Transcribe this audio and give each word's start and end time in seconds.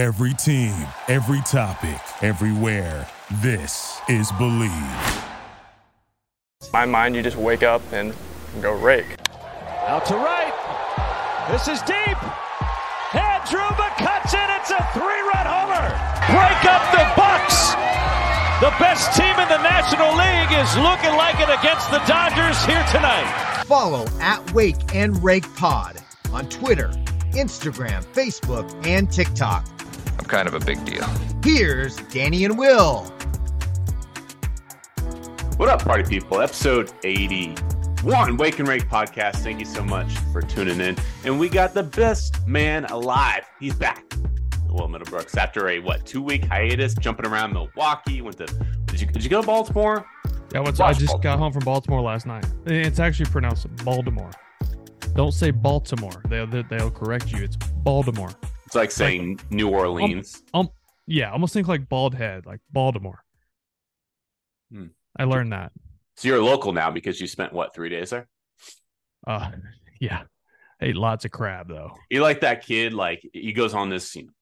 Every 0.00 0.32
team, 0.32 0.72
every 1.08 1.42
topic, 1.42 2.00
everywhere. 2.22 3.06
This 3.42 4.00
is 4.08 4.32
Believe. 4.38 4.72
my 6.72 6.86
mind, 6.86 7.14
you 7.14 7.22
just 7.22 7.36
wake 7.36 7.62
up 7.62 7.82
and 7.92 8.14
go 8.62 8.72
rake. 8.72 9.04
Out 9.86 10.06
to 10.06 10.14
right. 10.14 10.56
This 11.50 11.68
is 11.68 11.82
deep. 11.82 12.16
Hadruba 13.12 13.90
cuts 13.98 14.32
it. 14.32 14.48
It's 14.56 14.70
a 14.70 14.80
three-run 14.94 15.44
homer. 15.44 15.84
Break 16.32 16.64
up 16.64 16.80
the 16.96 17.04
Bucs. 17.20 17.76
The 18.62 18.72
best 18.82 19.14
team 19.14 19.36
in 19.38 19.48
the 19.50 19.62
National 19.62 20.16
League 20.16 20.58
is 20.58 20.76
looking 20.78 21.14
like 21.18 21.38
it 21.40 21.50
against 21.60 21.90
the 21.90 22.00
Dodgers 22.08 22.64
here 22.64 22.86
tonight. 22.90 23.64
Follow 23.66 24.06
at 24.20 24.50
Wake 24.54 24.94
and 24.94 25.22
Rake 25.22 25.54
Pod 25.56 26.02
on 26.32 26.48
Twitter, 26.48 26.88
Instagram, 27.32 28.02
Facebook, 28.14 28.86
and 28.86 29.12
TikTok. 29.12 29.66
I'm 30.20 30.26
kind 30.26 30.46
of 30.46 30.52
a 30.52 30.60
big 30.60 30.84
deal. 30.84 31.02
Here's 31.42 31.96
Danny 32.12 32.44
and 32.44 32.58
Will. 32.58 33.04
What 35.56 35.70
up, 35.70 35.82
party 35.82 36.02
people? 36.06 36.42
Episode 36.42 36.92
81 37.04 38.36
Wake 38.36 38.58
and 38.58 38.68
Rake 38.68 38.86
podcast. 38.86 39.36
Thank 39.36 39.60
you 39.60 39.64
so 39.64 39.82
much 39.82 40.12
for 40.30 40.42
tuning 40.42 40.78
in. 40.78 40.98
And 41.24 41.40
we 41.40 41.48
got 41.48 41.72
the 41.72 41.82
best 41.84 42.46
man 42.46 42.84
alive. 42.84 43.44
He's 43.58 43.72
back. 43.74 44.04
Will 44.68 44.88
Middlebrooks 44.88 45.38
after 45.38 45.70
a 45.70 45.78
what 45.78 46.04
two 46.04 46.20
week 46.20 46.44
hiatus, 46.44 46.92
jumping 46.92 47.26
around 47.26 47.54
Milwaukee. 47.54 48.20
Went 48.20 48.36
to 48.36 48.46
did 48.84 49.00
you 49.00 49.06
did 49.06 49.24
you 49.24 49.30
go 49.30 49.40
to 49.40 49.46
Baltimore? 49.46 50.04
Yeah, 50.52 50.60
what's, 50.60 50.80
I 50.80 50.92
just 50.92 51.06
Baltimore. 51.06 51.22
got 51.22 51.38
home 51.38 51.52
from 51.54 51.64
Baltimore 51.64 52.02
last 52.02 52.26
night. 52.26 52.44
It's 52.66 52.98
actually 53.00 53.30
pronounced 53.30 53.66
Baltimore. 53.86 54.30
Don't 55.14 55.32
say 55.32 55.50
Baltimore. 55.50 56.22
They'll 56.28 56.46
they- 56.46 56.64
they'll 56.68 56.90
correct 56.90 57.32
you. 57.32 57.42
It's 57.42 57.56
Baltimore. 57.56 58.32
It's 58.70 58.76
like 58.76 58.92
saying 58.92 59.40
New 59.50 59.68
Orleans. 59.68 60.44
Um, 60.54 60.70
yeah, 61.04 61.32
almost 61.32 61.52
think 61.52 61.66
like 61.66 61.88
bald 61.88 62.14
head, 62.14 62.46
like 62.46 62.60
Baltimore. 62.70 63.24
Hmm. 64.72 64.86
I 65.18 65.24
learned 65.24 65.52
that. 65.52 65.72
so 66.16 66.28
you're 66.28 66.40
local 66.40 66.72
now 66.72 66.92
because 66.92 67.20
you 67.20 67.26
spent 67.26 67.52
what 67.52 67.74
three 67.74 67.88
days 67.88 68.10
there? 68.10 68.28
Uh, 69.26 69.50
yeah, 70.00 70.22
ate 70.80 70.94
lots 70.94 71.24
of 71.24 71.32
crab 71.32 71.66
though. 71.66 71.96
You 72.10 72.22
like 72.22 72.42
that 72.42 72.64
kid? 72.64 72.94
Like 72.94 73.28
he 73.32 73.52
goes 73.52 73.74
on 73.74 73.88
this 73.88 74.14
you 74.14 74.26
know, 74.26 74.32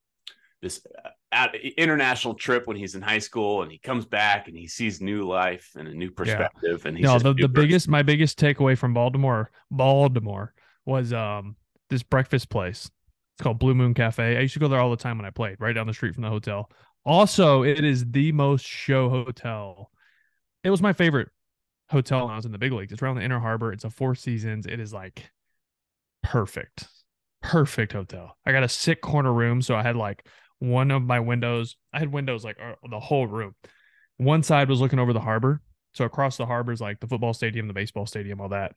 this 0.60 0.86
uh, 1.32 1.46
international 1.78 2.34
trip 2.34 2.66
when 2.66 2.76
he's 2.76 2.94
in 2.94 3.00
high 3.00 3.20
school, 3.20 3.62
and 3.62 3.72
he 3.72 3.78
comes 3.78 4.04
back 4.04 4.46
and 4.46 4.54
he 4.54 4.66
sees 4.66 5.00
new 5.00 5.26
life 5.26 5.70
and 5.74 5.88
a 5.88 5.94
new 5.94 6.10
perspective. 6.10 6.84
And 6.84 6.98
he's 6.98 7.06
no, 7.06 7.18
the, 7.18 7.32
the 7.32 7.48
person. 7.48 7.52
biggest, 7.54 7.88
my 7.88 8.02
biggest 8.02 8.38
takeaway 8.38 8.76
from 8.76 8.92
Baltimore, 8.92 9.50
Baltimore, 9.70 10.52
was 10.84 11.14
um 11.14 11.56
this 11.88 12.02
breakfast 12.02 12.50
place. 12.50 12.90
It's 13.38 13.44
called 13.44 13.60
Blue 13.60 13.74
Moon 13.74 13.94
Cafe. 13.94 14.36
I 14.36 14.40
used 14.40 14.54
to 14.54 14.58
go 14.58 14.66
there 14.66 14.80
all 14.80 14.90
the 14.90 14.96
time 14.96 15.16
when 15.16 15.24
I 15.24 15.30
played, 15.30 15.60
right 15.60 15.72
down 15.72 15.86
the 15.86 15.94
street 15.94 16.12
from 16.12 16.24
the 16.24 16.28
hotel. 16.28 16.68
Also, 17.04 17.62
it 17.62 17.84
is 17.84 18.04
the 18.10 18.32
most 18.32 18.66
show 18.66 19.08
hotel. 19.08 19.92
It 20.64 20.70
was 20.70 20.82
my 20.82 20.92
favorite 20.92 21.28
hotel 21.88 22.24
when 22.24 22.32
I 22.32 22.36
was 22.36 22.46
in 22.46 22.50
the 22.50 22.58
big 22.58 22.72
leagues. 22.72 22.92
It's 22.92 23.00
around 23.00 23.14
the 23.14 23.22
Inner 23.22 23.38
Harbor. 23.38 23.72
It's 23.72 23.84
a 23.84 23.90
Four 23.90 24.16
Seasons. 24.16 24.66
It 24.66 24.80
is 24.80 24.92
like 24.92 25.30
perfect, 26.24 26.88
perfect 27.40 27.92
hotel. 27.92 28.36
I 28.44 28.50
got 28.50 28.64
a 28.64 28.68
sick 28.68 29.00
corner 29.02 29.32
room, 29.32 29.62
so 29.62 29.76
I 29.76 29.84
had 29.84 29.94
like 29.94 30.26
one 30.58 30.90
of 30.90 31.02
my 31.02 31.20
windows. 31.20 31.76
I 31.92 32.00
had 32.00 32.12
windows 32.12 32.44
like 32.44 32.56
uh, 32.60 32.74
the 32.90 32.98
whole 32.98 33.28
room. 33.28 33.54
One 34.16 34.42
side 34.42 34.68
was 34.68 34.80
looking 34.80 34.98
over 34.98 35.12
the 35.12 35.20
harbor, 35.20 35.62
so 35.92 36.04
across 36.04 36.36
the 36.38 36.46
harbor 36.46 36.72
is 36.72 36.80
like 36.80 36.98
the 36.98 37.06
football 37.06 37.34
stadium, 37.34 37.68
the 37.68 37.72
baseball 37.72 38.04
stadium, 38.04 38.40
all 38.40 38.48
that. 38.48 38.72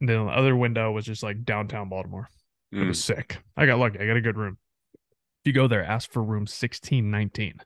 And 0.00 0.08
then 0.08 0.26
the 0.26 0.32
other 0.32 0.56
window 0.56 0.90
was 0.90 1.04
just 1.04 1.22
like 1.22 1.44
downtown 1.44 1.88
Baltimore. 1.88 2.28
It 2.72 2.76
Mm. 2.76 2.88
was 2.88 3.02
sick. 3.02 3.42
I 3.56 3.66
got 3.66 3.78
lucky. 3.78 3.98
I 3.98 4.06
got 4.06 4.16
a 4.16 4.20
good 4.20 4.36
room. 4.36 4.58
If 4.94 5.46
you 5.46 5.52
go 5.52 5.66
there, 5.66 5.84
ask 5.84 6.10
for 6.10 6.22
room 6.22 6.46
1619. 6.46 7.60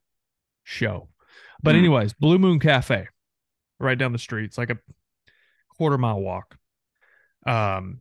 Show. 0.63 1.09
But 1.63 1.75
Mm. 1.75 1.79
anyways, 1.79 2.13
Blue 2.15 2.39
Moon 2.39 2.59
Cafe, 2.59 3.09
right 3.79 3.99
down 3.99 4.13
the 4.13 4.19
street. 4.19 4.45
It's 4.45 4.59
like 4.59 4.71
a 4.71 4.79
quarter 5.77 5.99
mile 5.99 6.21
walk. 6.21 6.57
Um, 7.47 8.01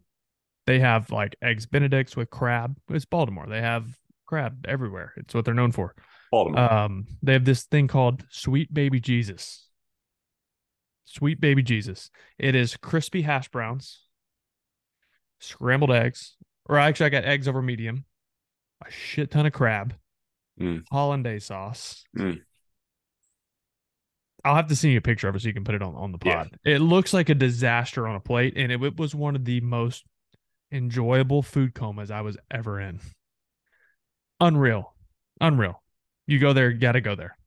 they 0.65 0.79
have 0.79 1.09
like 1.11 1.35
eggs 1.41 1.65
Benedicts 1.65 2.15
with 2.15 2.29
crab. 2.29 2.77
It's 2.89 3.05
Baltimore. 3.05 3.47
They 3.47 3.59
have 3.61 3.97
crab 4.25 4.65
everywhere. 4.67 5.13
It's 5.17 5.33
what 5.33 5.43
they're 5.43 5.53
known 5.53 5.71
for. 5.73 5.95
Baltimore. 6.31 6.71
Um, 6.71 7.07
they 7.21 7.33
have 7.33 7.43
this 7.45 7.63
thing 7.65 7.87
called 7.87 8.25
Sweet 8.29 8.73
Baby 8.73 8.99
Jesus. 9.01 9.67
Sweet 11.05 11.41
Baby 11.41 11.63
Jesus. 11.63 12.09
It 12.37 12.55
is 12.55 12.77
crispy 12.77 13.23
hash 13.23 13.49
browns, 13.49 14.05
scrambled 15.39 15.91
eggs, 15.91 16.37
or 16.67 16.77
actually, 16.77 17.07
I 17.07 17.09
got 17.09 17.25
eggs 17.25 17.47
over 17.47 17.61
medium, 17.61 18.05
a 18.85 18.91
shit 18.91 19.31
ton 19.31 19.45
of 19.45 19.53
crab, 19.53 19.93
Mm. 20.59 20.83
hollandaise 20.91 21.45
sauce. 21.45 22.03
Mm. 22.17 22.41
I'll 24.45 24.55
have 24.55 24.67
to 24.67 24.75
send 24.75 24.91
you 24.91 24.97
a 24.99 25.01
picture 25.01 25.27
of 25.27 25.35
it 25.35 25.41
so 25.41 25.47
you 25.47 25.53
can 25.53 25.63
put 25.63 25.75
it 25.75 25.81
on, 25.81 25.95
on 25.95 26.11
the 26.11 26.19
Yeah. 26.23 26.45
It 26.65 26.79
looks 26.79 27.13
like 27.13 27.29
a 27.29 27.35
disaster 27.35 28.07
on 28.07 28.15
a 28.15 28.19
plate, 28.19 28.53
and 28.57 28.71
it, 28.71 28.81
it 28.83 28.97
was 28.97 29.15
one 29.15 29.35
of 29.35 29.45
the 29.45 29.61
most 29.61 30.03
enjoyable 30.71 31.41
food 31.41 31.73
comas 31.73 32.11
I 32.11 32.21
was 32.21 32.37
ever 32.51 32.79
in. 32.79 32.99
Unreal. 34.39 34.93
Unreal. 35.39 35.81
You 36.27 36.39
go 36.39 36.53
there, 36.53 36.71
gotta 36.73 37.01
go 37.01 37.15
there. 37.15 37.37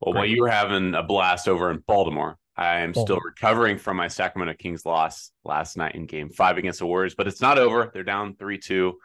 Well, 0.00 0.14
while 0.14 0.24
you 0.26 0.40
were 0.40 0.48
having 0.48 0.94
a 0.94 1.02
blast 1.02 1.46
over 1.46 1.70
in 1.70 1.84
Baltimore, 1.86 2.38
I 2.60 2.80
am 2.80 2.92
still 2.92 3.18
recovering 3.18 3.78
from 3.78 3.96
my 3.96 4.08
Sacramento 4.08 4.54
Kings 4.58 4.84
loss 4.84 5.30
last 5.44 5.78
night 5.78 5.94
in 5.94 6.04
game 6.04 6.28
five 6.28 6.58
against 6.58 6.80
the 6.80 6.86
Warriors, 6.86 7.14
but 7.14 7.26
it's 7.26 7.40
not 7.40 7.56
over. 7.56 7.90
They're 7.92 8.04
down 8.04 8.36
3 8.36 8.58
2. 8.58 8.98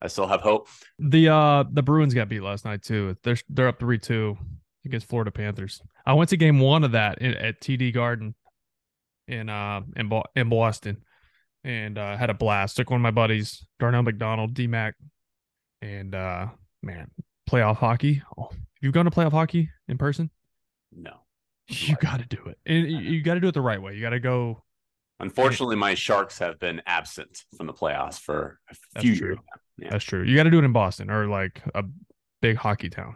I 0.00 0.06
still 0.06 0.28
have 0.28 0.42
hope. 0.42 0.68
The 0.98 1.28
uh 1.30 1.64
the 1.72 1.82
Bruins 1.82 2.14
got 2.14 2.28
beat 2.28 2.42
last 2.42 2.64
night 2.64 2.82
too. 2.82 3.16
They're 3.22 3.38
they're 3.48 3.68
up 3.68 3.80
three 3.80 3.98
two 3.98 4.36
against 4.84 5.08
Florida 5.08 5.30
Panthers. 5.30 5.80
I 6.04 6.12
went 6.12 6.28
to 6.30 6.36
game 6.36 6.60
one 6.60 6.84
of 6.84 6.92
that 6.92 7.22
in, 7.22 7.32
at 7.34 7.60
TD 7.60 7.94
Garden 7.94 8.34
in 9.26 9.48
uh 9.48 9.80
in 9.96 10.10
Bo- 10.10 10.26
in 10.36 10.50
Boston, 10.50 11.02
and 11.64 11.96
uh, 11.96 12.18
had 12.18 12.28
a 12.28 12.34
blast. 12.34 12.76
Took 12.76 12.90
one 12.90 13.00
of 13.00 13.02
my 13.02 13.12
buddies, 13.12 13.66
Darnell 13.80 14.02
McDonald, 14.02 14.52
D 14.52 14.66
Mac, 14.66 14.94
and 15.80 16.14
uh 16.14 16.48
man, 16.82 17.10
playoff 17.48 17.76
hockey. 17.76 18.22
Oh, 18.36 18.50
you've 18.82 18.92
gone 18.92 19.06
to 19.06 19.10
playoff 19.10 19.32
hockey 19.32 19.70
in 19.88 19.96
person? 19.96 20.28
No. 20.92 21.23
You 21.68 21.96
got 21.96 22.20
to 22.20 22.26
do 22.26 22.42
it. 22.46 22.58
And 22.66 22.90
you- 22.90 23.22
got 23.22 23.34
to 23.34 23.40
do 23.40 23.48
it 23.48 23.54
the 23.54 23.60
right 23.62 23.80
way. 23.80 23.94
You 23.94 24.02
got 24.02 24.10
to 24.10 24.20
go. 24.20 24.62
Unfortunately, 25.20 25.76
my 25.76 25.94
Sharks 25.94 26.38
have 26.40 26.58
been 26.58 26.82
absent 26.86 27.44
from 27.56 27.66
the 27.66 27.72
playoffs 27.72 28.18
for 28.18 28.58
a 28.70 28.74
That's 28.94 29.04
few 29.06 29.16
true. 29.16 29.26
years. 29.28 29.38
Yeah. 29.78 29.88
That's 29.90 30.04
true. 30.04 30.22
You 30.24 30.36
got 30.36 30.42
to 30.42 30.50
do 30.50 30.58
it 30.58 30.64
in 30.64 30.72
Boston 30.72 31.10
or 31.10 31.26
like 31.26 31.62
a 31.74 31.84
big 32.42 32.56
hockey 32.56 32.90
town. 32.90 33.14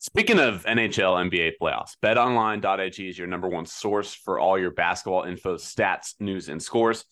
Speaking 0.00 0.38
of 0.38 0.64
NHL, 0.64 1.28
NBA 1.30 1.52
playoffs, 1.60 1.92
betonline.ag 2.02 3.08
is 3.08 3.18
your 3.18 3.26
number 3.26 3.48
one 3.48 3.66
source 3.66 4.14
for 4.14 4.38
all 4.38 4.58
your 4.58 4.70
basketball 4.70 5.24
info, 5.24 5.56
stats, 5.56 6.14
news, 6.20 6.48
and 6.48 6.62
scores. 6.62 7.04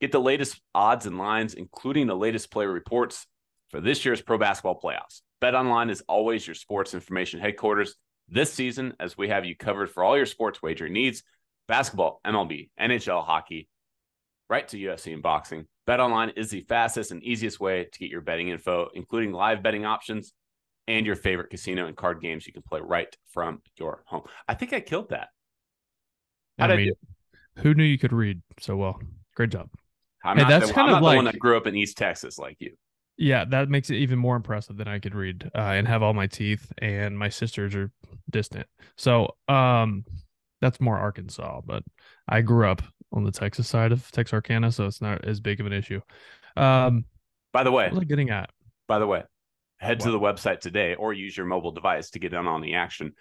Get 0.00 0.12
the 0.12 0.20
latest 0.20 0.60
odds 0.74 1.06
and 1.06 1.16
lines, 1.16 1.54
including 1.54 2.06
the 2.06 2.16
latest 2.16 2.50
player 2.50 2.70
reports 2.70 3.26
for 3.70 3.80
this 3.80 4.04
year's 4.04 4.20
pro 4.20 4.36
basketball 4.36 4.80
playoffs. 4.80 5.22
BetOnline 5.42 5.90
is 5.90 6.02
always 6.08 6.46
your 6.46 6.54
sports 6.54 6.92
information 6.92 7.40
headquarters 7.40 7.94
this 8.28 8.52
season, 8.52 8.94
as 9.00 9.16
we 9.18 9.28
have 9.28 9.44
you 9.44 9.56
covered 9.56 9.90
for 9.90 10.02
all 10.02 10.16
your 10.16 10.26
sports 10.26 10.62
wagering 10.62 10.92
needs 10.92 11.22
basketball, 11.68 12.20
MLB, 12.26 12.70
NHL, 12.80 13.24
hockey, 13.24 13.68
right 14.50 14.66
to 14.68 14.76
UFC 14.78 15.12
and 15.14 15.22
boxing. 15.22 15.66
BetOnline 15.88 16.32
is 16.36 16.50
the 16.50 16.60
fastest 16.62 17.10
and 17.10 17.22
easiest 17.22 17.60
way 17.60 17.84
to 17.90 17.98
get 17.98 18.10
your 18.10 18.20
betting 18.22 18.48
info, 18.48 18.88
including 18.94 19.32
live 19.32 19.62
betting 19.62 19.84
options 19.84 20.32
and 20.88 21.06
your 21.06 21.16
favorite 21.16 21.50
casino 21.50 21.86
and 21.86 21.96
card 21.96 22.20
games 22.20 22.46
you 22.46 22.52
can 22.52 22.62
play 22.62 22.80
right 22.82 23.14
from 23.32 23.60
your 23.78 24.02
home. 24.06 24.22
I 24.48 24.54
think 24.54 24.72
I 24.72 24.80
killed 24.80 25.10
that. 25.10 25.28
How'd 26.58 26.70
I 26.70 26.74
I 26.74 26.76
mean, 26.76 26.92
who 27.58 27.74
knew 27.74 27.84
you 27.84 27.98
could 27.98 28.12
read 28.12 28.40
so 28.60 28.76
well? 28.76 29.00
Great 29.34 29.50
job. 29.50 29.68
I'm 30.24 30.36
Hey, 30.36 30.42
not, 30.44 30.48
that's 30.50 30.68
the, 30.68 30.74
kind 30.74 30.88
I'm 30.88 30.96
of 30.96 31.02
not 31.02 31.10
the 31.10 31.16
one 31.16 31.24
like- 31.26 31.34
that 31.34 31.38
grew 31.40 31.56
up 31.56 31.66
in 31.66 31.74
East 31.76 31.96
Texas 31.98 32.38
like 32.38 32.56
you. 32.60 32.74
Yeah, 33.16 33.44
that 33.46 33.68
makes 33.68 33.90
it 33.90 33.96
even 33.96 34.18
more 34.18 34.36
impressive 34.36 34.76
than 34.76 34.88
I 34.88 34.98
could 34.98 35.14
read 35.14 35.50
uh, 35.54 35.58
and 35.58 35.86
have 35.86 36.02
all 36.02 36.14
my 36.14 36.26
teeth. 36.26 36.72
And 36.78 37.18
my 37.18 37.28
sisters 37.28 37.74
are 37.74 37.92
distant, 38.30 38.66
so 38.96 39.36
um, 39.48 40.04
that's 40.60 40.80
more 40.80 40.98
Arkansas. 40.98 41.60
But 41.64 41.84
I 42.28 42.40
grew 42.40 42.68
up 42.68 42.82
on 43.12 43.24
the 43.24 43.30
Texas 43.30 43.68
side 43.68 43.92
of 43.92 44.10
Texarkana, 44.10 44.72
so 44.72 44.86
it's 44.86 45.00
not 45.00 45.24
as 45.24 45.40
big 45.40 45.60
of 45.60 45.66
an 45.66 45.72
issue. 45.72 46.00
Um, 46.56 47.04
By 47.52 47.62
the 47.62 47.70
way, 47.70 47.88
what 47.90 48.06
getting 48.08 48.30
at? 48.30 48.50
by 48.88 48.98
the 48.98 49.06
way, 49.06 49.22
head 49.78 50.00
to 50.00 50.10
the 50.10 50.18
website 50.18 50.60
today 50.60 50.94
or 50.94 51.12
use 51.12 51.36
your 51.36 51.46
mobile 51.46 51.72
device 51.72 52.10
to 52.10 52.18
get 52.18 52.32
in 52.32 52.46
on 52.46 52.60
the 52.60 52.74
action. 52.74 53.12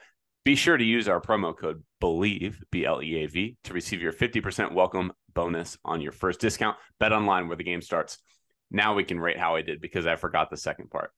Be 0.44 0.56
sure 0.56 0.76
to 0.76 0.84
use 0.84 1.08
our 1.08 1.22
promo 1.22 1.58
code 1.58 1.84
BELIEVE, 2.02 2.64
B 2.70 2.86
L 2.86 3.02
E 3.02 3.24
A 3.24 3.28
V, 3.28 3.56
to 3.64 3.74
receive 3.74 4.02
your 4.02 4.12
50% 4.12 4.74
welcome 4.74 5.14
bonus 5.34 5.78
on 5.86 6.02
your 6.02 6.12
first 6.12 6.42
discount. 6.42 6.78
Bet 7.00 7.14
online 7.14 7.48
where 7.48 7.58
the 7.58 7.64
game 7.64 7.82
starts. 7.82 8.18
Now 8.74 8.96
we 8.96 9.04
can 9.04 9.20
rate 9.20 9.38
how 9.38 9.56
I 9.56 9.62
did 9.62 9.80
because 9.80 10.06
I 10.08 10.16
forgot 10.16 10.50
the 10.50 10.58
second 10.58 10.90
part. 10.90 11.12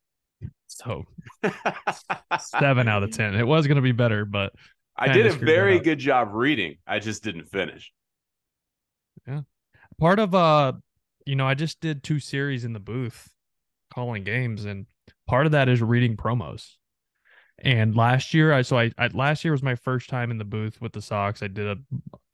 So 0.68 1.06
seven 2.40 2.88
out 2.88 3.04
of 3.04 3.12
ten. 3.12 3.34
It 3.36 3.48
was 3.48 3.66
going 3.66 3.78
to 3.78 3.82
be 3.82 3.94
better, 3.94 4.26
but 4.26 4.54
I 4.98 5.08
did 5.08 5.26
a 5.26 5.34
very 5.34 5.80
good 5.80 6.00
job 6.00 6.30
reading. 6.34 6.76
I 6.86 7.00
just 7.00 7.24
didn't 7.24 7.46
finish. 7.46 7.92
Yeah, 9.26 9.42
part 10.00 10.20
of 10.20 10.36
uh, 10.36 10.74
you 11.26 11.36
know, 11.36 11.48
I 11.48 11.54
just 11.54 11.80
did 11.80 12.04
two 12.04 12.20
series 12.20 12.66
in 12.66 12.74
the 12.74 12.80
booth 12.80 13.30
calling 13.94 14.24
games, 14.24 14.66
and 14.66 14.86
part 15.28 15.46
of 15.46 15.54
that 15.54 15.70
is 15.70 15.82
reading 15.82 16.18
promos. 16.18 16.74
And 17.60 17.96
last 17.96 18.34
year, 18.34 18.52
I 18.52 18.64
so 18.64 18.78
I, 18.78 18.92
I 18.98 19.08
last 19.08 19.46
year 19.46 19.54
was 19.54 19.64
my 19.64 19.76
first 19.76 20.10
time 20.10 20.30
in 20.30 20.38
the 20.38 20.46
booth 20.46 20.82
with 20.82 20.92
the 20.92 21.02
Sox. 21.02 21.42
I 21.42 21.48
did 21.48 21.68
a 21.68 21.78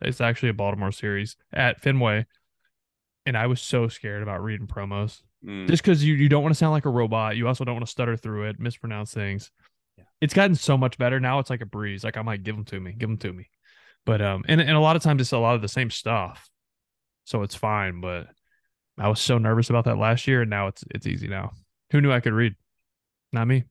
it's 0.01 0.19
actually 0.19 0.49
a 0.49 0.53
Baltimore 0.53 0.91
series 0.91 1.37
at 1.53 1.79
Fenway, 1.79 2.25
and 3.25 3.37
I 3.37 3.47
was 3.47 3.61
so 3.61 3.87
scared 3.87 4.23
about 4.23 4.43
reading 4.43 4.67
promos 4.67 5.21
Mm. 5.43 5.67
just 5.67 5.81
because 5.81 6.03
you 6.05 6.13
you 6.13 6.29
don't 6.29 6.43
want 6.43 6.53
to 6.53 6.57
sound 6.57 6.71
like 6.71 6.85
a 6.85 6.89
robot. 6.89 7.35
You 7.35 7.47
also 7.47 7.65
don't 7.65 7.73
want 7.73 7.85
to 7.85 7.91
stutter 7.91 8.15
through 8.15 8.49
it, 8.49 8.59
mispronounce 8.59 9.11
things. 9.11 9.49
Yeah. 9.97 10.03
It's 10.21 10.35
gotten 10.35 10.53
so 10.53 10.77
much 10.77 10.99
better 10.99 11.19
now. 11.19 11.39
It's 11.39 11.49
like 11.49 11.61
a 11.61 11.65
breeze. 11.65 12.03
Like 12.03 12.15
I'm 12.15 12.27
like, 12.27 12.43
give 12.43 12.55
them 12.55 12.65
to 12.65 12.79
me, 12.79 12.93
give 12.95 13.09
them 13.09 13.17
to 13.17 13.33
me. 13.33 13.49
But 14.05 14.21
um, 14.21 14.43
and 14.47 14.61
and 14.61 14.69
a 14.69 14.79
lot 14.79 14.95
of 14.95 15.01
times 15.01 15.19
it's 15.19 15.31
a 15.31 15.39
lot 15.39 15.55
of 15.55 15.63
the 15.63 15.67
same 15.67 15.89
stuff, 15.89 16.47
so 17.23 17.41
it's 17.41 17.55
fine. 17.55 18.01
But 18.01 18.27
I 18.99 19.07
was 19.07 19.19
so 19.19 19.39
nervous 19.39 19.71
about 19.71 19.85
that 19.85 19.97
last 19.97 20.27
year, 20.27 20.41
and 20.41 20.49
now 20.51 20.67
it's 20.67 20.83
it's 20.91 21.07
easy 21.07 21.27
now. 21.27 21.53
Who 21.91 22.01
knew 22.01 22.11
I 22.11 22.19
could 22.19 22.33
read? 22.33 22.53
Not 23.33 23.47
me. 23.47 23.63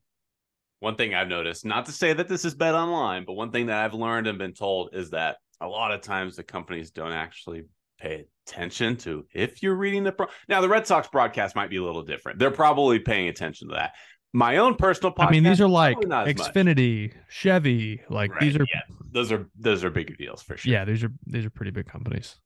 One 0.81 0.97
thing 0.97 1.15
I've 1.15 1.29
noticed, 1.29 1.65
not 1.65 1.87
to 1.87 1.93
say 1.93 2.13
that 2.15 2.27
this 2.27 2.45
is 2.45 2.55
bet 2.57 2.75
online, 2.75 3.25
but 3.27 3.35
one 3.35 3.53
thing 3.53 3.67
that 3.67 3.85
I've 3.85 3.95
learned 3.95 4.27
and 4.27 4.39
been 4.39 4.55
told 4.55 4.91
is 4.93 5.11
that 5.11 5.37
a 5.61 5.69
lot 5.69 5.93
of 5.93 6.01
times 6.01 6.35
the 6.35 6.43
companies 6.43 6.91
don't 6.91 7.13
actually 7.13 7.65
pay 8.01 8.27
attention 8.47 8.97
to 8.99 9.27
if 9.33 9.63
you're 9.63 9.75
reading 9.75 10.05
the 10.05 10.13
pro. 10.13 10.27
Now, 10.49 10.61
the 10.61 10.69
Red 10.69 10.87
Sox 10.87 11.09
broadcast 11.09 11.55
might 11.55 11.71
be 11.71 11.77
a 11.77 11.83
little 11.85 12.03
different. 12.03 12.39
They're 12.39 12.51
probably 12.51 12.99
paying 12.99 13.29
attention 13.29 13.69
to 13.69 13.75
that. 13.75 13.93
My 14.33 14.59
own 14.59 14.77
personal 14.77 15.13
podcast. 15.13 15.27
I 15.27 15.31
mean, 15.31 15.43
these 15.43 15.61
are 15.61 15.69
like 15.69 15.97
as 16.03 16.07
much. 16.09 16.37
Xfinity, 16.37 17.13
Chevy. 17.29 18.01
Like 18.09 18.31
these 18.41 18.57
are 18.57 18.65
yeah, 18.73 18.83
those 19.11 19.33
are 19.33 19.49
those 19.59 19.83
are 19.85 19.91
bigger 19.91 20.15
deals 20.15 20.43
for 20.43 20.57
sure. 20.57 20.73
yeah, 20.73 20.85
these 20.85 21.03
are 21.03 21.13
these 21.27 21.45
are 21.45 21.51
pretty 21.51 21.73
big 21.73 21.87
companies. 21.87 22.37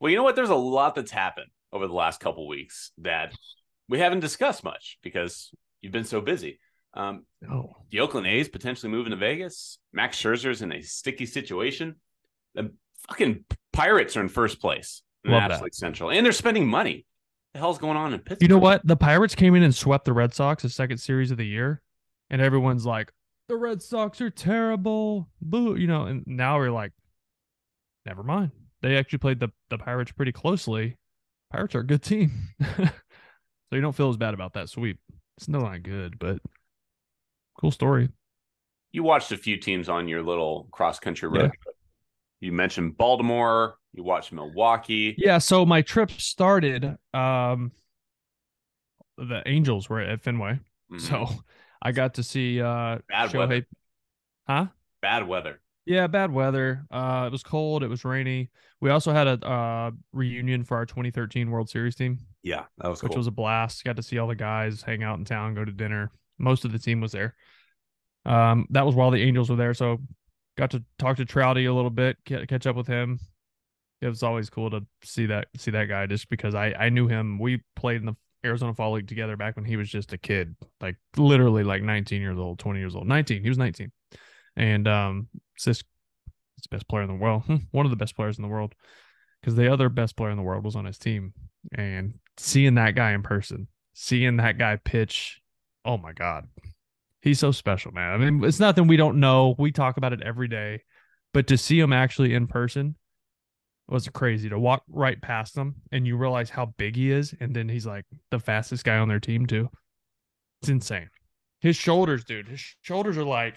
Well, 0.00 0.10
you 0.10 0.16
know 0.16 0.22
what? 0.22 0.36
There's 0.36 0.50
a 0.50 0.54
lot 0.54 0.94
that's 0.94 1.10
happened 1.10 1.50
over 1.72 1.86
the 1.86 1.94
last 1.94 2.20
couple 2.20 2.46
weeks 2.46 2.92
that 2.98 3.34
we 3.88 3.98
haven't 3.98 4.20
discussed 4.20 4.62
much 4.62 4.98
because 5.02 5.50
you've 5.80 5.92
been 5.92 6.04
so 6.04 6.20
busy. 6.20 6.60
Um, 6.94 7.24
Oh, 7.50 7.70
the 7.90 8.00
Oakland 8.00 8.26
A's 8.26 8.48
potentially 8.48 8.90
moving 8.92 9.10
to 9.10 9.16
Vegas. 9.16 9.78
Max 9.92 10.20
Scherzer's 10.22 10.62
in 10.62 10.70
a 10.72 10.80
sticky 10.82 11.26
situation. 11.26 11.96
The 12.54 12.72
fucking 13.08 13.44
Pirates 13.72 14.16
are 14.16 14.20
in 14.20 14.28
first 14.28 14.60
place 14.60 15.02
in 15.24 15.32
Love 15.32 15.42
National 15.42 15.64
that. 15.64 15.74
Central, 15.74 16.10
and 16.10 16.24
they're 16.24 16.32
spending 16.32 16.66
money. 16.66 17.06
The 17.54 17.58
hell's 17.60 17.78
going 17.78 17.96
on 17.96 18.14
in 18.14 18.20
Pittsburgh? 18.20 18.42
you 18.42 18.48
know 18.48 18.58
what? 18.58 18.86
The 18.86 18.96
Pirates 18.96 19.34
came 19.34 19.54
in 19.54 19.62
and 19.62 19.74
swept 19.74 20.04
the 20.04 20.12
Red 20.12 20.32
Sox, 20.34 20.62
the 20.62 20.68
second 20.68 20.98
series 20.98 21.30
of 21.30 21.36
the 21.36 21.46
year, 21.46 21.82
and 22.30 22.40
everyone's 22.40 22.86
like, 22.86 23.12
"The 23.48 23.56
Red 23.56 23.82
Sox 23.82 24.20
are 24.20 24.30
terrible." 24.30 25.28
Boo, 25.40 25.76
you 25.76 25.86
know. 25.86 26.04
And 26.04 26.24
now 26.26 26.58
we're 26.58 26.70
like, 26.70 26.92
never 28.06 28.22
mind. 28.22 28.52
They 28.80 28.96
actually 28.96 29.18
played 29.18 29.40
the 29.40 29.50
the 29.68 29.78
Pirates 29.78 30.12
pretty 30.12 30.32
closely. 30.32 30.96
Pirates 31.50 31.74
are 31.74 31.80
a 31.80 31.86
good 31.86 32.02
team, 32.02 32.32
so 32.76 32.90
you 33.72 33.80
don't 33.82 33.94
feel 33.94 34.08
as 34.08 34.16
bad 34.16 34.32
about 34.34 34.54
that 34.54 34.70
sweep. 34.70 34.98
It's 35.36 35.44
still 35.44 35.60
not 35.60 35.82
good, 35.82 36.18
but 36.18 36.38
cool 37.58 37.70
story. 37.70 38.08
You 38.92 39.02
watched 39.02 39.32
a 39.32 39.36
few 39.36 39.56
teams 39.56 39.88
on 39.88 40.08
your 40.08 40.22
little 40.22 40.68
cross 40.70 40.98
country 40.98 41.28
road. 41.28 41.36
Yeah. 41.36 41.48
trip. 41.48 41.71
You 42.42 42.50
mentioned 42.52 42.96
Baltimore. 42.98 43.76
You 43.92 44.02
watched 44.02 44.32
Milwaukee. 44.32 45.14
Yeah, 45.16 45.38
so 45.38 45.64
my 45.64 45.80
trip 45.80 46.10
started. 46.10 46.96
Um, 47.14 47.70
the 49.16 49.42
Angels 49.46 49.88
were 49.88 50.00
at 50.00 50.22
Fenway, 50.22 50.58
Mhm. 50.90 51.00
so 51.00 51.28
I 51.80 51.92
got 51.92 52.14
to 52.14 52.22
see 52.22 52.60
uh 52.60 52.98
Bad 53.08 53.30
Shohei. 53.30 53.34
weather. 53.38 53.66
Huh? 54.46 54.66
bad 55.00 55.26
weather. 55.26 55.60
Yeah, 55.84 56.06
bad 56.06 56.30
weather. 56.32 56.84
Uh, 56.90 57.24
it 57.26 57.32
was 57.32 57.42
cold. 57.42 57.82
It 57.82 57.88
was 57.88 58.04
rainy. 58.04 58.50
We 58.80 58.90
also 58.90 59.12
had 59.12 59.26
a 59.28 59.46
uh 59.46 59.90
reunion 60.12 60.64
for 60.64 60.76
our 60.76 60.86
2013 60.86 61.50
World 61.50 61.68
Series 61.70 61.94
team, 61.94 62.18
Yeah, 62.42 62.64
that 62.78 62.88
was 62.88 63.02
which 63.02 63.10
cool. 63.10 63.18
was 63.18 63.26
a 63.28 63.32
blast. 63.32 63.84
Got 63.84 63.96
to 63.96 64.02
see 64.02 64.18
all 64.18 64.26
the 64.28 64.34
guys 64.34 64.82
hang 64.82 65.02
out 65.04 65.18
in 65.18 65.24
town, 65.24 65.54
go 65.54 65.64
to 65.64 65.72
dinner. 65.72 66.10
Most 66.38 66.64
of 66.64 66.72
the 66.72 66.78
team 66.78 67.00
was 67.00 67.12
there. 67.12 67.36
Um, 68.24 68.66
that 68.70 68.86
was 68.86 68.94
while 68.96 69.10
the 69.10 69.22
Angels 69.22 69.50
were 69.50 69.56
there, 69.56 69.74
so 69.74 69.98
got 70.56 70.70
to 70.72 70.82
talk 70.98 71.16
to 71.16 71.24
Trouty 71.24 71.68
a 71.68 71.72
little 71.72 71.90
bit, 71.90 72.16
catch 72.24 72.66
up 72.66 72.76
with 72.76 72.86
him. 72.86 73.18
It 74.00 74.08
was 74.08 74.22
always 74.22 74.50
cool 74.50 74.70
to 74.70 74.84
see 75.04 75.26
that 75.26 75.48
see 75.56 75.70
that 75.70 75.84
guy 75.86 76.06
just 76.06 76.28
because 76.28 76.54
I 76.54 76.72
I 76.72 76.88
knew 76.88 77.06
him. 77.06 77.38
We 77.38 77.62
played 77.76 78.00
in 78.00 78.06
the 78.06 78.16
Arizona 78.44 78.74
Fall 78.74 78.92
League 78.92 79.06
together 79.06 79.36
back 79.36 79.54
when 79.56 79.64
he 79.64 79.76
was 79.76 79.88
just 79.88 80.12
a 80.12 80.18
kid, 80.18 80.56
like 80.80 80.96
literally 81.16 81.62
like 81.62 81.82
19 81.82 82.20
years 82.20 82.38
old, 82.38 82.58
20 82.58 82.80
years 82.80 82.96
old, 82.96 83.06
19. 83.06 83.42
He 83.42 83.48
was 83.48 83.58
19, 83.58 83.92
and 84.56 84.88
um, 84.88 85.28
this 85.64 85.84
the 86.62 86.76
best 86.76 86.88
player 86.88 87.02
in 87.02 87.08
the 87.08 87.14
world, 87.14 87.42
one 87.70 87.86
of 87.86 87.90
the 87.90 87.96
best 87.96 88.16
players 88.16 88.38
in 88.38 88.42
the 88.42 88.48
world, 88.48 88.74
because 89.40 89.54
the 89.54 89.72
other 89.72 89.88
best 89.88 90.16
player 90.16 90.30
in 90.30 90.36
the 90.36 90.42
world 90.42 90.64
was 90.64 90.76
on 90.76 90.84
his 90.84 90.98
team, 90.98 91.32
and 91.76 92.14
seeing 92.36 92.74
that 92.74 92.94
guy 92.94 93.12
in 93.12 93.22
person, 93.22 93.68
seeing 93.94 94.36
that 94.36 94.58
guy 94.58 94.76
pitch, 94.76 95.40
oh 95.84 95.98
my 95.98 96.12
god, 96.12 96.48
he's 97.22 97.38
so 97.38 97.52
special, 97.52 97.92
man. 97.92 98.12
I 98.12 98.16
mean, 98.18 98.44
it's 98.44 98.60
nothing 98.60 98.86
we 98.86 98.96
don't 98.96 99.20
know. 99.20 99.54
We 99.58 99.72
talk 99.72 99.96
about 99.96 100.12
it 100.12 100.22
every 100.22 100.48
day, 100.48 100.82
but 101.32 101.46
to 101.46 101.56
see 101.56 101.80
him 101.80 101.92
actually 101.92 102.34
in 102.34 102.46
person 102.46 102.96
was 103.88 104.08
crazy. 104.08 104.48
To 104.48 104.58
walk 104.58 104.82
right 104.88 105.20
past 105.20 105.56
him 105.56 105.76
and 105.90 106.06
you 106.06 106.16
realize 106.16 106.50
how 106.50 106.66
big 106.76 106.96
he 106.96 107.10
is, 107.10 107.34
and 107.40 107.54
then 107.54 107.68
he's 107.68 107.86
like 107.86 108.04
the 108.30 108.38
fastest 108.38 108.84
guy 108.84 108.98
on 108.98 109.08
their 109.08 109.20
team 109.20 109.46
too. 109.46 109.68
It's 110.60 110.68
insane. 110.68 111.08
His 111.60 111.76
shoulders, 111.76 112.24
dude. 112.24 112.48
His 112.48 112.74
shoulders 112.82 113.16
are 113.16 113.24
like 113.24 113.56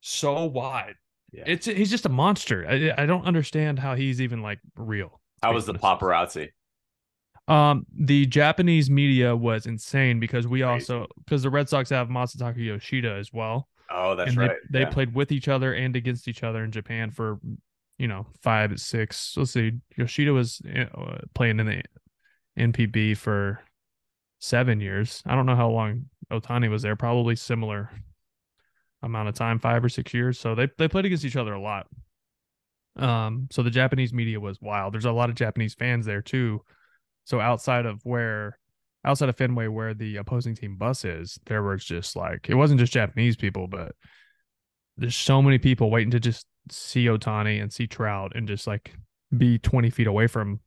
so 0.00 0.44
wide. 0.44 0.94
Yeah. 1.32 1.44
It's 1.46 1.66
he's 1.66 1.90
just 1.90 2.06
a 2.06 2.10
monster. 2.10 2.66
I, 2.68 3.02
I 3.02 3.06
don't 3.06 3.24
understand 3.24 3.78
how 3.78 3.94
he's 3.94 4.20
even 4.20 4.42
like 4.42 4.58
real. 4.76 5.20
How 5.42 5.52
was 5.52 5.66
the 5.66 5.74
paparazzi? 5.74 6.50
Um, 7.46 7.86
the 7.94 8.26
Japanese 8.26 8.88
media 8.90 9.36
was 9.36 9.66
insane 9.66 10.18
because 10.18 10.46
we 10.46 10.60
Crazy. 10.60 10.64
also 10.64 11.06
because 11.18 11.42
the 11.42 11.50
Red 11.50 11.68
Sox 11.68 11.90
have 11.90 12.08
Masataka 12.08 12.56
Yoshida 12.56 13.14
as 13.14 13.32
well. 13.32 13.68
Oh, 13.90 14.14
that's 14.14 14.30
and 14.30 14.38
right. 14.38 14.50
They, 14.70 14.78
they 14.78 14.84
yeah. 14.84 14.90
played 14.90 15.14
with 15.14 15.30
each 15.30 15.48
other 15.48 15.74
and 15.74 15.94
against 15.94 16.26
each 16.26 16.42
other 16.42 16.64
in 16.64 16.70
Japan 16.70 17.10
for, 17.10 17.38
you 17.98 18.08
know, 18.08 18.26
five, 18.42 18.78
six. 18.80 19.34
Let's 19.36 19.50
see. 19.50 19.72
Yoshida 19.96 20.32
was 20.32 20.62
uh, 20.74 21.18
playing 21.34 21.60
in 21.60 21.66
the 21.66 21.82
NPB 22.58 23.16
for 23.18 23.60
seven 24.40 24.80
years. 24.80 25.22
I 25.26 25.34
don't 25.34 25.46
know 25.46 25.56
how 25.56 25.68
long 25.68 26.06
Ohtani 26.32 26.70
was 26.70 26.82
there. 26.82 26.96
Probably 26.96 27.36
similar 27.36 27.90
amount 29.02 29.28
of 29.28 29.34
time, 29.34 29.58
five 29.58 29.84
or 29.84 29.90
six 29.90 30.14
years. 30.14 30.38
So 30.38 30.54
they 30.54 30.68
they 30.78 30.88
played 30.88 31.04
against 31.04 31.24
each 31.24 31.36
other 31.36 31.52
a 31.52 31.60
lot. 31.60 31.86
Um, 32.96 33.48
so 33.50 33.62
the 33.62 33.70
Japanese 33.70 34.12
media 34.12 34.40
was 34.40 34.60
wild. 34.60 34.94
There's 34.94 35.04
a 35.04 35.12
lot 35.12 35.28
of 35.28 35.34
Japanese 35.34 35.74
fans 35.74 36.06
there 36.06 36.22
too. 36.22 36.62
So 37.24 37.40
outside 37.40 37.86
of 37.86 38.00
where 38.04 38.58
outside 39.04 39.28
of 39.28 39.36
Fenway 39.36 39.68
where 39.68 39.94
the 39.94 40.16
opposing 40.16 40.54
team 40.54 40.76
bus 40.76 41.04
is, 41.04 41.38
there 41.46 41.62
was 41.62 41.84
just 41.84 42.16
like 42.16 42.48
it 42.48 42.54
wasn't 42.54 42.80
just 42.80 42.92
Japanese 42.92 43.36
people, 43.36 43.66
but 43.66 43.92
there's 44.96 45.16
so 45.16 45.42
many 45.42 45.58
people 45.58 45.90
waiting 45.90 46.12
to 46.12 46.20
just 46.20 46.46
see 46.70 47.06
Ohtani 47.06 47.60
and 47.60 47.72
see 47.72 47.86
Trout 47.86 48.32
and 48.34 48.46
just 48.48 48.66
like 48.66 48.94
be 49.36 49.58
20 49.58 49.90
feet 49.90 50.06
away 50.06 50.26
from 50.26 50.60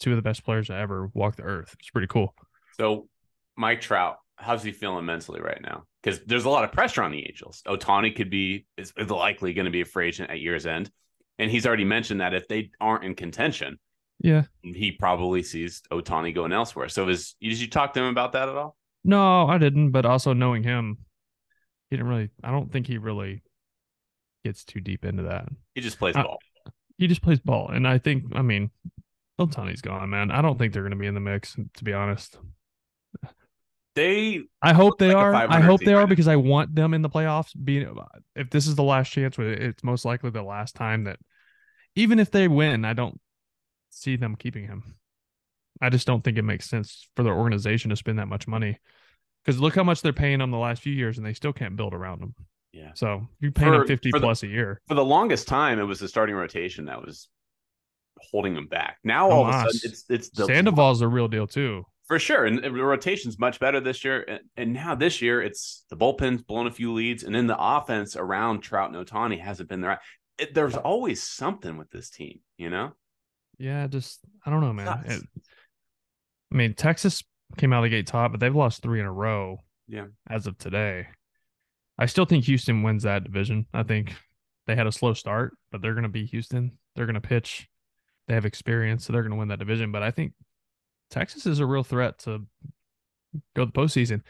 two 0.00 0.10
of 0.10 0.16
the 0.16 0.22
best 0.22 0.44
players 0.44 0.68
to 0.68 0.74
ever 0.74 1.10
walk 1.14 1.36
the 1.36 1.42
earth. 1.42 1.74
It's 1.78 1.90
pretty 1.90 2.08
cool. 2.08 2.34
So, 2.78 3.08
Mike 3.56 3.80
Trout, 3.80 4.16
how's 4.36 4.62
he 4.62 4.72
feeling 4.72 5.04
mentally 5.04 5.40
right 5.40 5.60
now? 5.60 5.84
Because 6.02 6.20
there's 6.26 6.44
a 6.44 6.50
lot 6.50 6.64
of 6.64 6.72
pressure 6.72 7.02
on 7.02 7.10
the 7.10 7.24
Angels. 7.26 7.62
Ohtani 7.66 8.14
could 8.14 8.30
be 8.30 8.66
is 8.76 8.92
is 8.96 9.10
likely 9.10 9.52
going 9.52 9.64
to 9.64 9.70
be 9.70 9.80
a 9.80 9.84
free 9.84 10.08
agent 10.08 10.30
at 10.30 10.40
year's 10.40 10.66
end, 10.66 10.90
and 11.38 11.50
he's 11.50 11.66
already 11.66 11.84
mentioned 11.84 12.20
that 12.20 12.34
if 12.34 12.46
they 12.48 12.70
aren't 12.80 13.04
in 13.04 13.14
contention, 13.14 13.78
Yeah. 14.20 14.44
he 14.62 14.92
probably 14.92 15.42
sees 15.42 15.82
Ohtani 15.92 16.34
going 16.34 16.52
elsewhere. 16.52 16.88
So, 16.88 17.08
is 17.08 17.36
did 17.40 17.58
you 17.60 17.68
talk 17.68 17.92
to 17.94 18.00
him 18.00 18.06
about 18.06 18.32
that 18.32 18.48
at 18.48 18.56
all? 18.56 18.76
No, 19.04 19.46
I 19.46 19.58
didn't, 19.58 19.92
but 19.92 20.04
also 20.04 20.32
knowing 20.32 20.64
him, 20.64 20.98
he 21.88 21.96
didn't 21.96 22.08
really 22.08 22.30
I 22.42 22.50
don't 22.50 22.72
think 22.72 22.86
he 22.86 22.98
really 22.98 23.42
gets 24.44 24.64
too 24.64 24.80
deep 24.80 25.04
into 25.04 25.24
that. 25.24 25.48
He 25.74 25.80
just 25.80 25.98
plays 25.98 26.16
Uh, 26.16 26.24
ball. 26.24 26.38
He 26.98 27.06
just 27.06 27.22
plays 27.22 27.38
ball. 27.38 27.68
And 27.68 27.86
I 27.86 27.98
think 27.98 28.24
I 28.34 28.42
mean 28.42 28.70
Ohtani's 29.40 29.82
gone, 29.82 30.10
man. 30.10 30.30
I 30.32 30.42
don't 30.42 30.58
think 30.58 30.72
they're 30.72 30.82
gonna 30.82 30.96
be 30.96 31.06
in 31.06 31.14
the 31.14 31.20
mix, 31.20 31.56
to 31.74 31.84
be 31.84 31.92
honest. 31.92 32.38
They 33.94 34.42
I 34.62 34.74
hope 34.74 34.98
they 34.98 35.08
like 35.08 35.16
are. 35.16 35.34
I 35.34 35.60
hope 35.60 35.80
they 35.80 35.94
are 35.94 36.06
because 36.06 36.28
I 36.28 36.36
want 36.36 36.74
them 36.74 36.94
in 36.94 37.02
the 37.02 37.08
playoffs. 37.08 37.50
Being 37.64 37.96
if 38.36 38.50
this 38.50 38.66
is 38.68 38.76
the 38.76 38.82
last 38.84 39.10
chance, 39.10 39.36
it's 39.38 39.82
most 39.82 40.04
likely 40.04 40.30
the 40.30 40.42
last 40.42 40.76
time 40.76 41.04
that, 41.04 41.18
even 41.96 42.20
if 42.20 42.30
they 42.30 42.46
win, 42.46 42.84
I 42.84 42.92
don't 42.92 43.20
see 43.90 44.16
them 44.16 44.36
keeping 44.36 44.66
him. 44.66 44.94
I 45.80 45.90
just 45.90 46.06
don't 46.06 46.22
think 46.24 46.38
it 46.38 46.42
makes 46.42 46.68
sense 46.68 47.08
for 47.14 47.22
their 47.22 47.34
organization 47.34 47.90
to 47.90 47.96
spend 47.96 48.18
that 48.18 48.26
much 48.28 48.48
money. 48.48 48.78
Because 49.44 49.60
look 49.60 49.74
how 49.76 49.84
much 49.84 50.02
they're 50.02 50.12
paying 50.12 50.40
him 50.40 50.50
the 50.50 50.58
last 50.58 50.82
few 50.82 50.92
years, 50.92 51.16
and 51.18 51.26
they 51.26 51.32
still 51.32 51.52
can't 51.52 51.76
build 51.76 51.94
around 51.94 52.20
him. 52.22 52.34
yeah. 52.72 52.90
So 52.94 53.26
you're 53.40 53.52
paying 53.52 53.72
For- 53.72 53.82
him 53.82 53.86
fifty 53.86 54.10
for 54.10 54.18
the- 54.18 54.26
plus 54.26 54.42
a 54.42 54.48
year. 54.48 54.80
For 54.88 54.94
the 54.94 55.04
longest 55.04 55.48
time, 55.48 55.78
it 55.78 55.84
was 55.84 56.00
the 56.00 56.08
starting 56.08 56.34
rotation 56.34 56.86
that 56.86 57.00
was 57.00 57.28
holding 58.32 58.54
them 58.54 58.66
back. 58.66 58.98
Now 59.04 59.30
all 59.30 59.44
of 59.46 59.50
a 59.50 59.52
sudden, 59.52 59.80
it's 59.84 60.04
it's 60.10 60.30
the 60.30 60.46
Sandoval's 60.46 61.00
a 61.00 61.08
real 61.08 61.28
deal 61.28 61.46
too. 61.46 61.84
For 62.08 62.18
sure. 62.18 62.46
And 62.46 62.58
the 62.64 62.70
rotation's 62.70 63.38
much 63.38 63.60
better 63.60 63.80
this 63.80 64.02
year. 64.02 64.24
And, 64.26 64.40
and 64.56 64.72
now 64.72 64.94
this 64.94 65.20
year, 65.22 65.42
it's 65.42 65.84
the 65.90 65.96
bullpen's 65.96 66.42
blown 66.42 66.66
a 66.66 66.70
few 66.70 66.92
leads. 66.94 67.22
And 67.22 67.34
then 67.34 67.46
the 67.46 67.56
offense 67.58 68.16
around 68.16 68.60
Trout 68.60 68.92
and 68.94 69.06
Ohtani 69.06 69.38
hasn't 69.38 69.68
been 69.68 69.82
there. 69.82 70.00
It, 70.38 70.54
there's 70.54 70.74
always 70.74 71.22
something 71.22 71.76
with 71.76 71.90
this 71.90 72.08
team, 72.08 72.40
you 72.56 72.70
know? 72.70 72.92
Yeah, 73.58 73.86
just 73.86 74.20
I 74.46 74.50
don't 74.50 74.60
know, 74.60 74.72
man. 74.72 75.02
It- 75.06 75.22
I 76.52 76.56
mean, 76.56 76.74
Texas 76.74 77.22
came 77.58 77.72
out 77.72 77.78
of 77.84 77.90
the 77.90 77.96
gate 77.96 78.06
top, 78.06 78.30
but 78.30 78.40
they've 78.40 78.54
lost 78.54 78.82
three 78.82 79.00
in 79.00 79.06
a 79.06 79.12
row. 79.12 79.58
Yeah. 79.86 80.06
As 80.28 80.46
of 80.46 80.56
today. 80.58 81.08
I 81.98 82.06
still 82.06 82.24
think 82.24 82.44
Houston 82.44 82.82
wins 82.82 83.02
that 83.02 83.24
division. 83.24 83.66
I 83.74 83.82
think 83.82 84.14
they 84.66 84.76
had 84.76 84.86
a 84.86 84.92
slow 84.92 85.14
start, 85.14 85.56
but 85.72 85.82
they're 85.82 85.94
going 85.94 86.04
to 86.04 86.08
be 86.08 86.26
Houston. 86.26 86.78
They're 86.94 87.06
going 87.06 87.14
to 87.14 87.20
pitch. 87.20 87.68
They 88.28 88.34
have 88.34 88.44
experience, 88.46 89.04
so 89.06 89.12
they're 89.12 89.22
going 89.22 89.32
to 89.32 89.38
win 89.38 89.48
that 89.48 89.58
division. 89.58 89.90
But 89.92 90.02
I 90.02 90.10
think 90.10 90.32
Texas 91.10 91.46
is 91.46 91.58
a 91.60 91.66
real 91.66 91.82
threat 91.82 92.18
to 92.20 92.46
go 93.56 93.64
the 93.64 93.72
postseason. 93.72 94.22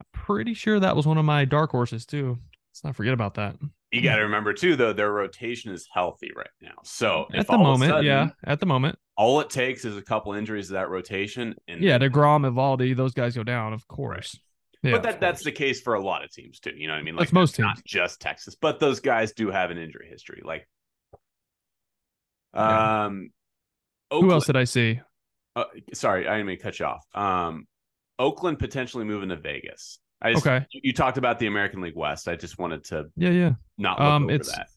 I'm 0.00 0.06
pretty 0.12 0.54
sure 0.54 0.78
that 0.80 0.96
was 0.96 1.06
one 1.06 1.18
of 1.18 1.24
my 1.24 1.44
dark 1.44 1.70
horses 1.70 2.04
too. 2.04 2.38
Let's 2.72 2.84
not 2.84 2.96
forget 2.96 3.14
about 3.14 3.34
that. 3.34 3.56
You 3.96 4.02
got 4.02 4.16
to 4.16 4.22
remember 4.22 4.52
too, 4.52 4.76
though, 4.76 4.92
their 4.92 5.10
rotation 5.10 5.72
is 5.72 5.88
healthy 5.90 6.30
right 6.36 6.50
now. 6.60 6.74
So 6.84 7.26
at 7.32 7.46
the 7.46 7.56
moment, 7.56 7.90
sudden, 7.90 8.04
yeah, 8.04 8.28
at 8.44 8.60
the 8.60 8.66
moment, 8.66 8.98
all 9.16 9.40
it 9.40 9.48
takes 9.48 9.86
is 9.86 9.96
a 9.96 10.02
couple 10.02 10.34
injuries 10.34 10.66
to 10.66 10.74
that 10.74 10.90
rotation, 10.90 11.54
and 11.66 11.80
yeah, 11.80 11.98
deGrom, 11.98 12.46
Eovaldi, 12.46 12.94
those 12.94 13.14
guys 13.14 13.34
go 13.34 13.42
down, 13.42 13.72
of 13.72 13.88
course. 13.88 14.38
Yeah, 14.82 14.92
but 14.92 15.02
that 15.04 15.20
that's 15.20 15.42
the 15.42 15.52
case 15.52 15.80
for 15.80 15.94
a 15.94 16.02
lot 16.02 16.24
of 16.24 16.30
teams 16.30 16.60
too. 16.60 16.72
You 16.76 16.88
know 16.88 16.92
what 16.92 17.00
I 17.00 17.02
mean? 17.02 17.16
Like 17.16 17.28
that's 17.28 17.32
most 17.32 17.54
teams, 17.54 17.66
not 17.66 17.84
just 17.86 18.20
Texas, 18.20 18.54
but 18.54 18.80
those 18.80 19.00
guys 19.00 19.32
do 19.32 19.50
have 19.50 19.70
an 19.70 19.78
injury 19.78 20.08
history. 20.10 20.42
Like, 20.44 20.68
um, 22.52 23.30
yeah. 24.12 24.20
who 24.20 24.30
else 24.30 24.44
did 24.44 24.56
I 24.56 24.64
see? 24.64 25.00
Uh, 25.56 25.64
sorry, 25.94 26.28
I 26.28 26.34
didn't 26.34 26.48
mean 26.48 26.58
to 26.58 26.62
cut 26.62 26.78
you 26.78 26.84
off. 26.84 27.06
Um, 27.14 27.66
Oakland 28.18 28.58
potentially 28.58 29.04
moving 29.04 29.30
to 29.30 29.36
Vegas. 29.36 29.98
I 30.22 30.32
just, 30.32 30.46
okay. 30.46 30.66
You, 30.70 30.92
talked 30.92 31.18
about 31.18 31.38
the 31.38 31.46
American 31.46 31.80
League 31.80 31.96
West. 31.96 32.26
I 32.26 32.36
just 32.36 32.58
wanted 32.58 32.84
to 32.84 33.06
yeah 33.16 33.30
yeah 33.30 33.52
not 33.76 33.98
look 33.98 34.08
um 34.08 34.24
over 34.24 34.32
it's 34.32 34.50
that. 34.50 34.68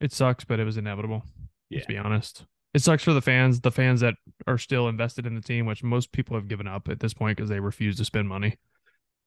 it 0.00 0.12
sucks, 0.12 0.44
but 0.44 0.60
it 0.60 0.64
was 0.64 0.76
inevitable. 0.76 1.22
Yeah. 1.68 1.78
Let's 1.78 1.86
be 1.86 1.98
honest. 1.98 2.44
It 2.74 2.80
sucks 2.80 3.02
for 3.02 3.12
the 3.12 3.20
fans, 3.20 3.60
the 3.60 3.70
fans 3.70 4.00
that 4.00 4.14
are 4.46 4.56
still 4.56 4.88
invested 4.88 5.26
in 5.26 5.34
the 5.34 5.42
team, 5.42 5.66
which 5.66 5.82
most 5.82 6.10
people 6.12 6.36
have 6.36 6.48
given 6.48 6.66
up 6.66 6.88
at 6.88 7.00
this 7.00 7.12
point 7.12 7.36
because 7.36 7.50
they 7.50 7.60
refuse 7.60 7.96
to 7.98 8.04
spend 8.04 8.28
money. 8.28 8.56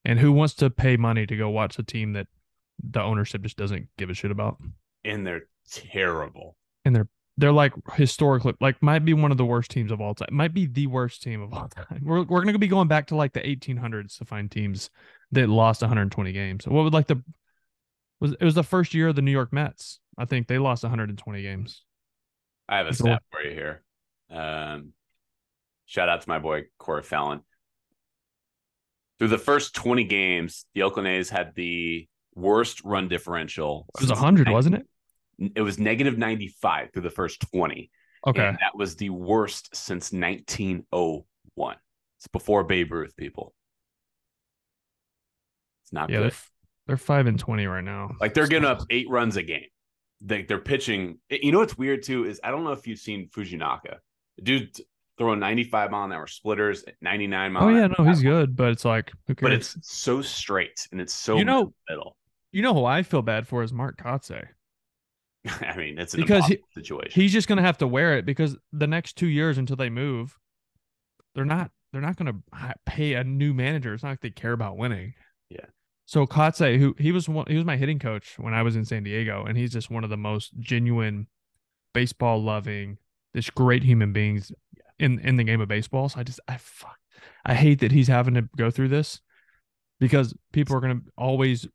And 0.03 0.19
who 0.19 0.31
wants 0.31 0.55
to 0.55 0.69
pay 0.69 0.97
money 0.97 1.27
to 1.27 1.37
go 1.37 1.49
watch 1.49 1.77
a 1.77 1.83
team 1.83 2.13
that 2.13 2.27
the 2.83 3.01
ownership 3.01 3.43
just 3.43 3.57
doesn't 3.57 3.87
give 3.97 4.09
a 4.09 4.13
shit 4.13 4.31
about? 4.31 4.57
And 5.03 5.25
they're 5.25 5.47
terrible. 5.69 6.55
And 6.85 6.95
they're 6.95 7.07
they're 7.37 7.51
like 7.51 7.73
historically 7.95 8.53
like 8.61 8.81
might 8.81 9.03
be 9.03 9.13
one 9.13 9.31
of 9.31 9.37
the 9.37 9.45
worst 9.45 9.71
teams 9.71 9.91
of 9.91 9.99
all 9.99 10.15
time. 10.15 10.29
Might 10.31 10.53
be 10.53 10.67
the 10.67 10.87
worst 10.87 11.21
team 11.21 11.41
of 11.41 11.53
all 11.53 11.67
time. 11.75 12.01
We're 12.03 12.23
we're 12.23 12.43
gonna 12.43 12.59
be 12.59 12.67
going 12.67 12.87
back 12.87 13.07
to 13.07 13.15
like 13.15 13.33
the 13.33 13.41
1800s 13.41 14.17
to 14.17 14.25
find 14.25 14.49
teams 14.49 14.89
that 15.35 15.49
lost 15.49 15.81
120 15.81 16.31
games. 16.31 16.67
What 16.67 16.83
would 16.83 16.93
like 16.93 17.07
the 17.07 17.21
was 18.19 18.33
it 18.33 18.43
was 18.43 18.55
the 18.55 18.63
first 18.63 18.93
year 18.93 19.09
of 19.09 19.15
the 19.15 19.21
New 19.21 19.31
York 19.31 19.53
Mets. 19.53 19.99
I 20.17 20.25
think 20.25 20.47
they 20.47 20.57
lost 20.57 20.83
120 20.83 21.41
games. 21.41 21.83
I 22.67 22.77
have 22.77 22.87
a 22.87 22.93
stat 22.93 23.21
for 23.31 23.41
you 23.41 23.51
here. 23.51 23.83
Um, 24.31 24.93
shout 25.85 26.09
out 26.09 26.21
to 26.21 26.29
my 26.29 26.39
boy 26.39 26.63
Corey 26.79 27.03
Fallon. 27.03 27.41
Through 29.19 29.27
the 29.29 29.37
first 29.37 29.75
20 29.75 30.03
games, 30.05 30.65
the 30.73 30.83
Oakland 30.83 31.07
A's 31.07 31.29
had 31.29 31.53
the 31.55 32.07
worst 32.33 32.83
run 32.83 33.07
differential. 33.07 33.85
It 33.95 34.01
was 34.01 34.09
100, 34.09 34.49
wasn't 34.49 34.75
it? 34.75 35.51
It 35.55 35.61
was 35.61 35.79
negative 35.79 36.17
95 36.17 36.91
through 36.91 37.03
the 37.03 37.09
first 37.09 37.45
20. 37.53 37.91
Okay. 38.27 38.47
And 38.47 38.57
that 38.57 38.75
was 38.75 38.95
the 38.95 39.09
worst 39.11 39.75
since 39.75 40.11
1901. 40.11 41.75
It's 42.17 42.27
before 42.27 42.63
Babe 42.63 42.91
Ruth, 42.91 43.15
people. 43.15 43.53
It's 45.85 45.93
not 45.93 46.09
yeah, 46.09 46.17
good. 46.17 46.31
They're, 46.31 46.39
they're 46.87 46.97
5 46.97 47.27
and 47.27 47.39
20 47.39 47.67
right 47.67 47.83
now. 47.83 48.11
Like 48.19 48.33
they're 48.33 48.47
getting 48.47 48.67
up 48.67 48.81
eight 48.89 49.09
runs 49.09 49.37
a 49.37 49.43
game. 49.43 49.65
They, 50.21 50.43
they're 50.43 50.59
pitching. 50.59 51.19
You 51.29 51.51
know 51.51 51.59
what's 51.59 51.77
weird 51.77 52.03
too 52.03 52.25
is 52.25 52.39
I 52.43 52.51
don't 52.51 52.63
know 52.63 52.71
if 52.71 52.87
you've 52.87 52.99
seen 52.99 53.29
Fujinami. 53.29 53.97
Dude 54.41 54.75
throwing 55.17 55.39
95 55.39 55.91
mile 55.91 56.05
an 56.05 56.11
hour 56.11 56.27
splitters, 56.27 56.83
99 57.01 57.51
mile. 57.51 57.63
Oh 57.63 57.69
yeah, 57.69 57.87
no, 57.87 58.05
he's 58.05 58.21
good, 58.21 58.55
but 58.55 58.69
it's 58.69 58.85
like 58.85 59.11
But 59.27 59.53
it's 59.53 59.77
so 59.81 60.21
straight 60.21 60.87
and 60.91 60.99
it's 60.99 61.13
so 61.13 61.37
you 61.37 61.45
know 61.45 61.73
middle. 61.89 62.17
You 62.51 62.61
know 62.61 62.73
who 62.73 62.85
I 62.85 63.03
feel 63.03 63.21
bad 63.21 63.47
for 63.47 63.63
is 63.63 63.73
Mark 63.73 63.97
Kotsay. 63.97 64.45
I 65.61 65.75
mean, 65.77 65.99
it's 65.99 66.13
an 66.13 66.21
because 66.21 66.45
he, 66.47 66.59
situation. 66.73 67.21
He's 67.21 67.33
just 67.33 67.47
gonna 67.47 67.61
have 67.61 67.77
to 67.79 67.87
wear 67.87 68.17
it 68.17 68.25
because 68.25 68.57
the 68.73 68.87
next 68.87 69.17
two 69.17 69.27
years 69.27 69.57
until 69.57 69.75
they 69.75 69.89
move, 69.89 70.37
they're 71.35 71.45
not 71.45 71.71
they're 71.91 72.01
not 72.01 72.17
gonna 72.17 72.35
pay 72.85 73.13
a 73.13 73.23
new 73.23 73.53
manager. 73.53 73.93
It's 73.93 74.03
not 74.03 74.09
like 74.09 74.21
they 74.21 74.29
care 74.29 74.53
about 74.53 74.77
winning. 74.77 75.13
Yeah. 75.49 75.65
So 76.05 76.25
Kotsay, 76.25 76.77
who 76.77 76.95
he 76.99 77.11
was 77.11 77.27
one, 77.27 77.45
he 77.47 77.55
was 77.55 77.65
my 77.65 77.77
hitting 77.77 77.99
coach 77.99 78.37
when 78.37 78.53
I 78.53 78.61
was 78.61 78.75
in 78.75 78.85
San 78.85 79.03
Diego, 79.03 79.45
and 79.45 79.57
he's 79.57 79.73
just 79.73 79.89
one 79.89 80.03
of 80.03 80.09
the 80.09 80.17
most 80.17 80.51
genuine, 80.59 81.27
baseball 81.93 82.41
loving, 82.41 82.97
this 83.33 83.49
great 83.49 83.83
human 83.83 84.13
beings 84.13 84.51
in 84.99 85.19
in 85.19 85.37
the 85.37 85.43
game 85.43 85.61
of 85.61 85.67
baseball. 85.67 86.09
So 86.09 86.19
I 86.19 86.23
just 86.23 86.39
I 86.47 86.57
fuck, 86.57 86.97
I 87.45 87.55
hate 87.55 87.79
that 87.79 87.91
he's 87.91 88.07
having 88.07 88.35
to 88.35 88.47
go 88.55 88.69
through 88.69 88.89
this 88.89 89.19
because 89.99 90.35
people 90.51 90.75
are 90.75 90.81
gonna 90.81 91.01
always, 91.17 91.67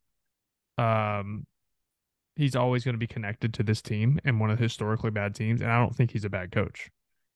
um, 0.78 1.44
he's 2.36 2.56
always 2.56 2.84
going 2.84 2.94
to 2.94 2.98
be 2.98 3.06
connected 3.06 3.52
to 3.54 3.62
this 3.62 3.82
team 3.82 4.18
and 4.24 4.40
one 4.40 4.50
of 4.50 4.58
the 4.58 4.64
historically 4.64 5.10
bad 5.10 5.34
teams. 5.34 5.60
And 5.60 5.70
I 5.70 5.78
don't 5.78 5.94
think 5.94 6.10
he's 6.10 6.24
a 6.24 6.30
bad 6.30 6.52
coach. 6.52 6.90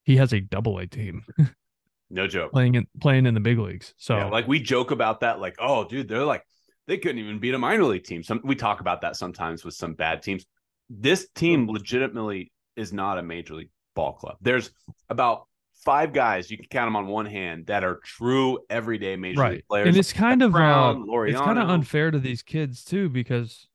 He 0.04 0.16
has 0.16 0.32
a 0.32 0.40
double 0.40 0.78
A 0.78 0.86
team. 0.86 1.24
no 2.10 2.26
joke. 2.26 2.52
Playing 2.52 2.74
in 2.74 2.86
playing 3.00 3.26
in 3.26 3.34
the 3.34 3.40
big 3.40 3.58
leagues. 3.58 3.94
So 3.96 4.16
yeah, 4.16 4.26
like 4.26 4.46
we 4.46 4.60
joke 4.60 4.90
about 4.90 5.20
that, 5.20 5.40
like, 5.40 5.56
oh, 5.58 5.84
dude, 5.84 6.08
they're 6.08 6.24
like 6.24 6.44
they 6.86 6.98
couldn't 6.98 7.18
even 7.18 7.38
beat 7.38 7.54
a 7.54 7.58
minor 7.58 7.84
league 7.84 8.04
team. 8.04 8.22
Some 8.22 8.40
we 8.44 8.54
talk 8.54 8.80
about 8.80 9.00
that 9.02 9.16
sometimes 9.16 9.64
with 9.64 9.74
some 9.74 9.94
bad 9.94 10.22
teams. 10.22 10.44
This 10.90 11.28
team 11.34 11.68
legitimately 11.68 12.52
is 12.76 12.92
not 12.92 13.18
a 13.18 13.22
major 13.22 13.54
league 13.54 13.70
ball 13.94 14.12
club. 14.12 14.36
There's 14.40 14.70
about 15.08 15.46
five 15.84 16.12
guys 16.12 16.50
you 16.50 16.56
can 16.56 16.66
count 16.66 16.86
them 16.86 16.96
on 16.96 17.06
one 17.06 17.26
hand 17.26 17.66
that 17.66 17.84
are 17.84 18.00
true 18.04 18.58
everyday 18.70 19.16
major 19.16 19.40
right. 19.40 19.52
league 19.52 19.66
players. 19.68 19.88
And 19.88 19.96
it's 19.96 20.12
kind 20.12 20.42
of 20.42 20.52
Brown, 20.52 21.08
uh, 21.10 21.20
it's 21.20 21.40
kind 21.40 21.58
of 21.58 21.68
unfair 21.68 22.10
to 22.10 22.18
these 22.18 22.42
kids 22.42 22.84
too 22.84 23.08
because 23.08 23.68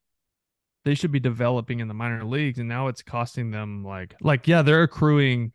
they 0.85 0.95
should 0.95 1.11
be 1.11 1.19
developing 1.19 1.79
in 1.79 1.87
the 1.87 1.93
minor 1.93 2.23
leagues, 2.23 2.59
and 2.59 2.67
now 2.67 2.87
it's 2.87 3.01
costing 3.01 3.51
them 3.51 3.83
like 3.83 4.15
like 4.21 4.47
yeah, 4.47 4.61
they're 4.61 4.83
accruing 4.83 5.51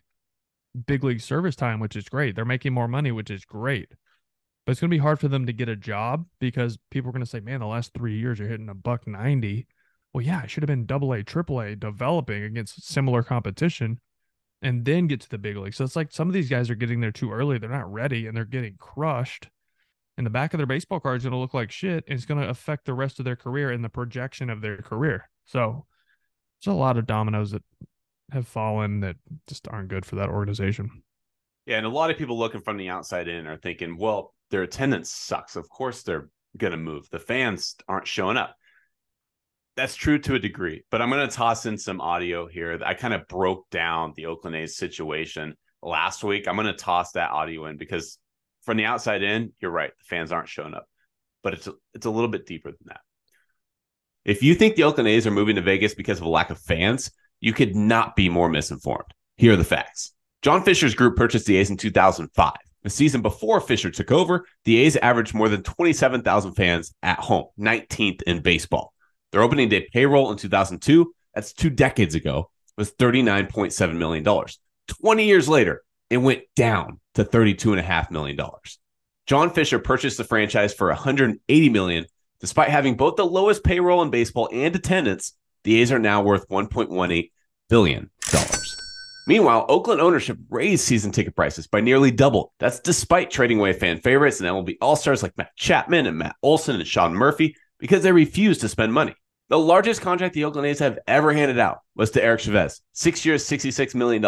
big 0.87 1.05
league 1.05 1.21
service 1.21 1.57
time, 1.57 1.81
which 1.81 1.97
is 1.97 2.09
great. 2.09 2.35
They're 2.35 2.45
making 2.45 2.73
more 2.73 2.89
money, 2.89 3.13
which 3.13 3.31
is 3.31 3.45
great. 3.45 3.89
But 4.65 4.73
it's 4.73 4.81
going 4.81 4.91
to 4.91 4.95
be 4.95 4.99
hard 4.99 5.21
for 5.21 5.29
them 5.29 5.47
to 5.47 5.53
get 5.53 5.69
a 5.69 5.77
job 5.77 6.27
because 6.41 6.79
people 6.91 7.11
are 7.11 7.13
going 7.13 7.25
to 7.25 7.31
say, 7.31 7.41
"Man, 7.41 7.61
the 7.61 7.67
last 7.67 7.93
three 7.93 8.19
years 8.19 8.39
you're 8.39 8.49
hitting 8.49 8.69
a 8.69 8.75
buck 8.75 9.07
ninety. 9.07 9.67
Well, 10.13 10.25
yeah, 10.25 10.41
I 10.43 10.47
should 10.47 10.63
have 10.63 10.69
been 10.69 10.87
double 10.87 11.13
A, 11.13 11.23
triple 11.23 11.61
A, 11.61 11.77
developing 11.77 12.45
against 12.45 12.87
similar 12.87 13.23
competition, 13.23 14.01
and 14.63 14.85
then 14.85 15.07
get 15.07 15.21
to 15.23 15.29
the 15.29 15.39
big 15.39 15.57
league. 15.57 15.75
So 15.75 15.85
it's 15.85 15.97
like 15.97 16.13
some 16.13 16.29
of 16.29 16.35
these 16.35 16.49
guys 16.49 16.71
are 16.71 16.77
getting 16.77 17.01
there 17.01 17.13
too 17.13 17.33
early. 17.33 17.59
They're 17.59 17.69
not 17.69 17.93
ready, 17.93 18.27
and 18.27 18.37
they're 18.37 18.45
getting 18.45 18.77
crushed 18.79 19.49
and 20.17 20.25
the 20.25 20.31
back 20.31 20.55
of 20.55 20.59
their 20.59 20.67
baseball 20.67 21.01
card 21.01 21.19
is 21.19 21.25
going 21.25 21.33
to 21.33 21.39
look 21.39 21.55
like 21.55 21.71
shit 21.71 22.05
and 22.07 22.17
it's 22.17 22.27
going 22.27 22.41
to 22.41 22.49
affect 22.49 22.85
the 22.85 22.95
rest 22.95 23.19
of 23.19 23.25
their 23.25 23.37
career 23.37 23.71
and 23.71 23.85
the 23.85 23.89
projection 23.89 24.49
of 24.49 24.61
their 24.61 24.79
career. 24.79 25.29
So 25.45 25.87
there's 26.65 26.73
a 26.73 26.79
lot 26.79 26.97
of 26.97 27.07
dominoes 27.07 27.51
that 27.51 27.65
have 28.33 28.47
fallen 28.47 29.01
that 29.01 29.17
just 29.47 29.69
aren't 29.69 29.89
good 29.89 30.05
for 30.05 30.17
that 30.17 30.29
organization. 30.29 31.03
Yeah, 31.67 31.79
and 31.79 31.87
a 31.87 31.91
lot 31.91 32.11
of 32.11 32.19
people 32.19 32.39
looking 32.39 32.61
from 32.61 32.77
the 32.77 32.91
outside 32.91 33.29
in 33.29 33.47
are 33.47 33.57
thinking, 33.57 33.97
well, 33.97 34.35
their 34.51 34.63
attendance 34.63 35.11
sucks. 35.11 35.57
Of 35.57 35.69
course 35.69 36.03
they're 36.03 36.29
going 36.57 36.73
to 36.73 36.77
move. 36.77 37.09
The 37.11 37.19
fans 37.19 37.77
aren't 37.89 38.07
showing 38.07 38.37
up. 38.37 38.55
That's 39.77 39.97
true 39.97 40.19
to 40.21 40.37
a 40.37 40.39
degree, 40.39 40.85
but 40.91 41.03
I'm 41.03 41.11
going 41.11 41.29
to 41.29 41.35
toss 41.35 41.67
in 41.67 41.79
some 41.79 42.01
audio 42.01 42.47
here. 42.47 42.81
I 42.85 42.95
kind 42.95 43.15
of 43.15 43.27
broke 43.27 43.69
down 43.71 44.13
the 44.15 44.27
Oakland 44.27 44.55
A's 44.55 44.77
situation 44.77 45.55
last 45.83 46.23
week. 46.23 46.47
I'm 46.47 46.55
going 46.55 46.69
to 46.69 46.75
toss 46.75 47.13
that 47.13 47.31
audio 47.31 47.67
in 47.67 47.77
because 47.77 48.19
from 48.63 48.77
the 48.77 48.85
outside 48.85 49.23
in, 49.23 49.53
you're 49.61 49.73
right. 49.73 49.91
The 49.99 50.05
fans 50.05 50.31
aren't 50.31 50.49
showing 50.49 50.75
up, 50.75 50.87
but 51.43 51.55
it's 51.55 51.67
a, 51.67 51.73
it's 51.93 52.07
a 52.07 52.11
little 52.11 52.29
bit 52.29 52.47
deeper 52.47 52.71
than 52.71 52.87
that. 52.87 53.01
If 54.25 54.43
you 54.43 54.55
think 54.55 54.77
the 54.77 54.85
Oakland 54.85 55.09
A's 55.09 55.27
are 55.27 55.33
moving 55.33 55.57
to 55.57 55.63
Vegas 55.63 55.95
because 55.95 56.19
of 56.19 56.25
a 56.25 56.31
lack 56.31 56.51
of 56.51 56.59
fans, 56.59 57.11
you 57.45 57.53
could 57.53 57.77
not 57.77 58.17
be 58.17 58.31
more 58.31 58.49
misinformed. 58.49 59.13
Here 59.37 59.53
are 59.53 59.57
the 59.57 59.65
facts. 59.65 60.13
John 60.41 60.63
Fisher's 60.63 60.95
group 60.95 61.15
purchased 61.15 61.45
the 61.45 61.57
A's 61.59 61.69
in 61.69 61.77
2005. 61.77 62.53
The 62.83 62.91
season 62.91 63.21
before 63.21 63.61
Fisher 63.61 63.91
took 63.91 64.11
over, 64.11 64.47
the 64.65 64.79
A's 64.79 64.97
averaged 64.97 65.35
more 65.35 65.51
than 65.51 65.63
27,000 65.63 66.55
fans 66.55 66.95
at 67.03 67.19
home, 67.19 67.47
19th 67.61 68.23
in 68.23 68.41
baseball. 68.41 68.95
Their 69.31 69.43
opening 69.43 69.69
day 69.69 69.87
payroll 69.93 70.31
in 70.33 70.39
2002, 70.39 71.13
that's 71.35 71.53
two 71.53 71.69
decades 71.69 72.15
ago, 72.15 72.51
was 72.79 72.93
$39.7 72.93 73.97
million. 73.97 74.25
20 75.03 75.25
years 75.27 75.47
later, 75.47 75.83
it 76.09 76.19
went 76.19 76.45
down 76.57 76.99
to 77.15 77.25
$32.5 77.25 78.11
million. 78.11 78.39
John 79.27 79.51
Fisher 79.51 79.79
purchased 79.79 80.17
the 80.17 80.25
franchise 80.25 80.73
for 80.73 80.89
180 80.89 81.69
million. 81.69 82.07
Despite 82.41 82.71
having 82.71 82.97
both 82.97 83.17
the 83.17 83.27
lowest 83.27 83.65
payroll 83.65 84.01
in 84.01 84.11
baseball 84.11 84.49
and 84.51 84.75
attendance, 84.75 85.35
the 85.65 85.81
A's 85.81 85.91
are 85.93 85.99
now 85.99 86.23
worth 86.23 86.49
$1.18 86.49 87.31
billion. 87.75 88.09
dollars. 88.31 88.77
Meanwhile, 89.27 89.67
Oakland 89.69 90.01
ownership 90.01 90.39
raised 90.49 90.85
season 90.85 91.11
ticket 91.11 91.35
prices 91.35 91.67
by 91.67 91.81
nearly 91.81 92.13
double. 92.13 92.53
That's 92.61 92.79
despite 92.79 93.33
trading 93.33 93.59
away 93.59 93.73
fan 93.73 93.99
favorites 93.99 94.41
and 94.41 94.49
MLB 94.49 94.77
All 94.81 94.95
Stars 94.95 95.25
like 95.25 95.37
Matt 95.37 95.57
Chapman 95.57 96.07
and 96.07 96.17
Matt 96.19 96.37
Olson 96.41 96.77
and 96.77 96.87
Sean 96.87 97.15
Murphy 97.15 97.57
because 97.81 98.05
they 98.05 98.13
refused 98.13 98.61
to 98.61 98.69
spend 98.69 98.93
money. 98.93 99.17
The 99.49 99.59
largest 99.59 100.03
contract 100.03 100.35
the 100.35 100.45
Oakland 100.45 100.69
A's 100.69 100.79
have 100.79 101.01
ever 101.09 101.33
handed 101.33 101.59
out 101.59 101.79
was 101.97 102.13
to 102.13 102.23
Eric 102.23 102.43
Chavez, 102.43 102.81
six 102.93 103.27
years, 103.27 103.45
$66 103.45 103.93
million. 103.97 104.23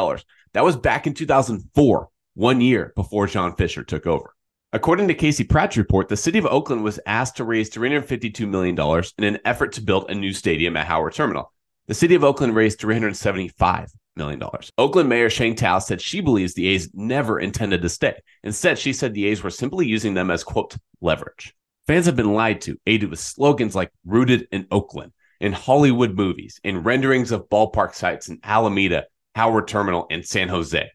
That 0.53 0.65
was 0.65 0.77
back 0.77 1.07
in 1.07 1.15
2004 1.15 2.09
one 2.35 2.61
year 2.61 2.93
before 2.97 3.29
John 3.29 3.55
Fisher 3.55 3.85
took 3.85 4.09
over. 4.09 4.35
According 4.73 5.07
to 5.07 5.15
Casey 5.15 5.45
Pratt's 5.45 5.77
report, 5.77 6.09
the 6.09 6.17
city 6.17 6.41
of 6.41 6.47
Oakland 6.47 6.83
was 6.83 6.99
asked 7.07 7.37
to 7.37 7.45
raise 7.45 7.71
$352 7.71 8.49
million 8.49 8.77
in 9.19 9.25
an 9.25 9.39
effort 9.45 9.73
to 9.75 9.83
build 9.83 10.11
a 10.11 10.17
new 10.17 10.33
stadium 10.33 10.77
at 10.77 10.87
Howard 10.87 11.15
Terminal. 11.15 11.53
The 11.89 11.95
city 11.95 12.15
of 12.15 12.25
Oakland 12.25 12.57
raised 12.57 12.81
$375 12.81 13.91
million. 14.17 14.43
Oakland 14.77 15.09
Mayor 15.09 15.31
Sheng 15.31 15.55
Thao 15.55 15.81
said 15.81 16.01
she 16.01 16.21
believes 16.21 16.55
the 16.55 16.67
A's 16.69 16.91
never 16.95 17.39
intended 17.39 17.83
to 17.83 17.89
stay. 17.89 18.21
Instead, 18.43 18.79
she 18.79 18.93
said 18.93 19.15
the 19.15 19.27
A's 19.27 19.43
were 19.43 19.51
simply 19.51 19.87
using 19.87 20.15
them 20.15 20.31
as, 20.31 20.43
quote, 20.43 20.77
leverage. 21.01 21.55
Fans 21.87 22.07
have 22.07 22.17
been 22.17 22.35
lied 22.35 22.61
to, 22.63 22.81
aided 22.87 23.11
with 23.11 23.21
slogans 23.21 23.77
like 23.77 23.93
rooted 24.05 24.49
in 24.51 24.67
Oakland, 24.73 25.13
in 25.41 25.53
Hollywood 25.53 26.17
movies, 26.17 26.61
in 26.65 26.83
renderings 26.83 27.31
of 27.31 27.49
ballpark 27.49 27.95
sites 27.95 28.29
in 28.29 28.41
Alameda, 28.43 29.05
Howard 29.37 29.69
Terminal, 29.69 30.07
and 30.11 30.27
San 30.27 30.49
Jose. 30.49 30.91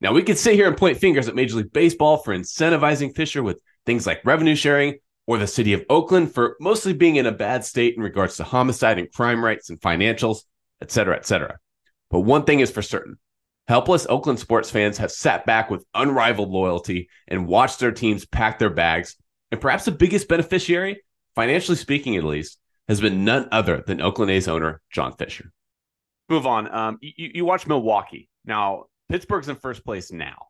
Now, 0.00 0.12
we 0.12 0.22
could 0.22 0.38
sit 0.38 0.54
here 0.54 0.66
and 0.66 0.76
point 0.76 0.98
fingers 0.98 1.28
at 1.28 1.34
Major 1.34 1.56
League 1.56 1.72
Baseball 1.72 2.16
for 2.16 2.34
incentivizing 2.34 3.14
Fisher 3.14 3.42
with 3.42 3.60
things 3.84 4.06
like 4.06 4.24
revenue 4.24 4.56
sharing, 4.56 4.98
or 5.26 5.38
the 5.38 5.46
city 5.46 5.72
of 5.72 5.84
Oakland 5.88 6.32
for 6.32 6.56
mostly 6.60 6.92
being 6.92 7.16
in 7.16 7.26
a 7.26 7.32
bad 7.32 7.64
state 7.64 7.96
in 7.96 8.02
regards 8.02 8.36
to 8.36 8.44
homicide 8.44 8.98
and 8.98 9.12
crime 9.12 9.44
rates 9.44 9.70
and 9.70 9.80
financials, 9.80 10.40
et 10.80 10.90
cetera, 10.90 11.16
et 11.16 11.26
cetera. 11.26 11.58
But 12.10 12.20
one 12.20 12.44
thing 12.44 12.60
is 12.60 12.70
for 12.70 12.82
certain 12.82 13.18
helpless 13.68 14.06
Oakland 14.08 14.38
sports 14.38 14.70
fans 14.70 14.98
have 14.98 15.12
sat 15.12 15.46
back 15.46 15.70
with 15.70 15.86
unrivaled 15.94 16.50
loyalty 16.50 17.08
and 17.28 17.46
watched 17.46 17.78
their 17.78 17.92
teams 17.92 18.26
pack 18.26 18.58
their 18.58 18.70
bags. 18.70 19.16
And 19.50 19.60
perhaps 19.60 19.84
the 19.84 19.92
biggest 19.92 20.28
beneficiary, 20.28 21.02
financially 21.34 21.76
speaking 21.76 22.16
at 22.16 22.24
least, 22.24 22.58
has 22.88 23.00
been 23.00 23.24
none 23.24 23.48
other 23.52 23.82
than 23.86 24.00
Oakland 24.00 24.30
A's 24.32 24.48
owner, 24.48 24.80
John 24.90 25.12
Fisher. 25.12 25.52
Move 26.28 26.46
on. 26.46 26.74
Um, 26.74 26.98
you, 27.00 27.30
you 27.34 27.44
watch 27.44 27.66
Milwaukee. 27.66 28.28
Now, 28.44 28.86
Pittsburgh's 29.08 29.48
in 29.48 29.56
first 29.56 29.84
place 29.84 30.10
now. 30.10 30.46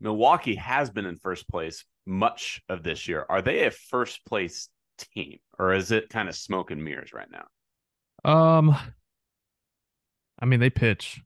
Milwaukee 0.00 0.54
has 0.54 0.90
been 0.90 1.06
in 1.06 1.16
first 1.16 1.48
place 1.48 1.84
much 2.06 2.62
of 2.68 2.82
this 2.82 3.08
year. 3.08 3.24
Are 3.28 3.42
they 3.42 3.64
a 3.64 3.70
first 3.70 4.24
place 4.26 4.68
team 4.98 5.38
or 5.58 5.72
is 5.72 5.90
it 5.90 6.08
kind 6.08 6.28
of 6.28 6.34
smoke 6.34 6.70
and 6.70 6.82
mirrors 6.82 7.12
right 7.12 7.28
now? 7.30 8.30
Um, 8.30 8.76
I 10.38 10.46
mean, 10.46 10.60
they 10.60 10.70
pitch. 10.70 11.20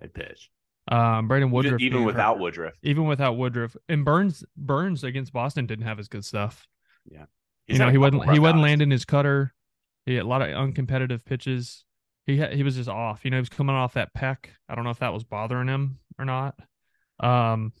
They 0.00 0.08
pitch. 0.08 0.50
Um, 0.86 1.28
Brandon 1.28 1.50
Woodruff, 1.50 1.80
even, 1.80 1.98
even 1.98 2.06
without 2.06 2.34
hurt. 2.34 2.42
Woodruff, 2.42 2.74
even 2.82 3.06
without 3.06 3.38
Woodruff, 3.38 3.74
and 3.88 4.04
Burnes 4.04 4.44
Burnes 4.54 5.02
against 5.02 5.32
Boston 5.32 5.64
didn't 5.66 5.86
have 5.86 5.96
his 5.96 6.08
good 6.08 6.24
stuff. 6.24 6.66
Yeah, 7.06 7.24
He's 7.66 7.78
you 7.78 7.84
know 7.84 7.90
he 7.90 7.96
wasn't 7.96 8.30
he 8.30 8.38
wasn't 8.38 8.60
landing 8.60 8.90
his 8.90 9.06
cutter. 9.06 9.54
He 10.04 10.14
had 10.14 10.24
a 10.24 10.28
lot 10.28 10.42
of 10.42 10.48
uncompetitive 10.48 11.24
pitches. 11.24 11.84
He 12.26 12.36
had, 12.36 12.52
he 12.52 12.62
was 12.62 12.76
just 12.76 12.88
off. 12.88 13.24
You 13.24 13.30
know, 13.30 13.38
he 13.38 13.42
was 13.42 13.48
coming 13.48 13.74
off 13.74 13.94
that 13.94 14.12
peck. 14.12 14.50
I 14.68 14.74
don't 14.74 14.84
know 14.84 14.90
if 14.90 14.98
that 14.98 15.14
was 15.14 15.24
bothering 15.24 15.68
him 15.68 15.98
or 16.18 16.26
not. 16.26 16.54
Um, 17.20 17.72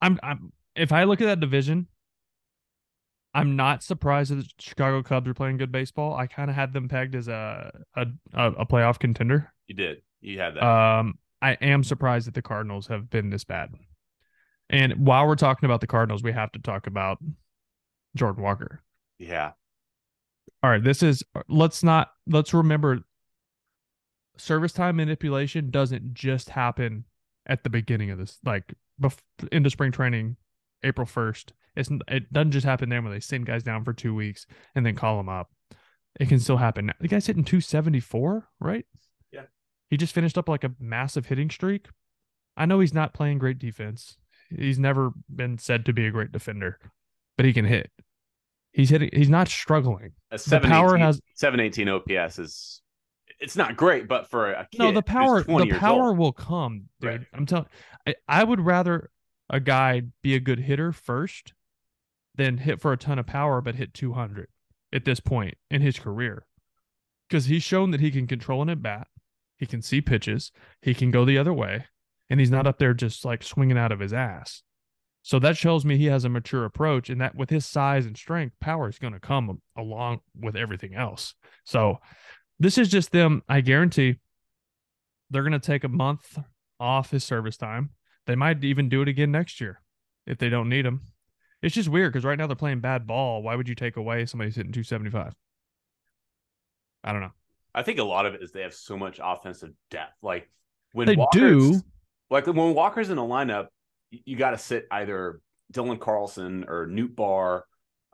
I'm 0.00 0.20
I'm 0.22 0.52
if 0.74 0.92
I 0.92 1.04
look 1.04 1.20
at 1.20 1.26
that 1.26 1.40
division, 1.40 1.86
I'm 3.32 3.56
not 3.56 3.82
surprised 3.82 4.30
that 4.30 4.36
the 4.36 4.48
Chicago 4.58 5.02
Cubs 5.02 5.28
are 5.28 5.34
playing 5.34 5.58
good 5.58 5.70
baseball. 5.70 6.14
I 6.14 6.26
kind 6.26 6.50
of 6.50 6.56
had 6.56 6.72
them 6.72 6.88
pegged 6.88 7.14
as 7.14 7.28
a, 7.28 7.70
a 7.94 8.06
a 8.34 8.66
playoff 8.66 8.98
contender. 8.98 9.52
You 9.66 9.74
did. 9.76 10.02
You 10.20 10.38
had 10.38 10.56
that. 10.56 10.64
Um, 10.64 11.18
I 11.40 11.52
am 11.54 11.84
surprised 11.84 12.26
that 12.26 12.34
the 12.34 12.42
Cardinals 12.42 12.88
have 12.88 13.08
been 13.08 13.30
this 13.30 13.44
bad. 13.44 13.70
And 14.68 15.06
while 15.06 15.26
we're 15.26 15.36
talking 15.36 15.66
about 15.66 15.80
the 15.80 15.86
Cardinals, 15.86 16.22
we 16.22 16.32
have 16.32 16.52
to 16.52 16.58
talk 16.58 16.86
about 16.86 17.18
Jordan 18.16 18.42
Walker. 18.42 18.82
Yeah. 19.18 19.52
All 20.62 20.70
right, 20.70 20.82
this 20.82 21.02
is 21.02 21.22
let's 21.48 21.82
not 21.82 22.10
let's 22.26 22.52
remember 22.52 23.00
service 24.36 24.72
time 24.72 24.96
manipulation 24.96 25.70
doesn't 25.70 26.14
just 26.14 26.50
happen 26.50 27.04
at 27.46 27.62
the 27.62 27.70
beginning 27.70 28.10
of 28.10 28.18
this 28.18 28.38
like 28.44 28.74
bef- 29.00 29.18
into 29.52 29.70
spring 29.70 29.92
training 29.92 30.36
April 30.82 31.06
1st. 31.06 31.50
It's 31.76 31.90
it 32.08 32.32
doesn't 32.32 32.52
just 32.52 32.66
happen 32.66 32.88
there 32.88 33.02
when 33.02 33.12
they 33.12 33.20
send 33.20 33.46
guys 33.46 33.62
down 33.62 33.84
for 33.84 33.92
2 33.92 34.14
weeks 34.14 34.46
and 34.74 34.84
then 34.84 34.96
call 34.96 35.16
them 35.16 35.28
up. 35.28 35.50
It 36.18 36.28
can 36.28 36.40
still 36.40 36.56
happen. 36.56 36.92
The 37.00 37.08
guy's 37.08 37.26
hitting 37.26 37.44
274, 37.44 38.48
right? 38.58 38.84
Yeah. 39.32 39.42
He 39.88 39.96
just 39.96 40.14
finished 40.14 40.36
up 40.36 40.48
like 40.48 40.64
a 40.64 40.72
massive 40.80 41.26
hitting 41.26 41.50
streak. 41.50 41.86
I 42.56 42.66
know 42.66 42.80
he's 42.80 42.94
not 42.94 43.14
playing 43.14 43.38
great 43.38 43.58
defense. 43.58 44.16
He's 44.50 44.78
never 44.78 45.12
been 45.32 45.58
said 45.58 45.86
to 45.86 45.92
be 45.92 46.06
a 46.06 46.10
great 46.10 46.32
defender, 46.32 46.78
but 47.36 47.46
he 47.46 47.52
can 47.52 47.64
hit. 47.64 47.90
He's 48.72 48.90
hitting. 48.90 49.10
He's 49.12 49.30
not 49.30 49.48
struggling. 49.48 50.12
A 50.30 50.38
the 50.38 50.60
power 50.60 50.96
has 50.96 51.20
718 51.34 51.88
OPS 51.88 52.38
is 52.38 52.82
it's 53.40 53.56
not 53.56 53.76
great, 53.76 54.06
but 54.06 54.28
for 54.28 54.50
a 54.50 54.68
no, 54.78 54.92
the 54.92 55.02
power 55.02 55.42
the 55.42 55.76
power 55.78 56.08
old. 56.08 56.18
will 56.18 56.32
come, 56.32 56.84
dude. 57.00 57.10
Right. 57.10 57.20
I'm 57.32 57.46
telling. 57.46 57.66
I, 58.06 58.14
I 58.28 58.44
would 58.44 58.60
rather 58.60 59.10
a 59.50 59.60
guy 59.60 60.02
be 60.22 60.34
a 60.34 60.40
good 60.40 60.60
hitter 60.60 60.92
first 60.92 61.52
then 62.36 62.58
hit 62.58 62.80
for 62.80 62.92
a 62.92 62.96
ton 62.96 63.18
of 63.18 63.26
power 63.26 63.60
but 63.60 63.74
hit 63.74 63.92
200 63.92 64.48
at 64.92 65.04
this 65.04 65.20
point 65.20 65.56
in 65.70 65.82
his 65.82 65.98
career 65.98 66.46
because 67.30 67.46
he's 67.46 67.62
shown 67.62 67.92
that 67.92 68.00
he 68.00 68.10
can 68.10 68.26
control 68.26 68.60
an 68.60 68.68
at 68.68 68.82
bat, 68.82 69.06
he 69.56 69.64
can 69.64 69.80
see 69.80 70.00
pitches, 70.00 70.50
he 70.82 70.92
can 70.92 71.12
go 71.12 71.24
the 71.24 71.38
other 71.38 71.52
way, 71.52 71.84
and 72.28 72.40
he's 72.40 72.50
not 72.50 72.66
up 72.66 72.78
there 72.78 72.92
just 72.92 73.24
like 73.24 73.42
swinging 73.42 73.78
out 73.78 73.92
of 73.92 74.00
his 74.00 74.12
ass. 74.12 74.62
So 75.22 75.38
that 75.38 75.56
shows 75.56 75.84
me 75.84 75.96
he 75.96 76.06
has 76.06 76.24
a 76.24 76.28
mature 76.28 76.64
approach, 76.64 77.08
and 77.08 77.20
that 77.20 77.36
with 77.36 77.50
his 77.50 77.66
size 77.66 78.06
and 78.06 78.16
strength, 78.16 78.56
power 78.60 78.88
is 78.88 78.98
going 78.98 79.12
to 79.12 79.20
come 79.20 79.60
along 79.76 80.20
with 80.34 80.56
everything 80.56 80.94
else. 80.94 81.34
So 81.64 81.98
this 82.58 82.78
is 82.78 82.88
just 82.88 83.12
them. 83.12 83.42
I 83.48 83.60
guarantee 83.60 84.16
they're 85.30 85.42
going 85.42 85.52
to 85.52 85.58
take 85.60 85.84
a 85.84 85.88
month 85.88 86.38
off 86.80 87.10
his 87.10 87.22
service 87.22 87.56
time. 87.56 87.90
They 88.30 88.36
might 88.36 88.62
even 88.62 88.88
do 88.88 89.02
it 89.02 89.08
again 89.08 89.32
next 89.32 89.60
year 89.60 89.80
if 90.24 90.38
they 90.38 90.48
don't 90.48 90.68
need 90.68 90.86
him. 90.86 91.00
It's 91.62 91.74
just 91.74 91.88
weird 91.88 92.12
because 92.12 92.24
right 92.24 92.38
now 92.38 92.46
they're 92.46 92.54
playing 92.54 92.78
bad 92.78 93.04
ball. 93.04 93.42
Why 93.42 93.56
would 93.56 93.68
you 93.68 93.74
take 93.74 93.96
away 93.96 94.24
somebody's 94.24 94.54
hitting 94.54 94.70
275? 94.70 95.34
I 97.02 97.12
don't 97.12 97.22
know. 97.22 97.32
I 97.74 97.82
think 97.82 97.98
a 97.98 98.04
lot 98.04 98.26
of 98.26 98.34
it 98.34 98.42
is 98.44 98.52
they 98.52 98.62
have 98.62 98.72
so 98.72 98.96
much 98.96 99.18
offensive 99.20 99.70
depth. 99.90 100.14
Like 100.22 100.48
when 100.92 101.08
they 101.08 101.16
do, 101.32 101.80
like 102.30 102.46
when 102.46 102.72
Walker's 102.72 103.10
in 103.10 103.18
a 103.18 103.22
lineup, 103.22 103.66
you, 104.12 104.20
you 104.24 104.36
got 104.36 104.50
to 104.52 104.58
sit 104.58 104.86
either 104.92 105.40
Dylan 105.72 105.98
Carlson 105.98 106.66
or 106.68 106.86
Nootbaar. 106.86 107.62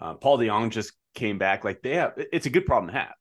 Uh, 0.00 0.14
Paul 0.14 0.38
DeJong 0.38 0.70
just 0.70 0.92
came 1.14 1.36
back. 1.36 1.62
Like 1.62 1.82
they 1.82 1.96
have, 1.96 2.14
it's 2.16 2.46
a 2.46 2.50
good 2.50 2.64
problem 2.64 2.90
to 2.90 2.98
have. 2.98 3.12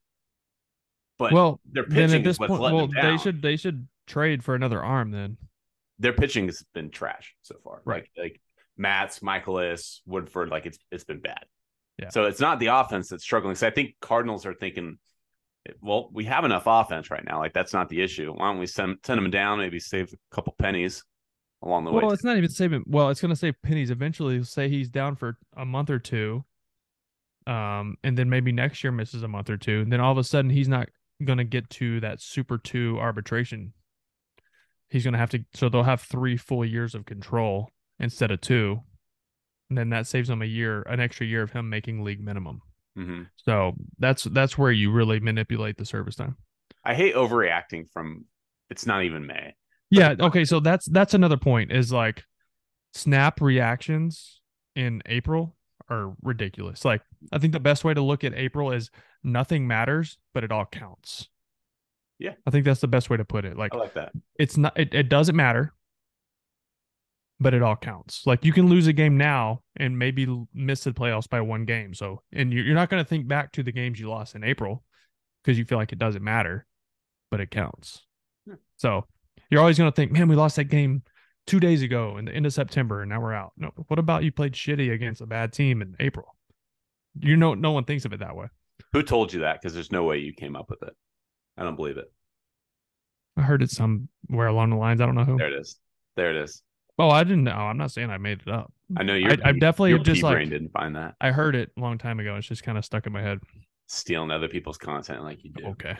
But 1.18 1.34
well, 1.34 1.60
they're 1.70 1.84
pitching 1.84 2.24
is 2.24 2.38
what's 2.38 2.48
point, 2.48 2.62
well, 2.62 2.88
they 2.88 3.18
should 3.18 3.42
they 3.42 3.56
should 3.56 3.86
trade 4.06 4.42
for 4.42 4.54
another 4.54 4.82
arm 4.82 5.10
then. 5.10 5.36
Their 5.98 6.12
pitching 6.12 6.46
has 6.46 6.62
been 6.74 6.90
trash 6.90 7.34
so 7.42 7.56
far. 7.64 7.80
Right. 7.84 8.06
Like, 8.16 8.32
like 8.32 8.40
Matz, 8.76 9.20
Mikolas, 9.20 10.00
Woodford, 10.06 10.50
like 10.50 10.66
it's 10.66 10.78
it's 10.90 11.04
been 11.04 11.20
bad. 11.20 11.44
Yeah. 11.98 12.10
So 12.10 12.24
it's 12.24 12.40
not 12.40 12.60
the 12.60 12.66
offense 12.66 13.08
that's 13.08 13.22
struggling. 13.22 13.54
So 13.54 13.66
I 13.66 13.70
think 13.70 13.94
Cardinals 14.00 14.44
are 14.44 14.52
thinking, 14.52 14.98
well, 15.80 16.10
we 16.12 16.24
have 16.26 16.44
enough 16.44 16.64
offense 16.66 17.10
right 17.10 17.24
now. 17.24 17.38
Like 17.38 17.54
that's 17.54 17.72
not 17.72 17.88
the 17.88 18.02
issue. 18.02 18.32
Why 18.32 18.48
don't 18.48 18.58
we 18.58 18.66
send 18.66 18.98
send 19.04 19.18
them 19.18 19.30
down? 19.30 19.58
Maybe 19.58 19.80
save 19.80 20.12
a 20.12 20.34
couple 20.34 20.54
pennies 20.58 21.02
along 21.62 21.84
the 21.84 21.90
well, 21.90 22.00
way. 22.00 22.06
Well, 22.06 22.14
it's 22.14 22.24
not 22.24 22.36
even 22.36 22.50
saving. 22.50 22.84
Well, 22.86 23.08
it's 23.08 23.20
going 23.20 23.30
to 23.30 23.36
save 23.36 23.54
pennies 23.62 23.90
eventually. 23.90 24.42
Say 24.44 24.68
he's 24.68 24.88
down 24.88 25.16
for 25.16 25.38
a 25.56 25.64
month 25.64 25.90
or 25.90 25.98
two, 25.98 26.44
um, 27.46 27.96
and 28.04 28.16
then 28.16 28.28
maybe 28.28 28.52
next 28.52 28.84
year 28.84 28.92
misses 28.92 29.22
a 29.22 29.28
month 29.28 29.48
or 29.48 29.56
two, 29.56 29.80
and 29.80 29.92
then 29.92 30.00
all 30.00 30.12
of 30.12 30.18
a 30.18 30.24
sudden 30.24 30.50
he's 30.50 30.68
not 30.68 30.88
going 31.24 31.38
to 31.38 31.44
get 31.44 31.70
to 31.70 32.00
that 32.00 32.20
Super 32.20 32.58
Two 32.58 32.98
arbitration. 33.00 33.72
He's 34.88 35.04
going 35.04 35.12
to 35.12 35.18
have 35.18 35.30
to. 35.30 35.44
So 35.54 35.68
they'll 35.68 35.82
have 35.82 36.00
three 36.00 36.36
full 36.36 36.64
years 36.64 36.94
of 36.94 37.06
control 37.06 37.70
instead 37.98 38.30
of 38.30 38.40
two. 38.40 38.80
And 39.68 39.76
then 39.76 39.90
that 39.90 40.06
saves 40.06 40.30
him 40.30 40.42
a 40.42 40.46
year, 40.46 40.82
an 40.82 41.00
extra 41.00 41.26
year 41.26 41.42
of 41.42 41.52
him 41.52 41.68
making 41.68 42.04
league 42.04 42.22
minimum. 42.22 42.62
Mm-hmm. 42.96 43.22
So 43.36 43.74
that's 43.98 44.24
that's 44.24 44.56
where 44.56 44.70
you 44.70 44.90
really 44.90 45.20
manipulate 45.20 45.76
the 45.76 45.84
service 45.84 46.14
time. 46.14 46.36
I 46.84 46.94
hate 46.94 47.14
overreacting 47.14 47.90
from 47.92 48.26
it's 48.70 48.86
not 48.86 49.02
even 49.02 49.26
May. 49.26 49.54
Yeah, 49.90 50.14
okay, 50.18 50.44
so 50.44 50.60
that's 50.60 50.86
that's 50.86 51.14
another 51.14 51.36
point 51.36 51.72
is 51.72 51.92
like 51.92 52.24
snap 52.94 53.40
reactions 53.40 54.40
in 54.74 55.02
April 55.06 55.56
are 55.88 56.14
ridiculous. 56.22 56.84
Like 56.84 57.02
I 57.32 57.38
think 57.38 57.52
the 57.52 57.60
best 57.60 57.84
way 57.84 57.94
to 57.94 58.00
look 58.00 58.24
at 58.24 58.34
April 58.34 58.72
is 58.72 58.90
nothing 59.22 59.66
matters, 59.66 60.18
but 60.32 60.44
it 60.44 60.52
all 60.52 60.64
counts. 60.64 61.28
Yeah. 62.18 62.32
I 62.46 62.50
think 62.50 62.64
that's 62.64 62.80
the 62.80 62.88
best 62.88 63.10
way 63.10 63.16
to 63.16 63.24
put 63.24 63.44
it. 63.44 63.56
Like 63.56 63.74
I 63.74 63.78
like 63.78 63.94
that. 63.94 64.12
It's 64.38 64.56
not 64.56 64.78
it, 64.78 64.94
it 64.94 65.08
doesn't 65.08 65.36
matter, 65.36 65.72
but 67.38 67.54
it 67.54 67.62
all 67.62 67.76
counts. 67.76 68.22
Like 68.26 68.44
you 68.44 68.52
can 68.52 68.68
lose 68.68 68.86
a 68.86 68.92
game 68.92 69.16
now 69.16 69.62
and 69.76 69.98
maybe 69.98 70.26
miss 70.54 70.84
the 70.84 70.92
playoffs 70.92 71.28
by 71.28 71.40
one 71.40 71.64
game. 71.64 71.94
So, 71.94 72.22
and 72.32 72.52
you're 72.52 72.74
not 72.74 72.88
going 72.88 73.02
to 73.02 73.08
think 73.08 73.28
back 73.28 73.52
to 73.52 73.62
the 73.62 73.72
games 73.72 74.00
you 74.00 74.08
lost 74.08 74.34
in 74.34 74.44
April 74.44 74.82
because 75.42 75.58
you 75.58 75.64
feel 75.64 75.78
like 75.78 75.92
it 75.92 75.98
doesn't 75.98 76.24
matter, 76.24 76.66
but 77.30 77.40
it 77.40 77.50
counts. 77.50 78.02
Yeah. 78.46 78.54
So 78.76 79.04
you're 79.50 79.60
always 79.60 79.78
going 79.78 79.90
to 79.90 79.94
think, 79.94 80.12
man, 80.12 80.28
we 80.28 80.36
lost 80.36 80.56
that 80.56 80.64
game 80.64 81.02
two 81.46 81.60
days 81.60 81.82
ago 81.82 82.16
in 82.16 82.24
the 82.24 82.32
end 82.32 82.46
of 82.46 82.52
September 82.52 83.02
and 83.02 83.10
now 83.10 83.20
we're 83.20 83.34
out. 83.34 83.52
No, 83.56 83.70
what 83.88 83.98
about 83.98 84.24
you 84.24 84.32
played 84.32 84.54
shitty 84.54 84.92
against 84.92 85.20
a 85.20 85.26
bad 85.26 85.52
team 85.52 85.82
in 85.82 85.94
April? 86.00 86.34
You 87.20 87.36
know, 87.36 87.54
no 87.54 87.72
one 87.72 87.84
thinks 87.84 88.04
of 88.04 88.12
it 88.12 88.20
that 88.20 88.34
way. 88.34 88.46
Who 88.92 89.02
told 89.02 89.32
you 89.32 89.40
that? 89.40 89.60
Because 89.60 89.74
there's 89.74 89.92
no 89.92 90.04
way 90.04 90.18
you 90.18 90.32
came 90.32 90.56
up 90.56 90.70
with 90.70 90.82
it. 90.82 90.94
I 91.56 91.64
don't 91.64 91.76
believe 91.76 91.96
it. 91.96 92.10
I 93.36 93.42
heard 93.42 93.62
it 93.62 93.70
somewhere 93.70 94.46
along 94.46 94.70
the 94.70 94.76
lines. 94.76 95.00
I 95.00 95.06
don't 95.06 95.14
know 95.14 95.24
who. 95.24 95.36
There 95.36 95.52
it 95.52 95.60
is. 95.60 95.78
There 96.16 96.30
it 96.30 96.36
is. 96.36 96.62
Oh, 96.98 97.10
I 97.10 97.24
didn't 97.24 97.44
know. 97.44 97.52
I'm 97.52 97.76
not 97.76 97.90
saying 97.90 98.10
I 98.10 98.18
made 98.18 98.40
it 98.46 98.48
up. 98.48 98.72
I 98.96 99.02
know 99.02 99.14
you're. 99.14 99.32
I, 99.32 99.50
I 99.50 99.52
definitely 99.52 99.98
just 99.98 100.22
like 100.22 100.38
didn't 100.48 100.70
find 100.70 100.96
that. 100.96 101.14
I 101.20 101.30
heard 101.30 101.54
it 101.54 101.70
a 101.76 101.80
long 101.80 101.98
time 101.98 102.20
ago. 102.20 102.36
It's 102.36 102.46
just 102.46 102.62
kind 102.62 102.78
of 102.78 102.84
stuck 102.84 103.06
in 103.06 103.12
my 103.12 103.20
head. 103.22 103.40
Stealing 103.88 104.30
other 104.30 104.48
people's 104.48 104.78
content 104.78 105.22
like 105.22 105.44
you 105.44 105.50
do. 105.50 105.66
Okay. 105.66 105.96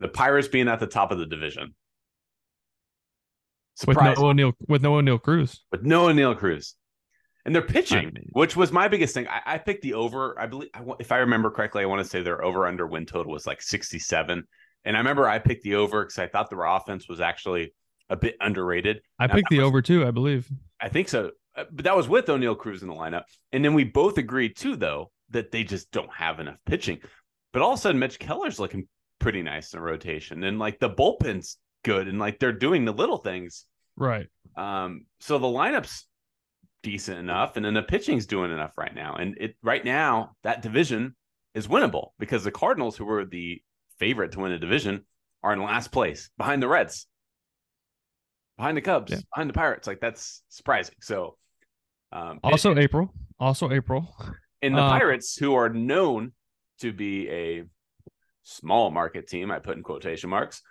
The 0.00 0.08
Pirates 0.08 0.48
being 0.48 0.68
at 0.68 0.80
the 0.80 0.86
top 0.86 1.10
of 1.12 1.18
the 1.18 1.26
division. 1.26 1.74
Surprise. 3.76 4.10
With 4.10 4.18
no 4.18 4.28
O'Neal 4.28 4.52
with 4.68 4.82
no 4.82 4.92
Oneil 4.92 5.22
Cruz. 5.22 5.62
with 5.70 5.82
no 5.82 6.10
Neil 6.10 6.34
Cruz. 6.34 6.74
And 7.46 7.54
they're 7.54 7.62
pitching, 7.62 8.06
mean- 8.14 8.28
which 8.32 8.56
was 8.56 8.72
my 8.72 8.88
biggest 8.88 9.14
thing. 9.14 9.26
I, 9.28 9.54
I 9.54 9.58
picked 9.58 9.82
the 9.82 9.94
over. 9.94 10.38
I 10.38 10.46
believe, 10.46 10.68
I 10.74 10.82
if 10.98 11.12
I 11.12 11.18
remember 11.18 11.50
correctly, 11.50 11.82
I 11.82 11.86
want 11.86 12.02
to 12.02 12.08
say 12.08 12.20
their 12.22 12.44
over 12.44 12.66
under 12.66 12.86
win 12.86 13.06
total 13.06 13.32
was 13.32 13.46
like 13.46 13.62
67. 13.62 14.44
And 14.84 14.96
I 14.96 14.98
remember 15.00 15.28
I 15.28 15.38
picked 15.38 15.62
the 15.64 15.76
over 15.76 16.04
because 16.04 16.18
I 16.18 16.26
thought 16.26 16.50
their 16.50 16.64
offense 16.64 17.08
was 17.08 17.20
actually 17.20 17.72
a 18.10 18.16
bit 18.16 18.36
underrated. 18.40 19.00
I 19.18 19.26
Now, 19.26 19.34
picked 19.34 19.48
the 19.50 19.58
was- 19.60 19.66
over 19.68 19.80
too, 19.82 20.06
I 20.06 20.10
believe. 20.10 20.48
I 20.80 20.88
think 20.88 21.08
so. 21.08 21.30
Uh, 21.56 21.64
But 21.72 21.84
that 21.86 21.96
was 21.96 22.08
with 22.08 22.26
Oneil 22.26 22.56
Cruz 22.58 22.82
in 22.82 22.88
the 22.88 22.94
lineup. 22.94 23.22
And 23.52 23.64
then 23.64 23.74
we 23.74 23.84
both 23.84 24.18
agreed 24.18 24.56
too, 24.56 24.76
though, 24.76 25.10
that 25.30 25.50
they 25.50 25.64
just 25.64 25.90
don't 25.90 26.12
have 26.12 26.38
enough 26.40 26.58
pitching. 26.66 26.98
But 27.52 27.62
all 27.62 27.72
of 27.72 27.78
a 27.78 27.82
sudden, 27.82 27.98
Mitch 27.98 28.18
Keller's 28.18 28.60
looking 28.60 28.86
pretty 29.18 29.42
nice 29.42 29.72
in 29.72 29.80
rotation. 29.80 30.44
And 30.44 30.58
like 30.58 30.78
the 30.78 30.90
bullpen's 30.90 31.56
good 31.84 32.06
and 32.08 32.18
like 32.18 32.38
they're 32.38 32.52
doing 32.52 32.84
the 32.84 32.92
little 32.92 33.18
things. 33.18 33.64
Right. 33.96 34.26
Um, 34.56 35.06
so 35.20 35.38
the 35.38 35.46
lineup's 35.46 36.06
decent 36.86 37.18
enough, 37.18 37.56
and 37.56 37.64
then 37.64 37.74
the 37.74 37.82
pitching's 37.82 38.26
doing 38.26 38.52
enough 38.52 38.70
right 38.78 38.94
now. 38.94 39.16
And 39.16 39.36
it 39.40 39.56
right 39.60 39.84
now 39.84 40.36
that 40.44 40.62
division 40.62 41.16
is 41.52 41.66
winnable 41.66 42.10
because 42.20 42.44
the 42.44 42.52
Cardinals, 42.52 42.96
who 42.96 43.04
were 43.04 43.24
the 43.24 43.60
favorite 43.98 44.30
to 44.32 44.38
win 44.40 44.52
a 44.52 44.58
division, 44.58 45.04
are 45.42 45.52
in 45.52 45.60
last 45.60 45.90
place 45.90 46.30
behind 46.38 46.62
the 46.62 46.68
Reds, 46.68 47.08
behind 48.56 48.76
the 48.76 48.82
Cubs, 48.82 49.10
Yeah. 49.10 49.18
behind 49.34 49.50
the 49.50 49.54
Pirates. 49.54 49.88
Like 49.88 49.98
that's 50.00 50.44
surprising. 50.48 50.94
So 51.00 51.36
um, 52.12 52.38
Also 52.44 52.76
April. 52.78 53.12
Also 53.40 53.68
April. 53.72 54.14
and 54.62 54.76
the 54.76 54.82
uh, 54.82 54.88
Pirates, 54.98 55.36
who 55.36 55.56
are 55.56 55.68
known 55.68 56.32
to 56.82 56.92
be 56.92 57.28
a 57.28 57.64
small 58.44 58.92
market 58.92 59.26
team, 59.28 59.50
I 59.50 59.58
put 59.58 59.76
in 59.76 59.82
quotation 59.82 60.30
marks, 60.30 60.62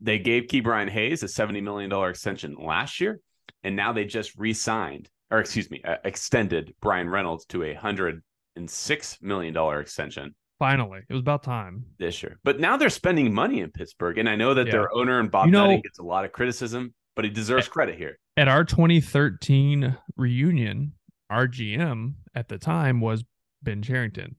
they 0.00 0.18
gave 0.18 0.44
Ke'Bryan 0.44 0.88
Hayes 0.88 1.22
a 1.22 1.26
$70 1.26 1.62
million 1.62 1.92
extension 2.08 2.56
last 2.58 3.02
year. 3.02 3.20
And 3.62 3.76
now 3.76 3.92
they 3.92 4.04
just 4.04 4.36
re 4.38 4.52
signed, 4.52 5.08
or 5.30 5.38
excuse 5.40 5.70
me, 5.70 5.80
uh, 5.84 5.96
extended 6.04 6.74
Bryan 6.80 7.08
Reynolds 7.08 7.44
to 7.46 7.62
a 7.62 7.74
$106 7.74 9.22
million 9.22 9.80
extension 9.80 10.34
Finally. 10.58 11.00
It 11.08 11.12
was 11.14 11.20
about 11.20 11.42
time. 11.42 11.86
this 11.98 12.22
year. 12.22 12.38
But 12.44 12.60
now 12.60 12.76
they're 12.76 12.90
spending 12.90 13.32
money 13.32 13.60
in 13.60 13.70
Pittsburgh. 13.70 14.18
And 14.18 14.28
I 14.28 14.36
know 14.36 14.52
that 14.52 14.66
Yeah. 14.66 14.72
their 14.72 14.94
owner 14.94 15.18
and 15.18 15.30
Bob 15.30 15.46
You 15.46 15.52
know- 15.52 15.80
gets 15.80 15.98
a 15.98 16.02
lot 16.02 16.26
of 16.26 16.32
criticism, 16.32 16.92
but 17.16 17.24
he 17.24 17.30
deserves 17.30 17.66
credit 17.66 17.96
here. 17.96 18.18
At 18.36 18.46
our 18.48 18.64
2013 18.64 19.96
reunion, 20.16 20.92
our 21.30 21.46
GM 21.48 22.14
at 22.34 22.48
the 22.48 22.58
time 22.58 23.00
was 23.00 23.24
Ben 23.62 23.80
Cherington. 23.82 24.36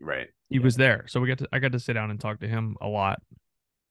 Right. 0.00 0.28
He 0.48 0.60
was 0.60 0.76
there. 0.76 1.06
So 1.08 1.20
we 1.20 1.26
got 1.26 1.38
to 1.38 1.48
I 1.52 1.58
got 1.58 1.72
to 1.72 1.80
sit 1.80 1.94
down 1.94 2.10
and 2.12 2.20
talk 2.20 2.38
to 2.40 2.48
him 2.48 2.76
a 2.80 2.86
lot. 2.86 3.20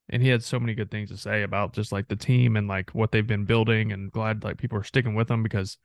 And 0.09 0.21
he 0.21 0.29
had 0.29 0.43
so 0.43 0.59
many 0.59 0.75
good 0.75 0.91
things 0.91 1.09
to 1.09 1.17
say 1.17 1.43
about 1.43 1.73
just 1.73 1.91
like 1.91 2.07
the 2.07 2.15
team 2.15 2.57
and 2.57 2.67
like 2.67 2.91
what 2.91 3.11
they've 3.11 3.25
been 3.25 3.45
building 3.45 3.91
and 3.91 4.11
glad 4.11 4.43
like 4.43 4.57
people 4.57 4.77
are 4.77 4.83
sticking 4.83 5.15
with 5.15 5.27
them 5.27 5.43
because 5.43 5.77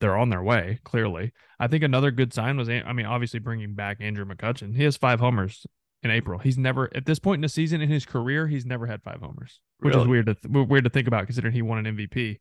they're 0.00 0.16
on 0.16 0.30
their 0.30 0.42
way, 0.42 0.80
clearly. 0.84 1.32
I 1.58 1.68
think 1.68 1.82
another 1.82 2.10
good 2.10 2.32
sign 2.32 2.56
was 2.56 2.68
I 2.68 2.92
mean 2.92 3.06
obviously 3.06 3.40
bringing 3.40 3.74
back 3.74 3.98
Andrew 4.00 4.24
McCutchen. 4.24 4.74
He 4.74 4.84
has 4.84 4.96
5 4.96 5.20
homers 5.20 5.66
in 6.02 6.10
April. 6.10 6.38
He's 6.38 6.58
never 6.58 6.94
at 6.94 7.06
this 7.06 7.18
point 7.18 7.38
in 7.38 7.42
the 7.42 7.48
season 7.48 7.80
in 7.80 7.88
his 7.88 8.04
career, 8.04 8.46
he's 8.46 8.66
never 8.66 8.86
had 8.86 9.02
5 9.02 9.20
homers, 9.20 9.60
which 9.80 9.96
is 9.96 10.06
weird 10.06 10.26
to 10.26 10.34
th- 10.34 10.68
weird 10.68 10.84
to 10.84 10.90
think 10.90 11.08
about 11.08 11.26
considering 11.26 11.54
he 11.54 11.62
won 11.62 11.84
an 11.84 11.96
MVP. 11.96 12.40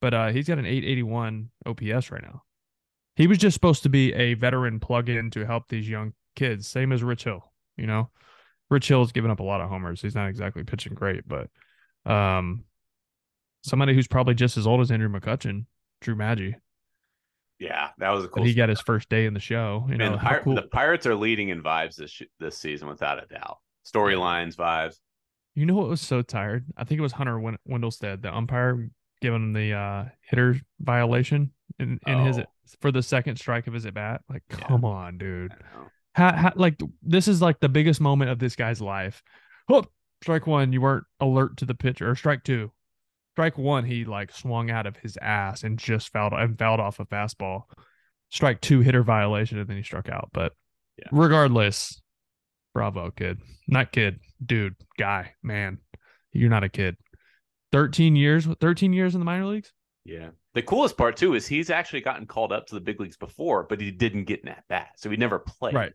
But 0.00 0.14
uh 0.14 0.28
he's 0.28 0.46
got 0.46 0.58
an 0.58 0.66
881 0.66 1.50
OPS 1.66 2.10
right 2.10 2.22
now. 2.22 2.42
He 3.16 3.26
was 3.26 3.38
just 3.38 3.54
supposed 3.54 3.84
to 3.84 3.88
be 3.88 4.12
a 4.14 4.34
veteran 4.34 4.80
plug-in 4.80 5.30
to 5.32 5.46
help 5.46 5.68
these 5.68 5.88
young 5.88 6.14
kids, 6.34 6.66
same 6.66 6.90
as 6.90 7.02
Rich 7.02 7.24
Hill. 7.24 7.52
You 7.76 7.86
know, 7.86 8.10
Rich 8.70 8.88
Hill's 8.88 9.12
given 9.12 9.30
up 9.30 9.40
a 9.40 9.44
lot 9.44 9.60
of 9.60 9.68
homers. 9.68 10.00
He's 10.02 10.14
not 10.14 10.28
exactly 10.28 10.64
pitching 10.64 10.94
great, 10.94 11.22
but 11.28 11.48
um, 12.10 12.64
somebody 13.62 13.94
who's 13.94 14.08
probably 14.08 14.34
just 14.34 14.56
as 14.56 14.66
old 14.66 14.80
as 14.80 14.90
Andrew 14.90 15.08
McCutchen, 15.08 15.66
Drew 16.00 16.14
Maggi, 16.16 16.54
Yeah. 17.58 17.90
That 17.98 18.10
was 18.10 18.24
a 18.24 18.28
but 18.28 18.34
cool 18.36 18.44
he 18.44 18.54
got 18.54 18.68
his 18.68 18.80
first 18.80 19.08
day 19.08 19.26
in 19.26 19.34
the 19.34 19.40
show. 19.40 19.86
You 19.88 19.96
Man, 19.96 20.12
know, 20.12 20.18
the, 20.18 20.24
Pir- 20.24 20.40
cool- 20.42 20.54
the 20.54 20.62
Pirates 20.62 21.06
are 21.06 21.14
leading 21.14 21.48
in 21.50 21.62
vibes 21.62 21.96
this 21.96 22.10
sh- 22.10 22.22
this 22.40 22.58
season 22.58 22.88
without 22.88 23.22
a 23.22 23.26
doubt. 23.26 23.58
Storylines, 23.86 24.56
vibes. 24.56 24.96
you 25.54 25.66
know 25.66 25.74
what 25.74 25.88
was 25.88 26.00
so 26.00 26.22
tired? 26.22 26.64
I 26.76 26.84
think 26.84 26.98
it 26.98 27.02
was 27.02 27.12
Hunter 27.12 27.38
Win- 27.38 27.58
Wendelstedt, 27.68 28.22
the 28.22 28.34
umpire, 28.34 28.88
giving 29.20 29.42
him 29.42 29.52
the 29.52 29.72
uh, 29.72 30.04
hitter 30.22 30.58
violation 30.80 31.52
in, 31.78 31.98
in 32.06 32.18
his 32.24 32.38
Oh. 32.38 32.44
for 32.80 32.90
the 32.90 33.02
second 33.02 33.36
strike 33.36 33.66
of 33.66 33.74
his 33.74 33.84
at 33.86 33.92
bat. 33.94 34.22
Like, 34.28 34.42
Yeah. 34.50 34.56
come 34.66 34.84
on, 34.86 35.18
dude. 35.18 35.52
How, 36.14 36.32
how 36.32 36.52
like 36.56 36.80
this 37.02 37.28
is 37.28 37.42
like 37.42 37.60
the 37.60 37.68
biggest 37.68 38.00
moment 38.00 38.30
of 38.30 38.38
this 38.38 38.56
guy's 38.56 38.80
life. 38.80 39.22
Oh, 39.68 39.84
strike 40.22 40.46
one, 40.46 40.72
you 40.72 40.80
weren't 40.80 41.04
alert 41.20 41.56
to 41.58 41.64
the 41.64 41.74
pitch, 41.74 42.00
or 42.02 42.14
strike 42.14 42.44
two. 42.44 42.70
Strike 43.34 43.58
one, 43.58 43.84
he 43.84 44.04
like 44.04 44.30
swung 44.32 44.70
out 44.70 44.86
of 44.86 44.96
his 44.96 45.16
ass 45.20 45.64
and 45.64 45.78
just 45.78 46.12
fouled 46.12 46.32
and 46.32 46.58
fouled 46.58 46.80
off 46.80 47.00
a 47.00 47.04
fastball. 47.06 47.62
Strike 48.30 48.60
two, 48.60 48.80
hitter 48.80 49.02
violation, 49.02 49.58
and 49.58 49.68
then 49.68 49.76
he 49.76 49.82
struck 49.82 50.08
out. 50.08 50.30
But 50.32 50.52
Yeah. 50.98 51.08
regardless, 51.10 52.00
bravo, 52.72 53.10
kid. 53.10 53.40
Not 53.66 53.90
kid, 53.92 54.20
dude, 54.44 54.76
guy, 54.98 55.32
man. 55.42 55.78
You're 56.32 56.50
not 56.50 56.64
a 56.64 56.68
kid. 56.68 56.96
13 57.72 58.14
years, 58.14 58.46
13 58.60 58.92
years 58.92 59.14
in 59.14 59.20
the 59.20 59.24
minor 59.24 59.46
leagues? 59.46 59.72
Yeah. 60.04 60.30
The 60.54 60.62
coolest 60.62 60.96
part 60.96 61.16
too 61.16 61.34
is 61.34 61.46
he's 61.46 61.70
actually 61.70 62.02
gotten 62.02 62.26
called 62.26 62.52
up 62.52 62.66
to 62.68 62.74
the 62.76 62.80
big 62.80 63.00
leagues 63.00 63.16
before, 63.16 63.64
but 63.64 63.80
he 63.80 63.90
didn't 63.90 64.24
get 64.24 64.42
in 64.42 64.48
at 64.48 64.62
bat, 64.68 64.90
so 64.96 65.10
he 65.10 65.16
never 65.16 65.40
played. 65.40 65.74
Right. 65.74 65.92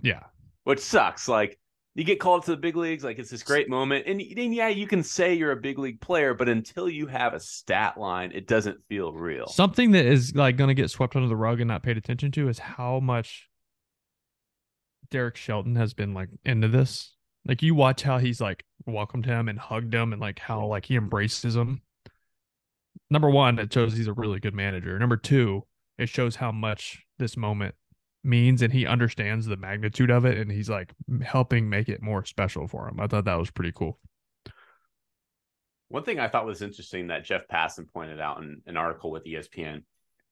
Yeah. 0.00 0.20
Which 0.64 0.80
sucks. 0.80 1.28
Like 1.28 1.58
you 1.94 2.04
get 2.04 2.18
called 2.18 2.44
to 2.44 2.50
the 2.50 2.56
big 2.56 2.76
leagues, 2.76 3.04
like 3.04 3.18
it's 3.18 3.30
this 3.30 3.42
great 3.42 3.68
moment, 3.68 4.06
and, 4.06 4.20
and 4.20 4.54
yeah, 4.54 4.68
you 4.68 4.86
can 4.86 5.02
say 5.02 5.34
you're 5.34 5.52
a 5.52 5.56
big 5.56 5.78
league 5.78 6.00
player, 6.00 6.34
but 6.34 6.48
until 6.48 6.88
you 6.88 7.06
have 7.06 7.34
a 7.34 7.40
stat 7.40 7.96
line, 7.96 8.32
it 8.34 8.48
doesn't 8.48 8.78
feel 8.88 9.12
real. 9.12 9.46
Something 9.46 9.92
that 9.92 10.04
is 10.04 10.34
like 10.34 10.56
going 10.56 10.68
to 10.68 10.74
get 10.74 10.90
swept 10.90 11.14
under 11.14 11.28
the 11.28 11.36
rug 11.36 11.60
and 11.60 11.68
not 11.68 11.84
paid 11.84 11.96
attention 11.96 12.32
to 12.32 12.48
is 12.48 12.58
how 12.58 12.98
much 12.98 13.48
Derek 15.10 15.36
Shelton 15.36 15.76
has 15.76 15.94
been 15.94 16.14
like 16.14 16.30
into 16.44 16.66
this. 16.66 17.14
Like 17.46 17.62
you 17.62 17.74
watch 17.74 18.02
how 18.02 18.18
he's 18.18 18.40
like 18.40 18.64
welcomed 18.86 19.26
him 19.26 19.48
and 19.48 19.58
hugged 19.58 19.94
him 19.94 20.12
and 20.12 20.20
like 20.20 20.40
how 20.40 20.66
like 20.66 20.86
he 20.86 20.96
embraces 20.96 21.54
him. 21.54 21.82
Number 23.10 23.30
one, 23.30 23.58
it 23.60 23.72
shows 23.72 23.96
he's 23.96 24.08
a 24.08 24.12
really 24.12 24.40
good 24.40 24.54
manager. 24.54 24.98
Number 24.98 25.16
two, 25.16 25.62
it 25.98 26.08
shows 26.08 26.36
how 26.36 26.50
much 26.50 27.04
this 27.18 27.36
moment 27.36 27.76
means 28.24 28.62
and 28.62 28.72
he 28.72 28.86
understands 28.86 29.46
the 29.46 29.56
magnitude 29.56 30.10
of 30.10 30.24
it 30.24 30.38
and 30.38 30.50
he's 30.50 30.70
like 30.70 30.94
helping 31.22 31.68
make 31.68 31.88
it 31.88 32.02
more 32.02 32.24
special 32.24 32.66
for 32.66 32.88
him. 32.88 33.00
I 33.00 33.06
thought 33.06 33.24
that 33.26 33.38
was 33.38 33.50
pretty 33.50 33.72
cool. 33.72 33.98
One 35.88 36.02
thing 36.02 36.18
I 36.18 36.28
thought 36.28 36.46
was 36.46 36.62
interesting 36.62 37.08
that 37.08 37.24
Jeff 37.24 37.46
Passan 37.46 37.92
pointed 37.92 38.20
out 38.20 38.42
in 38.42 38.62
an 38.66 38.76
article 38.76 39.10
with 39.10 39.24
ESPN 39.24 39.82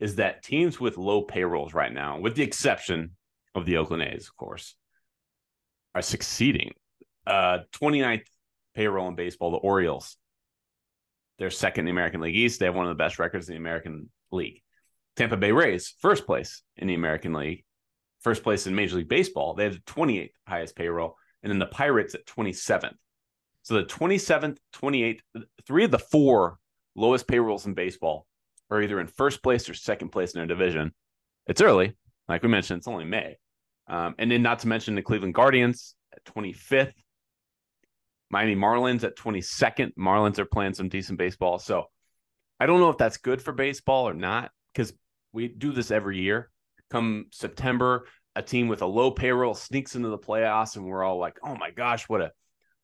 is 0.00 0.16
that 0.16 0.42
teams 0.42 0.81
with 0.81 0.98
low 0.98 1.22
payrolls 1.22 1.74
right 1.74 1.92
now, 1.92 2.18
with 2.18 2.35
the 2.35 2.42
exception 2.42 3.12
of 3.55 3.66
the 3.66 3.76
Oakland 3.76 4.02
A's, 4.02 4.26
of 4.26 4.37
course, 4.37 4.74
are 5.94 6.02
succeeding. 6.02 6.72
Uh, 7.26 7.59
29th 7.81 8.24
payroll 8.74 9.09
in 9.09 9.14
baseball, 9.14 9.50
the 9.50 9.59
Orioles. 9.59 10.16
They're 11.38 11.50
second 11.50 11.83
in 11.83 11.87
the 11.87 11.92
American 11.92 12.20
League 12.20 12.37
East. 12.37 12.59
They 12.59 12.66
have 12.66 12.74
one 12.74 12.87
of 12.87 12.90
the 12.90 13.02
best 13.02 13.18
records 13.18 13.48
in 13.48 13.55
the 13.55 13.61
American 13.61 14.11
League. 14.31 14.62
Tampa 15.16 15.37
Bay 15.37 15.52
Rays, 15.52 15.94
first 16.00 16.26
place 16.26 16.62
in 16.76 16.88
the 16.88 16.94
American 16.94 17.35
League, 17.35 17.64
first 18.23 18.43
place 18.43 18.67
in 18.67 18.75
Major 18.75 18.97
League 18.97 19.09
Baseball. 19.09 19.55
They 19.55 19.65
have 19.65 19.75
the 19.75 19.93
28th 19.93 20.31
highest 20.47 20.77
payroll, 20.77 21.17
and 21.43 21.51
then 21.51 21.59
the 21.59 21.67
Pirates 21.67 22.15
at 22.15 22.27
27th. 22.27 22.95
So 23.63 23.75
the 23.75 23.85
27th, 23.85 24.59
28th, 24.75 25.21
three 25.67 25.85
of 25.85 25.91
the 25.91 25.99
four 25.99 26.59
lowest 26.95 27.29
payrolls 27.29 27.67
in 27.67 27.75
baseball 27.75 28.27
are 28.71 28.83
either 28.83 29.01
in 29.01 29.07
first 29.07 29.43
place 29.43 29.69
or 29.69 29.75
second 29.75 30.11
place 30.11 30.33
in 30.33 30.39
their 30.39 30.47
division. 30.47 30.93
It's 31.47 31.61
early, 31.61 31.97
like 32.29 32.43
we 32.43 32.49
mentioned, 32.49 32.79
it's 32.79 32.89
only 32.89 33.05
May. 33.05 33.37
Um, 33.89 34.15
and 34.19 34.31
then 34.31 34.43
not 34.43 34.61
to 34.61 34.69
mention 34.69 34.95
the 34.95 35.03
Cleveland 35.03 35.35
Guardians 35.35 35.95
at 36.13 36.25
25th, 36.25 36.95
Miami 38.31 38.57
Marlins 38.57 39.05
at 39.05 39.17
22nd. 39.17 39.93
Marlins 39.99 40.39
are 40.39 40.47
playing 40.47 40.75
some 40.75 40.89
decent 40.89 41.19
baseball. 41.19 41.59
So 41.59 41.85
I 42.59 42.67
don't 42.67 42.81
know 42.81 42.91
if 42.91 42.97
that's 42.97 43.19
good 43.19 43.43
for 43.43 43.53
baseball 43.53 44.09
or 44.09 44.15
not 44.15 44.51
because 44.73 44.93
we 45.33 45.49
do 45.49 45.73
this 45.73 45.91
every 45.91 46.21
year. 46.21 46.51
Come 46.92 47.26
September, 47.33 48.07
a 48.37 48.42
team 48.42 48.68
with 48.68 48.83
a 48.83 48.87
low 48.87 49.11
payroll 49.11 49.55
sneaks 49.55 49.96
into 49.96 50.11
the 50.11 50.18
playoffs, 50.18 50.76
and 50.76 50.85
we're 50.85 51.02
all 51.02 51.16
like, 51.16 51.38
"Oh 51.42 51.57
my 51.57 51.70
gosh, 51.70 52.07
what 52.07 52.20
a 52.20 52.33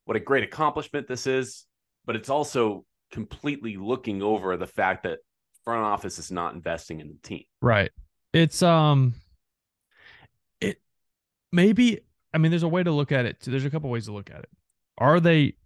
what 0.07 0.17
a 0.17 0.21
great 0.21 0.45
accomplishment 0.45 1.07
this 1.07 1.27
is!" 1.27 1.67
But 2.07 2.17
it's 2.17 2.31
also 2.31 2.87
completely 3.13 3.77
looking 3.77 4.23
over 4.23 4.57
the 4.57 4.67
fact 4.67 5.03
that 5.03 5.19
front 5.63 5.85
office 5.85 6.19
is 6.19 6.31
not 6.31 6.55
investing 6.55 7.01
in 7.01 7.09
the 7.09 7.29
team. 7.29 7.45
Right. 7.61 7.91
It's 8.33 8.63
um 8.63 9.15
it 10.63 10.81
maybe 11.53 12.01
I 12.33 12.39
mean 12.39 12.51
there's 12.51 12.63
a 12.63 12.69
way 12.69 12.83
to 12.83 12.91
look 12.91 13.13
at 13.13 13.27
it. 13.27 13.41
There's 13.41 13.67
a 13.67 13.71
couple 13.71 13.91
ways 13.91 14.07
to 14.07 14.13
look 14.13 14.31
at 14.31 14.39
it. 14.39 14.51
Are 14.97 15.21
they 15.21 15.57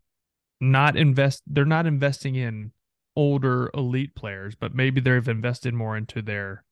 not 0.61 0.97
invest 0.97 1.45
they're 1.47 1.65
not 1.65 1.87
investing 1.87 2.35
in 2.35 2.73
older 3.15 3.71
elite 3.75 4.17
players, 4.17 4.57
but 4.57 4.75
maybe 4.75 5.01
they've 5.01 5.29
invested 5.29 5.75
more 5.75 5.97
into 5.97 6.21
their 6.21 6.65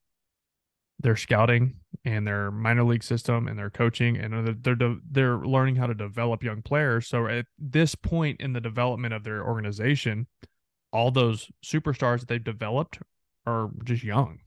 their 1.02 1.16
scouting 1.16 1.76
and 2.04 2.26
their 2.26 2.50
minor 2.50 2.84
league 2.84 3.02
system 3.02 3.48
and 3.48 3.58
their 3.58 3.70
coaching 3.70 4.16
and 4.16 4.58
they're 4.62 4.74
they're, 4.74 4.96
they're 5.10 5.38
learning 5.38 5.76
how 5.76 5.86
to 5.86 5.94
develop 5.94 6.42
young 6.42 6.62
players. 6.62 7.08
So 7.08 7.26
at 7.26 7.46
this 7.58 7.94
point 7.94 8.40
in 8.40 8.52
the 8.52 8.60
development 8.60 9.14
of 9.14 9.24
their 9.24 9.46
organization, 9.46 10.26
all 10.92 11.10
those 11.10 11.50
superstars 11.64 12.20
that 12.20 12.28
they've 12.28 12.42
developed 12.42 12.98
are 13.46 13.70
just 13.84 14.04
young. 14.04 14.38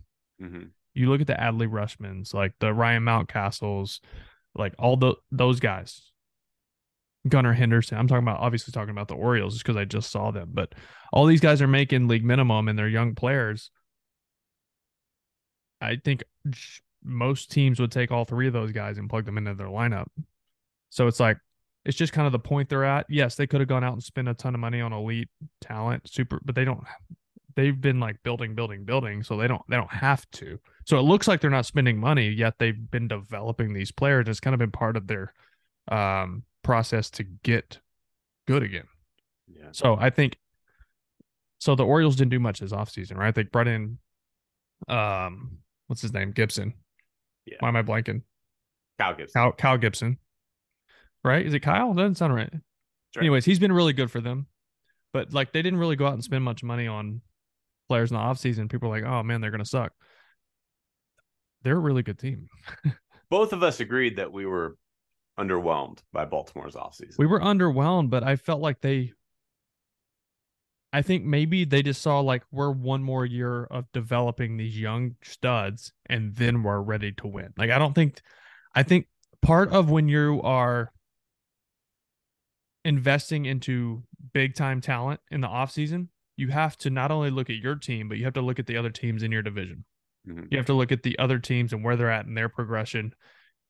Mm-hmm. 0.42 0.66
You 0.94 1.10
look 1.10 1.22
at 1.22 1.28
the 1.28 1.34
Adley 1.34 1.68
Rutschmans, 1.68 2.34
like 2.34 2.54
the 2.60 2.74
Ryan 2.74 3.04
Mountcastles, 3.04 4.00
like 4.56 4.74
all 4.78 4.98
the 4.98 5.16
those 5.32 5.60
guys. 5.60 6.12
Gunnar 7.28 7.54
Henderson. 7.54 7.98
I'm 7.98 8.08
talking 8.08 8.24
about 8.24 8.42
obviously 8.42 8.74
talking 8.74 8.92
about 8.92 9.08
the 9.08 9.16
Orioles 9.16 9.54
just 9.54 9.66
because 9.66 9.78
I 9.78 9.86
just 9.86 10.12
saw 10.12 10.32
them, 10.32 10.50
but 10.54 10.76
all 11.14 11.26
these 11.26 11.40
guys 11.40 11.62
are 11.62 11.68
making 11.68 12.10
league 12.10 12.26
minimum 12.26 12.68
and 12.68 12.78
they're 12.78 12.88
young 12.88 13.16
players. 13.16 13.72
I 15.84 15.98
think 16.04 16.24
most 17.04 17.52
teams 17.52 17.80
would 17.80 17.92
take 17.92 18.12
all 18.12 18.26
three 18.26 18.48
of 18.48 18.54
those 18.54 18.72
guys 18.72 18.98
and 18.98 19.10
plug 19.10 19.26
them 19.26 19.38
into 19.38 19.54
their 19.54 19.68
lineup. 19.68 20.08
So 20.90 21.08
it's 21.08 21.20
like 21.20 21.38
it's 21.86 21.98
just 21.98 22.14
kind 22.14 22.26
of 22.26 22.32
the 22.32 22.40
point 22.40 22.70
they're 22.70 22.86
at. 22.86 23.06
Yes, 23.10 23.36
they 23.36 23.48
could 23.48 23.60
have 23.60 23.68
gone 23.68 23.84
out 23.84 23.94
and 23.94 24.04
spent 24.04 24.30
a 24.30 24.34
ton 24.34 24.56
of 24.56 24.62
money 24.62 24.80
on 24.80 24.94
elite 24.94 25.30
talent, 25.60 26.08
super, 26.10 26.40
but 26.44 26.56
they 26.56 26.64
don't. 26.64 26.84
They've 27.56 27.80
been 27.80 28.00
like 28.00 28.24
building, 28.24 28.56
building, 28.56 28.86
building, 28.86 29.22
so 29.22 29.38
they 29.38 29.48
don't. 29.48 29.62
They 29.68 29.76
don't 29.76 29.92
have 29.92 30.30
to. 30.32 30.60
So 30.86 30.98
it 30.98 31.04
looks 31.04 31.28
like 31.28 31.42
they're 31.42 31.50
not 31.50 31.66
spending 31.66 31.98
money 31.98 32.30
yet. 32.30 32.56
They've 32.58 32.90
been 32.90 33.08
developing 33.08 33.74
these 33.74 33.92
players. 33.92 34.28
It's 34.28 34.40
kind 34.40 34.54
of 34.54 34.60
been 34.60 34.72
part 34.72 34.98
of 34.98 35.08
their 35.08 35.34
um, 35.90 36.44
process 36.64 37.10
to 37.12 37.24
get 37.24 37.80
good 38.48 38.64
again. 38.64 38.88
Yeah. 39.48 39.70
So 39.72 39.98
I 40.00 40.10
think. 40.10 40.38
So 41.60 41.76
the 41.76 41.86
Orioles 41.86 42.18
didn't 42.18 42.32
do 42.32 42.40
much 42.40 42.60
this 42.60 42.74
offseason, 42.74 43.16
right? 43.16 43.34
They 43.34 43.44
brought 43.44 43.70
in, 43.70 43.98
um, 44.90 45.60
what's 45.88 46.02
his 46.02 46.14
name, 46.14 46.32
Gibson. 46.32 46.74
Yeah. 47.46 47.58
Why 47.60 47.70
am 47.70 47.76
I 47.76 47.84
blanking? 47.84 48.22
Cal 49.00 49.14
Gibson. 49.16 49.34
Kyle, 49.42 49.52
Kyle 49.52 49.78
Gibson 49.78 50.18
right? 51.24 51.46
Is 51.46 51.54
it 51.54 51.62
Kyle? 51.62 51.94
Doesn't 51.94 52.16
sound 52.16 52.34
right. 52.34 52.50
right. 52.52 52.62
Anyways, 53.18 53.46
he's 53.46 53.60
been 53.60 53.72
really 53.72 53.94
good 53.94 54.12
for 54.12 54.22
them. 54.22 54.48
But 55.12 55.34
like 55.34 55.54
they 55.54 55.62
didn't 55.62 55.80
really 55.80 55.96
go 55.96 56.08
out 56.08 56.14
and 56.14 56.24
spend 56.24 56.44
much 56.44 56.64
money 56.64 56.88
on 56.88 57.22
players 57.88 58.12
in 58.12 58.18
the 58.18 58.22
offseason. 58.22 58.70
People 58.70 58.90
are 58.90 59.00
like, 59.00 59.04
oh 59.04 59.24
man, 59.24 59.42
they're 59.42 59.52
gonna 59.52 59.66
suck. 59.66 59.94
They're 61.64 61.78
a 61.78 61.80
really 61.80 62.04
good 62.04 62.20
team. 62.20 62.48
Both 63.30 63.54
of 63.54 63.64
us 63.64 63.80
agreed 63.80 64.18
that 64.18 64.32
we 64.32 64.46
were 64.46 64.76
underwhelmed 65.40 66.00
by 66.12 66.26
Baltimore's 66.26 66.76
offseason. 66.76 67.18
We 67.18 67.26
were 67.26 67.40
underwhelmed, 67.40 68.10
but 68.10 68.24
I 68.24 68.36
felt 68.36 68.62
like 68.62 68.82
they 68.82 69.14
I 70.94 71.02
think 71.02 71.26
maybe 71.26 71.66
they 71.66 71.82
just 71.82 72.04
saw 72.04 72.20
like 72.20 72.44
we're 72.52 72.72
one 72.72 73.04
more 73.04 73.26
year 73.26 73.64
of 73.66 73.92
developing 73.94 74.58
these 74.58 74.80
young 74.80 75.16
studs 75.24 75.92
and 76.06 76.36
then 76.36 76.62
we're 76.62 76.80
ready 76.82 77.12
to 77.14 77.28
win. 77.28 77.52
Like 77.58 77.72
I 77.72 77.80
don't 77.80 77.94
think 77.94 78.22
I 78.76 78.84
think 78.84 79.08
part 79.42 79.72
of 79.72 79.90
when 79.90 80.08
you 80.08 80.40
are 80.44 80.94
investing 82.86 83.46
into 83.46 84.04
big 84.34 84.54
time 84.54 84.82
talent 84.82 85.20
in 85.32 85.42
the 85.42 85.48
offseason, 85.48 86.10
you 86.38 86.50
have 86.50 86.78
to 86.78 86.92
not 86.92 87.10
only 87.10 87.32
look 87.32 87.50
at 87.50 87.56
your 87.56 87.76
team, 87.76 88.08
but 88.08 88.20
you 88.20 88.26
have 88.26 88.34
to 88.34 88.42
look 88.42 88.60
at 88.60 88.68
the 88.68 88.78
other 88.78 88.92
teams 88.92 89.24
in 89.24 89.32
your 89.32 89.42
division. 89.42 89.86
Mhm. 90.28 90.48
You 90.52 90.58
have 90.58 90.68
to 90.68 90.74
look 90.74 90.92
at 90.92 91.02
the 91.02 91.18
other 91.18 91.40
teams 91.40 91.74
and 91.74 91.84
where 91.84 91.96
they're 91.96 92.12
at 92.12 92.28
in 92.28 92.36
their 92.36 92.50
progression 92.50 93.14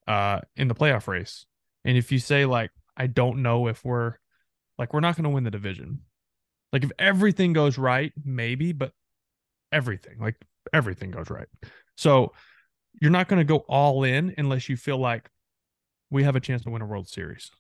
uh, 0.08 0.42
in 0.58 0.68
the 0.68 0.76
playoff 0.76 1.08
race. 1.08 1.46
And 1.86 1.98
if 1.98 2.12
you 2.12 2.20
say, 2.20 2.46
like, 2.46 2.72
I 2.98 3.08
don't 3.08 3.42
know 3.42 3.68
if 3.68 3.84
we're 3.86 4.16
like, 4.78 4.94
we're 4.94 5.00
not 5.00 5.16
going 5.16 5.24
to 5.24 5.30
win 5.30 5.46
the 5.46 5.52
division. 5.52 6.02
Like, 6.74 6.84
if 6.84 6.92
everything 7.00 7.54
goes 7.54 7.78
right, 7.78 8.12
maybe, 8.26 8.74
but 8.74 8.92
everything, 9.72 10.20
like, 10.20 10.36
everything 10.74 11.12
goes 11.12 11.30
right. 11.30 11.48
So 11.96 12.34
you're 13.00 13.12
not 13.12 13.28
going 13.30 13.40
to 13.40 13.46
go 13.46 13.58
all 13.70 14.04
in 14.04 14.34
unless 14.38 14.68
you 14.68 14.76
feel 14.76 14.98
like 14.98 15.30
we 16.10 16.24
have 16.24 16.36
a 16.36 16.42
chance 16.42 16.64
to 16.64 16.70
win 16.70 16.82
a 16.82 16.86
World 16.86 17.08
Series. 17.08 17.52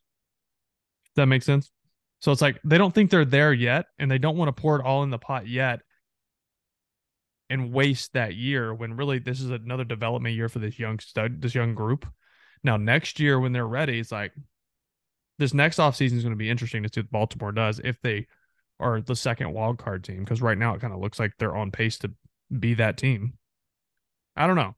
That 1.15 1.27
make 1.27 1.43
sense? 1.43 1.71
So 2.19 2.31
it's 2.31 2.41
like 2.41 2.59
they 2.63 2.77
don't 2.77 2.93
think 2.93 3.11
they're 3.11 3.25
there 3.25 3.53
yet, 3.53 3.85
and 3.99 4.09
they 4.09 4.17
don't 4.17 4.37
want 4.37 4.55
to 4.55 4.61
pour 4.61 4.79
it 4.79 4.85
all 4.85 5.03
in 5.03 5.09
the 5.09 5.19
pot 5.19 5.47
yet 5.47 5.81
and 7.49 7.71
waste 7.71 8.13
that 8.13 8.33
year 8.33 8.73
when 8.73 8.95
really 8.95 9.19
this 9.19 9.39
is 9.39 9.51
another 9.51 9.83
development 9.83 10.33
year 10.35 10.49
for 10.49 10.59
this 10.59 10.79
young 10.79 10.97
stud, 10.99 11.41
this 11.41 11.53
young 11.53 11.75
group. 11.75 12.07
Now 12.63 12.77
next 12.77 13.19
year 13.19 13.39
when 13.39 13.51
they're 13.51 13.67
ready, 13.67 13.99
it's 13.99 14.11
like 14.11 14.31
this 15.37 15.53
next 15.53 15.77
offseason 15.77 16.13
is 16.13 16.23
going 16.23 16.33
to 16.33 16.37
be 16.37 16.49
interesting 16.49 16.81
to 16.81 16.89
see 16.91 17.01
what 17.01 17.11
Baltimore 17.11 17.51
does 17.51 17.79
if 17.83 18.01
they 18.01 18.27
are 18.83 19.01
the 19.01 19.15
second 19.15 19.53
wild 19.53 19.77
card 19.77 20.03
team 20.03 20.19
because 20.19 20.41
right 20.41 20.57
now 20.57 20.73
it 20.73 20.81
kind 20.81 20.93
of 20.93 20.99
looks 20.99 21.19
like 21.19 21.33
they're 21.37 21.55
on 21.55 21.71
pace 21.71 21.97
to 21.99 22.11
be 22.59 22.73
that 22.75 22.97
team. 22.97 23.33
I 24.35 24.47
don't 24.47 24.55
know. 24.55 24.75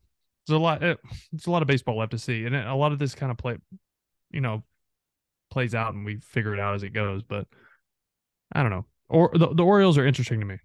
There's 0.47 0.57
a 0.57 0.61
lot. 0.61 0.83
It's 0.83 1.47
a 1.47 1.51
lot 1.51 1.61
of 1.61 1.67
baseball 1.67 1.97
left 1.97 2.11
to 2.11 2.19
see, 2.19 2.45
and 2.45 2.55
a 2.55 2.75
lot 2.75 2.91
of 2.91 2.99
this 2.99 3.15
kind 3.15 3.31
of 3.31 3.37
play, 3.37 3.57
you 4.31 4.41
know, 4.41 4.63
plays 5.49 5.73
out, 5.73 5.93
and 5.93 6.05
we 6.05 6.17
figure 6.17 6.53
it 6.53 6.59
out 6.59 6.75
as 6.75 6.83
it 6.83 6.93
goes. 6.93 7.23
But 7.23 7.47
I 8.53 8.61
don't 8.61 8.71
know. 8.71 8.85
Or 9.09 9.31
the, 9.33 9.53
the 9.53 9.63
Orioles 9.63 9.97
are 9.97 10.05
interesting 10.05 10.39
to 10.39 10.45
me. 10.45 10.57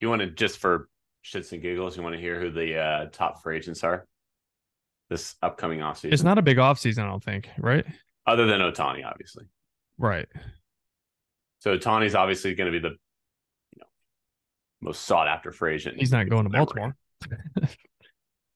You 0.00 0.08
want 0.08 0.20
to 0.20 0.28
just 0.28 0.58
for 0.58 0.88
shits 1.24 1.52
and 1.52 1.62
giggles, 1.62 1.96
you 1.96 2.02
want 2.02 2.14
to 2.14 2.20
hear 2.20 2.40
who 2.40 2.50
the 2.50 2.76
uh, 2.76 3.06
top 3.12 3.42
free 3.42 3.56
agents 3.56 3.84
are 3.84 4.06
this 5.08 5.34
upcoming 5.42 5.80
offseason? 5.80 6.12
It's 6.12 6.22
not 6.22 6.38
a 6.38 6.42
big 6.42 6.56
offseason, 6.56 7.04
I 7.04 7.06
don't 7.06 7.22
think, 7.22 7.48
right? 7.58 7.84
Other 8.26 8.46
than 8.46 8.60
Ohtani, 8.60 9.04
obviously. 9.04 9.44
Right. 9.98 10.28
So 11.62 11.78
Ohtani's 11.78 12.16
obviously 12.16 12.56
going 12.56 12.72
to 12.72 12.76
be 12.76 12.82
the 12.82 12.94
you 12.94 13.78
know 13.78 13.86
most 14.80 15.02
sought 15.02 15.28
after 15.28 15.52
free 15.52 15.74
agent. 15.74 15.96
He's 15.96 16.10
not 16.10 16.28
going 16.28 16.42
to 16.42 16.50
Baltimore. 16.50 16.96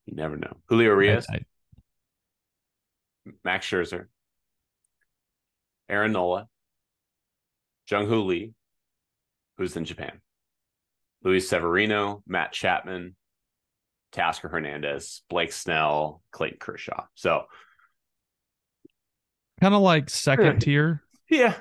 You 0.06 0.14
never 0.14 0.36
know. 0.36 0.56
Julio 0.68 0.90
Urias, 0.90 1.24
I- 1.30 1.34
I- 1.36 1.44
Max 3.44 3.64
Scherzer, 3.68 4.06
Aaron 5.88 6.10
Nola, 6.12 6.48
Jung 7.88 8.06
Hoo 8.08 8.22
Lee, 8.24 8.54
who's 9.56 9.76
in 9.76 9.84
Japan, 9.84 10.20
Luis 11.22 11.48
Severino, 11.48 12.24
Matt 12.26 12.52
Chapman, 12.52 13.14
Teoscar 14.12 14.50
Hernandez, 14.50 15.22
Blake 15.30 15.52
Snell, 15.52 16.22
Clayton 16.32 16.58
Kershaw. 16.58 17.04
So 17.14 17.44
kind 19.60 19.74
of 19.74 19.80
like 19.80 20.10
second 20.10 20.60
tier, 20.60 21.02
yeah. 21.30 21.54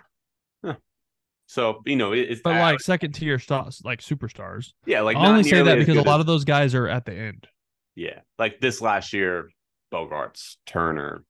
So 1.55 1.81
you 1.85 1.95
know 1.95 2.11
it- 2.11 2.29
it's 2.31 2.41
but 2.41 2.55
like 2.59 2.81
second 2.81 3.13
tier 3.13 3.39
stars, 3.39 3.81
like 3.85 4.01
superstars. 4.01 4.73
yeah, 4.85 4.99
like 4.99 5.15
I 5.15 5.25
only 5.25 5.43
say 5.43 5.61
that 5.61 5.77
because 5.79 5.95
a 5.95 6.01
lot 6.01 6.15
as- 6.15 6.19
of 6.19 6.25
those 6.25 6.43
guys 6.43 6.75
are 6.75 6.85
at 6.89 7.05
the 7.05 7.13
end. 7.13 7.47
yeah, 7.95 8.19
like 8.37 8.59
this 8.59 8.81
last 8.81 9.13
year, 9.13 9.49
Bogaerts, 9.89 10.57
Turner, 10.65 11.23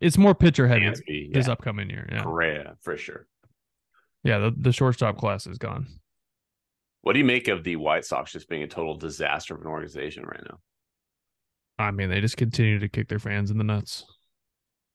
It's 0.00 0.16
more 0.16 0.34
pitcher 0.34 0.66
heavy 0.66 0.86
Dansby, 0.86 1.34
this 1.34 1.46
upcoming 1.46 1.90
year. 1.90 2.08
Yeah, 2.10 2.22
Correa 2.22 2.76
for 2.80 2.96
sure. 2.96 3.26
yeah. 4.24 4.38
The 4.38 4.50
the 4.56 4.72
shortstop 4.72 5.18
class 5.18 5.46
is 5.46 5.58
gone. 5.58 5.86
What 7.02 7.12
do 7.12 7.18
you 7.18 7.26
make 7.26 7.48
of 7.48 7.64
the 7.64 7.76
White 7.76 8.06
Sox 8.06 8.32
just 8.32 8.48
being 8.48 8.62
a 8.62 8.66
total 8.66 8.96
disaster 8.96 9.54
of 9.54 9.60
an 9.60 9.66
organization 9.66 10.24
right 10.24 10.40
now? 10.48 10.58
I 11.78 11.90
mean, 11.90 12.08
they 12.08 12.22
just 12.22 12.38
continue 12.38 12.78
to 12.78 12.88
kick 12.88 13.08
their 13.08 13.18
fans 13.18 13.50
in 13.50 13.58
the 13.58 13.64
nuts. 13.64 14.06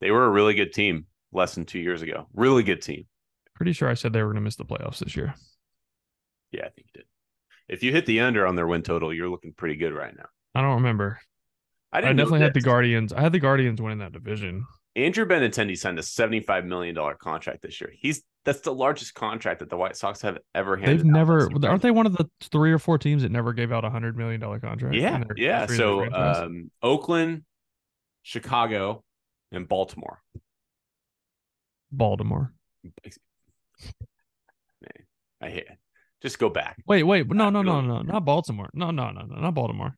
They 0.02 0.10
were 0.10 0.26
a 0.26 0.30
really 0.32 0.56
good 0.56 0.74
team 0.74 1.06
less 1.32 1.54
than 1.54 1.66
two 1.66 1.80
years 1.80 2.02
ago. 2.02 2.26
Really 2.34 2.64
good 2.64 2.82
team. 2.82 3.06
Pretty 3.58 3.74
sure 3.74 3.90
I 3.90 3.96
said 3.96 4.14
they 4.14 4.22
were 4.22 4.28
going 4.28 4.36
to 4.36 4.42
miss 4.42 4.56
the 4.56 4.66
playoffs 4.66 5.00
this 5.00 5.16
year. 5.16 5.34
Yeah, 6.52 6.62
I 6.62 6.70
think 6.70 6.88
you 6.94 7.02
did. 7.02 7.06
If 7.68 7.84
you 7.84 7.92
hit 7.92 8.06
the 8.06 8.20
under 8.22 8.46
on 8.46 8.56
their 8.56 8.68
win 8.68 8.84
total, 8.84 9.12
you're 9.12 9.30
looking 9.30 9.52
pretty 9.52 9.76
good 9.76 9.94
right 9.94 10.16
now. 10.16 10.28
I 10.54 10.62
don't 10.62 10.76
remember. 10.76 11.20
I 11.92 11.98
I, 11.98 12.02
definitely 12.14 12.42
had 12.42 12.54
the. 12.54 12.62
Guardians. 12.62 13.12
I 13.12 13.22
had 13.22 13.32
the 13.32 13.40
Guardians 13.40 13.82
winning 13.82 13.98
that 14.00 14.12
division. 14.12 14.66
Andrew 14.96 15.26
Benintendi 15.26 15.78
signed 15.78 15.98
a 15.98 16.04
$75 16.04 16.66
million 16.66 16.96
contract 17.20 17.62
this 17.64 17.82
year. 17.82 17.92
He's 17.96 18.24
that's 18.46 18.62
the 18.62 18.74
largest 18.74 19.14
contract 19.14 19.60
that 19.60 19.70
the 19.70 19.78
White 19.78 19.98
Sox 19.98 20.22
have 20.22 20.38
ever 20.56 20.78
handed. 20.78 21.00
They've 21.00 21.06
never. 21.06 21.50
Aren't 21.66 21.82
they 21.82 21.92
one 21.92 22.06
of 22.06 22.16
the 22.16 22.30
three 22.42 22.72
or 22.72 22.80
four 22.80 22.98
teams 22.98 23.24
that 23.24 23.32
never 23.32 23.54
gave 23.54 23.72
out 23.72 23.84
a 23.84 23.90
hundred 23.90 24.16
million 24.16 24.40
dollar 24.40 24.60
contract? 24.60 24.96
Yeah, 24.96 25.24
yeah. 25.36 25.66
So 25.66 26.10
um, 26.14 26.72
Oakland, 26.82 27.44
Chicago, 28.22 29.04
and 29.52 29.68
Baltimore. 29.68 30.22
Baltimore. 31.92 32.54
I 35.42 35.50
hate 35.50 35.68
it. 35.70 35.78
Just 36.22 36.40
go 36.40 36.50
back. 36.50 36.82
Wait, 36.88 37.04
wait, 37.04 37.28
no, 37.30 37.50
no, 37.50 37.62
no, 37.62 37.80
no, 37.82 38.02
not 38.02 38.26
Baltimore. 38.26 38.70
No, 38.74 38.90
no, 38.92 39.12
no, 39.12 39.22
no, 39.22 39.36
not 39.40 39.54
Baltimore. 39.54 39.96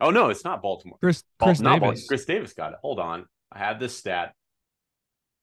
Oh 0.00 0.10
no, 0.10 0.28
it's 0.28 0.44
not 0.44 0.60
Baltimore. 0.60 0.98
Chris, 1.00 1.22
Bal- 1.38 1.48
Chris 1.48 1.60
Davis. 1.60 2.06
Chris 2.06 2.24
Davis 2.26 2.52
got 2.52 2.72
it. 2.72 2.78
Hold 2.82 3.00
on. 3.00 3.24
I 3.50 3.58
have 3.58 3.80
this 3.80 3.96
stat. 3.96 4.34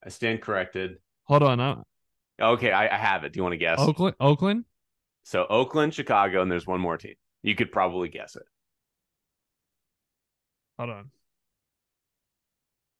I 0.05 0.09
stand 0.09 0.41
corrected. 0.41 0.97
Hold 1.23 1.43
on, 1.43 1.59
uh, 1.59 1.81
Okay, 2.39 2.71
I, 2.71 2.93
I 2.93 2.97
have 2.97 3.23
it. 3.23 3.33
Do 3.33 3.37
you 3.37 3.43
want 3.43 3.53
to 3.53 3.57
guess? 3.57 3.79
Oakland, 3.79 4.15
Oakland. 4.19 4.65
So 5.23 5.45
Oakland, 5.49 5.93
Chicago, 5.93 6.41
and 6.41 6.51
there's 6.51 6.67
one 6.67 6.81
more 6.81 6.97
team. 6.97 7.15
You 7.41 7.55
could 7.55 7.71
probably 7.71 8.09
guess 8.09 8.35
it. 8.35 8.43
Hold 10.77 10.89
on. 10.89 11.11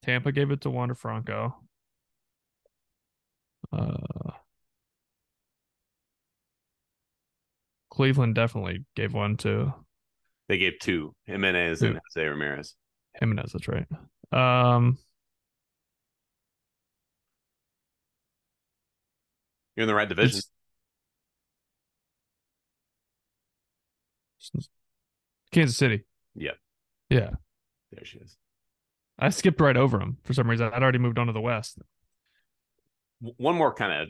Tampa 0.04 0.32
gave 0.32 0.52
it 0.52 0.62
to 0.62 0.70
Wander 0.70 0.96
Franco. 0.96 1.56
Uh, 3.72 4.23
Cleveland 7.94 8.34
definitely 8.34 8.86
gave 8.96 9.14
one 9.14 9.38
to 9.38 9.72
They 10.50 10.58
gave 10.58 10.80
two 10.82 11.14
Jimenez 11.26 11.80
Two. 11.80 11.86
and 11.88 12.00
Jose 12.16 12.28
Ramirez. 12.28 12.74
Jimenez. 13.20 13.52
That's 13.54 13.68
right. 13.68 13.86
Um, 14.32 14.98
You're 19.76 19.84
in 19.84 19.88
the 19.88 19.94
right 19.94 20.10
division. 20.10 20.42
Kansas 25.52 25.78
City. 25.78 26.04
Yeah. 26.36 26.52
Yeah. 27.10 27.30
There 27.92 28.04
she 28.06 28.18
is. 28.18 28.36
I 29.20 29.30
skipped 29.30 29.62
right 29.62 29.78
over 29.78 30.00
him 30.00 30.18
for 30.24 30.34
some 30.34 30.50
reason. 30.50 30.72
I'd 30.74 30.82
already 30.82 30.98
moved 30.98 31.20
on 31.20 31.28
to 31.28 31.34
the 31.34 31.42
West. 31.42 31.78
One 33.20 33.56
more 33.56 33.74
kind 33.74 33.94
of 34.02 34.08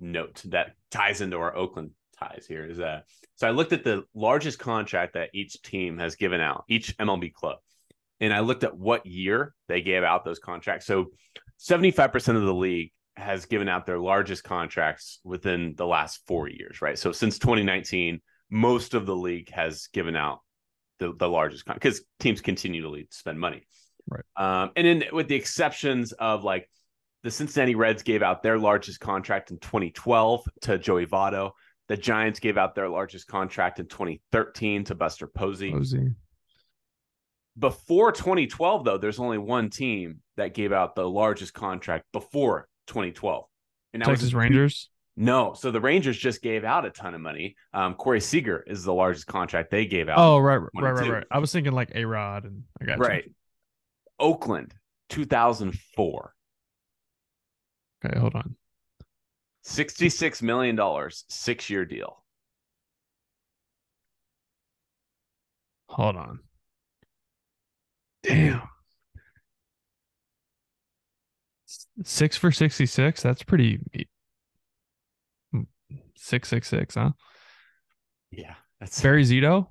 note 0.00 0.42
that 0.46 0.76
ties 0.90 1.20
into 1.20 1.36
our 1.36 1.54
Oakland 1.54 1.90
ties 2.22 2.44
here 2.46 2.64
is 2.64 2.78
that 2.78 3.04
so 3.36 3.48
I 3.48 3.50
looked 3.50 3.72
at 3.72 3.84
the 3.84 4.04
largest 4.14 4.58
contract 4.58 5.14
that 5.14 5.30
each 5.32 5.60
team 5.62 5.98
has 5.98 6.16
given 6.16 6.40
out, 6.40 6.64
each 6.68 6.96
MLB 6.98 7.32
club, 7.32 7.58
and 8.20 8.32
I 8.32 8.40
looked 8.40 8.64
at 8.64 8.76
what 8.76 9.06
year 9.06 9.54
they 9.68 9.80
gave 9.80 10.02
out 10.02 10.24
those 10.24 10.38
contracts. 10.38 10.86
So 10.86 11.06
75% 11.58 12.36
of 12.36 12.42
the 12.42 12.54
league 12.54 12.92
has 13.16 13.46
given 13.46 13.68
out 13.68 13.86
their 13.86 13.98
largest 13.98 14.44
contracts 14.44 15.20
within 15.24 15.74
the 15.76 15.86
last 15.86 16.20
four 16.26 16.48
years, 16.48 16.80
right? 16.80 16.98
So 16.98 17.12
since 17.12 17.38
2019, 17.38 18.20
most 18.50 18.94
of 18.94 19.06
the 19.06 19.16
league 19.16 19.50
has 19.50 19.88
given 19.92 20.16
out 20.16 20.40
the, 20.98 21.14
the 21.18 21.28
largest 21.28 21.64
because 21.66 22.02
teams 22.18 22.40
continually 22.40 23.08
spend 23.10 23.38
money. 23.38 23.66
Right. 24.08 24.24
Um, 24.36 24.70
and 24.76 24.86
then 24.86 25.04
with 25.12 25.28
the 25.28 25.34
exceptions 25.34 26.12
of 26.12 26.44
like 26.44 26.68
the 27.22 27.30
Cincinnati 27.30 27.74
Reds 27.74 28.02
gave 28.02 28.22
out 28.22 28.42
their 28.42 28.58
largest 28.58 29.00
contract 29.00 29.50
in 29.50 29.58
2012 29.58 30.44
to 30.62 30.78
Joey 30.78 31.06
Votto. 31.06 31.52
The 31.90 31.96
Giants 31.96 32.38
gave 32.38 32.56
out 32.56 32.76
their 32.76 32.88
largest 32.88 33.26
contract 33.26 33.80
in 33.80 33.86
2013 33.86 34.84
to 34.84 34.94
Buster 34.94 35.26
Posey. 35.26 35.72
Posey. 35.72 36.12
Before 37.58 38.12
2012, 38.12 38.84
though, 38.84 38.96
there's 38.96 39.18
only 39.18 39.38
one 39.38 39.70
team 39.70 40.20
that 40.36 40.54
gave 40.54 40.72
out 40.72 40.94
the 40.94 41.10
largest 41.10 41.52
contract 41.52 42.04
before 42.12 42.68
2012. 42.86 43.44
And 43.92 44.02
that 44.02 44.08
was 44.08 44.20
Texas 44.20 44.34
Rangers. 44.34 44.88
No, 45.16 45.52
so 45.54 45.72
the 45.72 45.80
Rangers 45.80 46.16
just 46.16 46.42
gave 46.42 46.62
out 46.62 46.86
a 46.86 46.90
ton 46.90 47.12
of 47.12 47.20
money. 47.20 47.56
Um, 47.74 47.94
Corey 47.94 48.20
Seager 48.20 48.62
is 48.68 48.84
the 48.84 48.94
largest 48.94 49.26
contract 49.26 49.72
they 49.72 49.84
gave 49.84 50.08
out. 50.08 50.18
Oh, 50.18 50.38
right, 50.38 50.58
right, 50.58 50.92
right, 50.92 51.10
right. 51.10 51.26
I 51.28 51.40
was 51.40 51.50
thinking 51.50 51.72
like 51.72 51.90
A 51.96 52.04
Rod 52.04 52.44
and 52.44 52.62
I 52.80 52.84
got 52.84 52.98
you. 52.98 53.04
right. 53.04 53.24
Oakland, 54.20 54.74
2004, 55.08 56.34
Okay, 58.04 58.16
hold 58.16 58.36
on. 58.36 58.54
$66 59.64 60.42
million, 60.42 60.76
six 61.10 61.24
six 61.28 61.70
year 61.70 61.84
deal. 61.84 62.22
Hold 65.88 66.16
on. 66.16 66.40
Damn. 68.22 68.62
Six 72.04 72.36
for 72.36 72.50
66. 72.50 73.22
That's 73.22 73.42
pretty. 73.42 73.80
Hmm. 75.52 75.62
666, 76.16 76.94
huh? 76.94 77.10
Yeah. 78.30 78.54
That's 78.78 79.00
Barry 79.02 79.24
Zito? 79.24 79.66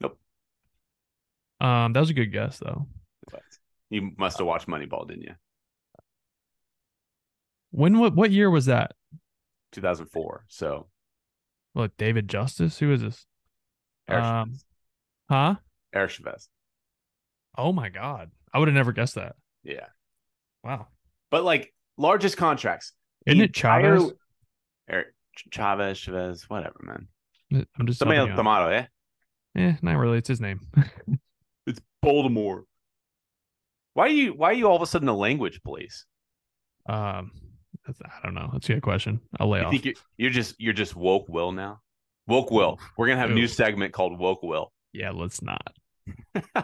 Nope. 0.00 0.18
Um, 1.60 1.92
that 1.92 2.00
was 2.00 2.10
a 2.10 2.14
good 2.14 2.32
guess, 2.32 2.58
though. 2.58 2.86
You 3.88 4.10
must 4.18 4.38
have 4.38 4.46
watched 4.46 4.66
Moneyball, 4.66 5.06
didn't 5.06 5.22
you? 5.22 5.34
When, 7.70 7.98
what, 7.98 8.14
what 8.14 8.30
year 8.30 8.50
was 8.50 8.66
that? 8.66 8.92
2004. 9.76 10.44
So, 10.48 10.88
What, 11.74 11.96
David 11.98 12.28
Justice? 12.28 12.78
Who 12.78 12.92
is 12.92 13.02
this? 13.02 13.26
Eric, 14.08 14.24
Um, 14.24 14.52
Huh? 15.30 15.54
Eric 15.94 16.10
Chavez. 16.10 16.48
Oh 17.58 17.72
my 17.72 17.88
God. 17.88 18.30
I 18.52 18.58
would 18.58 18.68
have 18.68 18.74
never 18.74 18.92
guessed 18.92 19.14
that. 19.16 19.36
Yeah. 19.62 19.86
Wow. 20.64 20.88
But 21.30 21.44
like 21.44 21.72
largest 21.98 22.36
contracts. 22.36 22.92
Isn't 23.26 23.40
it 23.40 23.54
Chavez? 23.54 24.02
entire- 24.02 24.16
Eric 24.88 25.06
Chavez, 25.52 25.98
Chavez, 25.98 26.48
whatever, 26.48 26.76
man. 26.82 27.08
I'm 27.78 27.86
just 27.86 27.98
Somebody 27.98 28.18
else. 28.20 28.30
Tomato, 28.36 28.68
eh? 28.68 28.86
Eh, 29.56 29.74
not 29.82 29.96
really. 29.96 30.18
It's 30.18 30.28
his 30.28 30.40
name. 30.40 30.60
It's 31.66 31.80
Baltimore. 32.00 32.64
Why 33.94 34.04
are 34.06 34.10
you 34.10 34.32
why 34.34 34.50
are 34.50 34.54
you 34.54 34.68
all 34.68 34.76
of 34.76 34.82
a 34.82 34.86
sudden 34.86 35.08
a 35.08 35.16
language 35.16 35.62
police? 35.64 36.06
um, 36.88 37.32
I 37.88 38.22
don't 38.24 38.34
know. 38.34 38.48
That's 38.52 38.68
a 38.68 38.74
good 38.74 38.82
question. 38.82 39.20
I'll 39.38 39.48
lay 39.48 39.60
You 39.60 39.64
off. 39.66 39.70
think 39.70 39.84
you're, 39.84 39.94
you're 40.16 40.30
just 40.30 40.54
you're 40.58 40.72
just 40.72 40.96
woke 40.96 41.28
will 41.28 41.52
now? 41.52 41.80
Woke 42.26 42.50
will. 42.50 42.78
We're 42.96 43.06
gonna 43.06 43.20
have 43.20 43.30
a 43.30 43.34
new 43.34 43.46
segment 43.46 43.92
called 43.92 44.18
Woke 44.18 44.42
Will. 44.42 44.72
Yeah, 44.92 45.10
let's 45.12 45.42
not. 45.42 45.76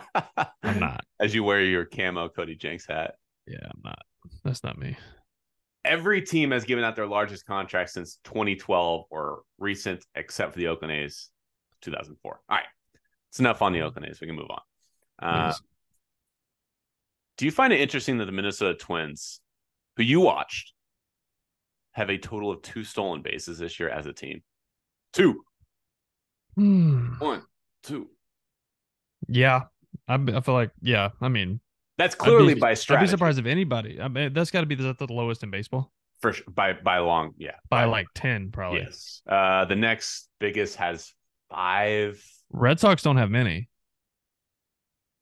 I'm 0.63 0.81
not. 0.81 1.05
As 1.21 1.35
you 1.35 1.45
wear 1.45 1.63
your 1.63 1.85
camo 1.85 2.29
Cody 2.29 2.55
Jinks 2.57 2.87
hat. 2.87 3.15
Yeah, 3.47 3.59
I'm 3.65 3.81
not. 3.85 3.99
That's 4.45 4.65
not 4.65 4.79
me. 4.79 4.97
Every 5.85 6.23
team 6.23 6.51
has 6.53 6.65
given 6.65 6.85
out 6.85 6.95
their 6.97 7.07
largest 7.07 7.45
contract 7.47 7.91
since 7.91 8.19
2012 8.25 9.05
or 9.11 9.43
recent, 9.59 10.05
except 10.15 10.53
for 10.53 10.59
the 10.59 10.69
Oakland 10.69 10.93
A's, 10.93 11.29
2004. 11.83 12.41
All 12.49 12.57
right, 12.57 12.65
it's 13.31 13.41
enough 13.41 13.63
on 13.63 13.73
the 13.73 13.83
Oakland 13.83 14.09
A's. 14.09 14.21
We 14.21 14.27
can 14.29 14.37
move 14.37 14.51
on. 14.51 14.61
Uh, 15.21 15.53
do 17.37 17.45
you 17.45 17.51
find 17.51 17.73
it 17.73 17.81
interesting 17.81 18.19
that 18.19 18.27
the 18.27 18.33
Minnesota 18.33 18.75
Twins, 18.75 19.41
who 19.97 20.03
you 20.05 20.21
watched, 20.21 20.73
have 21.93 22.11
a 22.11 22.19
total 22.19 22.51
of 22.51 22.63
two 22.63 22.85
stolen 22.85 23.23
bases 23.23 23.59
this 23.59 23.79
year 23.81 23.89
as 23.89 24.07
a 24.07 24.13
team? 24.13 24.43
Two, 25.13 25.43
Hmm. 26.57 27.15
one, 27.19 27.43
two. 27.83 28.09
Yeah, 29.29 29.63
I, 30.09 30.15
I 30.15 30.41
feel 30.41 30.55
like 30.55 30.71
yeah. 30.83 31.11
I 31.21 31.29
mean, 31.29 31.61
That's 31.99 32.15
I'd 32.15 32.19
be- 32.19 32.25
clearly 32.25 32.55
by 32.55 32.71
I'd 32.89 33.01
be 33.01 33.07
surprised 33.07 33.39
if 33.39 33.47
anybody. 33.47 34.01
I 34.01 34.09
mean, 34.09 34.33
that's 34.33 34.51
got 34.51 34.61
to 34.61 34.67
be 34.67 34.75
the, 34.75 34.95
the 34.99 35.13
lowest 35.13 35.43
in 35.43 35.51
baseball 35.51 35.93
for 36.21 36.35
by 36.51 36.73
by 36.75 36.99
long. 36.99 37.33
Yeah, 37.39 37.57
by 37.71 37.85
like 37.85 38.07
ten, 38.15 38.51
probably. 38.51 38.81
yes. 38.81 39.23
Uh, 39.27 39.65
the 39.67 39.77
next 39.77 40.29
biggest 40.41 40.77
has 40.77 41.13
five 41.51 42.23
Red 42.51 42.81
Sox 42.81 43.03
don't 43.03 43.17
have 43.17 43.31
many. 43.31 43.69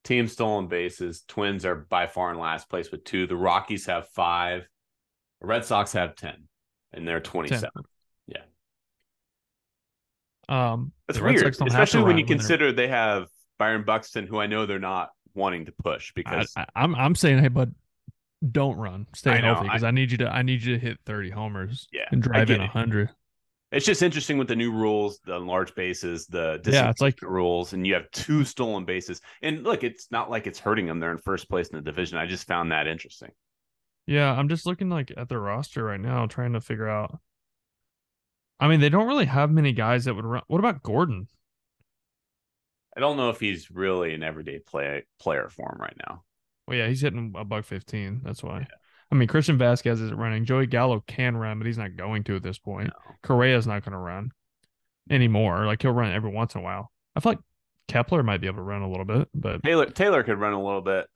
team 0.04 0.26
stolen 0.28 0.66
bases. 0.66 1.22
Twins 1.28 1.64
are 1.64 1.74
by 1.76 2.06
far 2.06 2.32
in 2.32 2.38
last 2.38 2.68
place 2.68 2.90
with 2.90 3.04
two. 3.04 3.26
The 3.26 3.36
Rockies 3.36 3.86
have 3.86 4.08
five. 4.08 4.66
Red 5.40 5.64
Sox 5.64 5.92
have 5.92 6.16
ten, 6.16 6.48
and 6.92 7.06
they're 7.06 7.20
twenty-seven. 7.20 7.82
Yeah. 8.26 8.42
Um, 10.48 10.92
That's 11.06 11.20
weird, 11.20 11.40
Sox 11.40 11.58
don't 11.58 11.68
have 11.68 11.76
to 11.76 11.82
especially 11.82 12.06
when 12.06 12.18
you 12.18 12.24
consider 12.24 12.72
they 12.72 12.88
have 12.88 13.28
Byron 13.58 13.84
Buxton, 13.84 14.26
who 14.26 14.40
I 14.40 14.46
know 14.46 14.66
they're 14.66 14.78
not 14.78 15.10
wanting 15.34 15.66
to 15.66 15.72
push 15.72 16.12
because 16.14 16.52
I, 16.56 16.66
I'm 16.74 16.94
I'm 16.94 17.14
saying, 17.14 17.38
hey, 17.38 17.48
bud, 17.48 17.74
don't 18.50 18.76
run. 18.76 19.06
Stay 19.14 19.40
know, 19.40 19.54
healthy 19.54 19.68
because 19.68 19.84
I, 19.84 19.90
need 19.90 20.10
you 20.10 20.18
to. 20.18 20.28
I 20.28 20.42
need 20.42 20.62
you 20.62 20.74
to 20.74 20.80
hit 20.80 20.98
30 21.06 21.30
homers. 21.30 21.88
Yeah, 21.92 22.02
and 22.10 22.22
drive 22.22 22.50
in 22.50 22.56
it. 22.56 22.74
100. 22.74 23.10
it's 23.70 23.86
just 23.86 24.02
interesting 24.02 24.38
with 24.38 24.48
the 24.48 24.56
new 24.56 24.72
rules, 24.72 25.20
the 25.24 25.38
large 25.38 25.74
bases, 25.74 26.26
the 26.26 26.60
Yeah, 26.64 26.90
it's 26.90 27.00
like 27.00 27.20
rules, 27.22 27.72
and 27.72 27.86
you 27.86 27.94
have 27.94 28.10
two 28.10 28.44
stolen 28.44 28.84
bases. 28.84 29.20
And 29.42 29.62
look, 29.62 29.84
it's 29.84 30.10
not 30.10 30.30
like 30.30 30.46
it's 30.46 30.58
hurting 30.58 30.86
them; 30.86 31.00
they're 31.00 31.12
in 31.12 31.18
first 31.18 31.48
place 31.48 31.68
in 31.68 31.76
the 31.76 31.82
division. 31.82 32.18
I 32.18 32.26
just 32.26 32.46
found 32.46 32.72
that 32.72 32.86
interesting. 32.86 33.30
Yeah, 34.10 34.32
I'm 34.32 34.48
just 34.48 34.66
looking 34.66 34.90
like 34.90 35.12
at 35.16 35.28
their 35.28 35.38
roster 35.38 35.84
right 35.84 36.00
now, 36.00 36.26
trying 36.26 36.54
to 36.54 36.60
figure 36.60 36.88
out. 36.88 37.20
I 38.58 38.66
mean, 38.66 38.80
they 38.80 38.88
don't 38.88 39.06
really 39.06 39.26
have 39.26 39.52
many 39.52 39.70
guys 39.70 40.04
that 40.06 40.16
would 40.16 40.24
run. 40.24 40.42
What 40.48 40.58
about 40.58 40.82
Gordon? 40.82 41.28
I 42.96 42.98
don't 42.98 43.16
know 43.16 43.30
if 43.30 43.38
he's 43.38 43.70
really 43.70 44.12
an 44.12 44.24
everyday 44.24 44.58
play 44.58 45.04
player 45.20 45.48
for 45.48 45.72
him 45.72 45.80
right 45.80 45.96
now. 46.08 46.24
Well, 46.66 46.76
yeah, 46.76 46.88
he's 46.88 47.02
hitting 47.02 47.32
a 47.36 47.44
buck 47.44 47.64
15. 47.64 48.22
That's 48.24 48.42
why. 48.42 48.66
I 49.12 49.14
mean, 49.14 49.28
Christian 49.28 49.56
Vazquez 49.56 50.02
isn't 50.02 50.18
running. 50.18 50.44
Joey 50.44 50.66
Gallo 50.66 51.04
can 51.06 51.36
run, 51.36 51.60
but 51.60 51.68
he's 51.68 51.78
not 51.78 51.94
going 51.94 52.24
to 52.24 52.34
at 52.34 52.42
this 52.42 52.58
point. 52.58 52.88
No. 52.88 53.14
Correa's 53.22 53.68
not 53.68 53.84
going 53.84 53.92
to 53.92 53.98
run 53.98 54.32
anymore. 55.08 55.66
Like 55.66 55.82
he'll 55.82 55.92
run 55.92 56.10
every 56.10 56.32
once 56.32 56.56
in 56.56 56.62
a 56.62 56.64
while. 56.64 56.90
I 57.14 57.20
feel 57.20 57.32
like 57.32 57.40
Kepler 57.86 58.24
might 58.24 58.40
be 58.40 58.48
able 58.48 58.56
to 58.56 58.62
run 58.62 58.82
a 58.82 58.90
little 58.90 59.04
bit, 59.04 59.28
but 59.32 59.62
Taylor 59.62 59.86
Taylor 59.86 60.24
could 60.24 60.40
run 60.40 60.52
a 60.52 60.60
little 60.60 60.80
bit. 60.80 61.06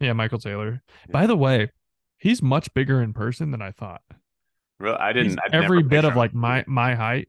Yeah, 0.00 0.14
Michael 0.14 0.38
Taylor. 0.38 0.82
Yeah. 1.08 1.12
By 1.12 1.26
the 1.26 1.36
way, 1.36 1.70
he's 2.18 2.42
much 2.42 2.72
bigger 2.74 3.02
in 3.02 3.12
person 3.12 3.50
than 3.50 3.60
I 3.62 3.70
thought. 3.70 4.02
Really, 4.78 4.96
I 4.96 5.12
didn't. 5.12 5.38
I'd 5.44 5.54
every 5.54 5.82
bit 5.82 6.04
of 6.04 6.12
him. 6.12 6.18
like 6.18 6.34
my 6.34 6.64
my 6.66 6.94
height 6.94 7.28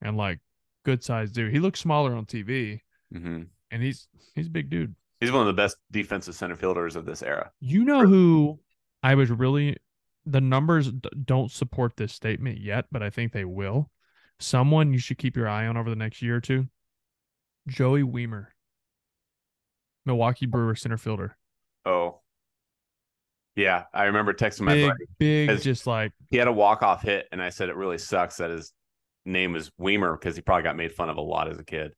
and 0.00 0.16
like 0.16 0.40
good 0.84 1.04
size 1.04 1.30
dude. 1.30 1.52
He 1.52 1.60
looks 1.60 1.80
smaller 1.80 2.14
on 2.14 2.24
TV, 2.24 2.80
Mhm. 3.14 3.48
and 3.70 3.82
he's 3.82 4.08
he's 4.34 4.46
a 4.46 4.50
big 4.50 4.70
dude. 4.70 4.94
He's 5.20 5.32
one 5.32 5.42
of 5.42 5.46
the 5.48 5.60
best 5.60 5.76
defensive 5.90 6.34
center 6.34 6.54
fielders 6.56 6.96
of 6.96 7.04
this 7.04 7.22
era. 7.22 7.50
You 7.60 7.84
know 7.84 8.06
who 8.06 8.60
I 9.02 9.14
was 9.16 9.30
really 9.30 9.76
the 10.24 10.40
numbers 10.40 10.92
d- 10.92 11.08
don't 11.24 11.50
support 11.50 11.96
this 11.96 12.12
statement 12.12 12.58
yet, 12.58 12.84
but 12.92 13.02
I 13.02 13.08
think 13.10 13.32
they 13.32 13.44
will. 13.46 13.90
Someone 14.38 14.92
you 14.92 14.98
should 14.98 15.16
keep 15.18 15.36
your 15.36 15.48
eye 15.48 15.66
on 15.66 15.76
over 15.76 15.88
the 15.90 15.96
next 15.96 16.20
year 16.22 16.36
or 16.36 16.40
two. 16.40 16.68
Joey 17.66 18.02
Wiemer, 18.02 18.48
Milwaukee 20.06 20.46
Brewer 20.46 20.74
center 20.74 20.98
fielder. 20.98 21.36
Oh, 21.88 22.20
yeah, 23.56 23.84
I 23.92 24.04
remember 24.04 24.32
texting 24.34 24.60
my 24.62 24.74
Big, 24.74 24.90
buddy. 24.90 25.04
big, 25.18 25.60
just 25.62 25.86
like 25.86 26.12
He 26.30 26.36
had 26.36 26.46
a 26.46 26.52
walk 26.52 26.82
off 26.82 27.02
hit, 27.02 27.26
and 27.32 27.42
I 27.42 27.48
said 27.48 27.68
it 27.68 27.76
really 27.76 27.98
sucks 27.98 28.36
that 28.36 28.50
his 28.50 28.72
name 29.24 29.56
is 29.56 29.70
Wiemer 29.80 30.18
because 30.18 30.36
he 30.36 30.42
probably 30.42 30.62
got 30.62 30.76
made 30.76 30.92
fun 30.92 31.08
of 31.08 31.16
a 31.16 31.20
lot 31.22 31.50
as 31.50 31.58
a 31.58 31.64
kid. 31.64 31.92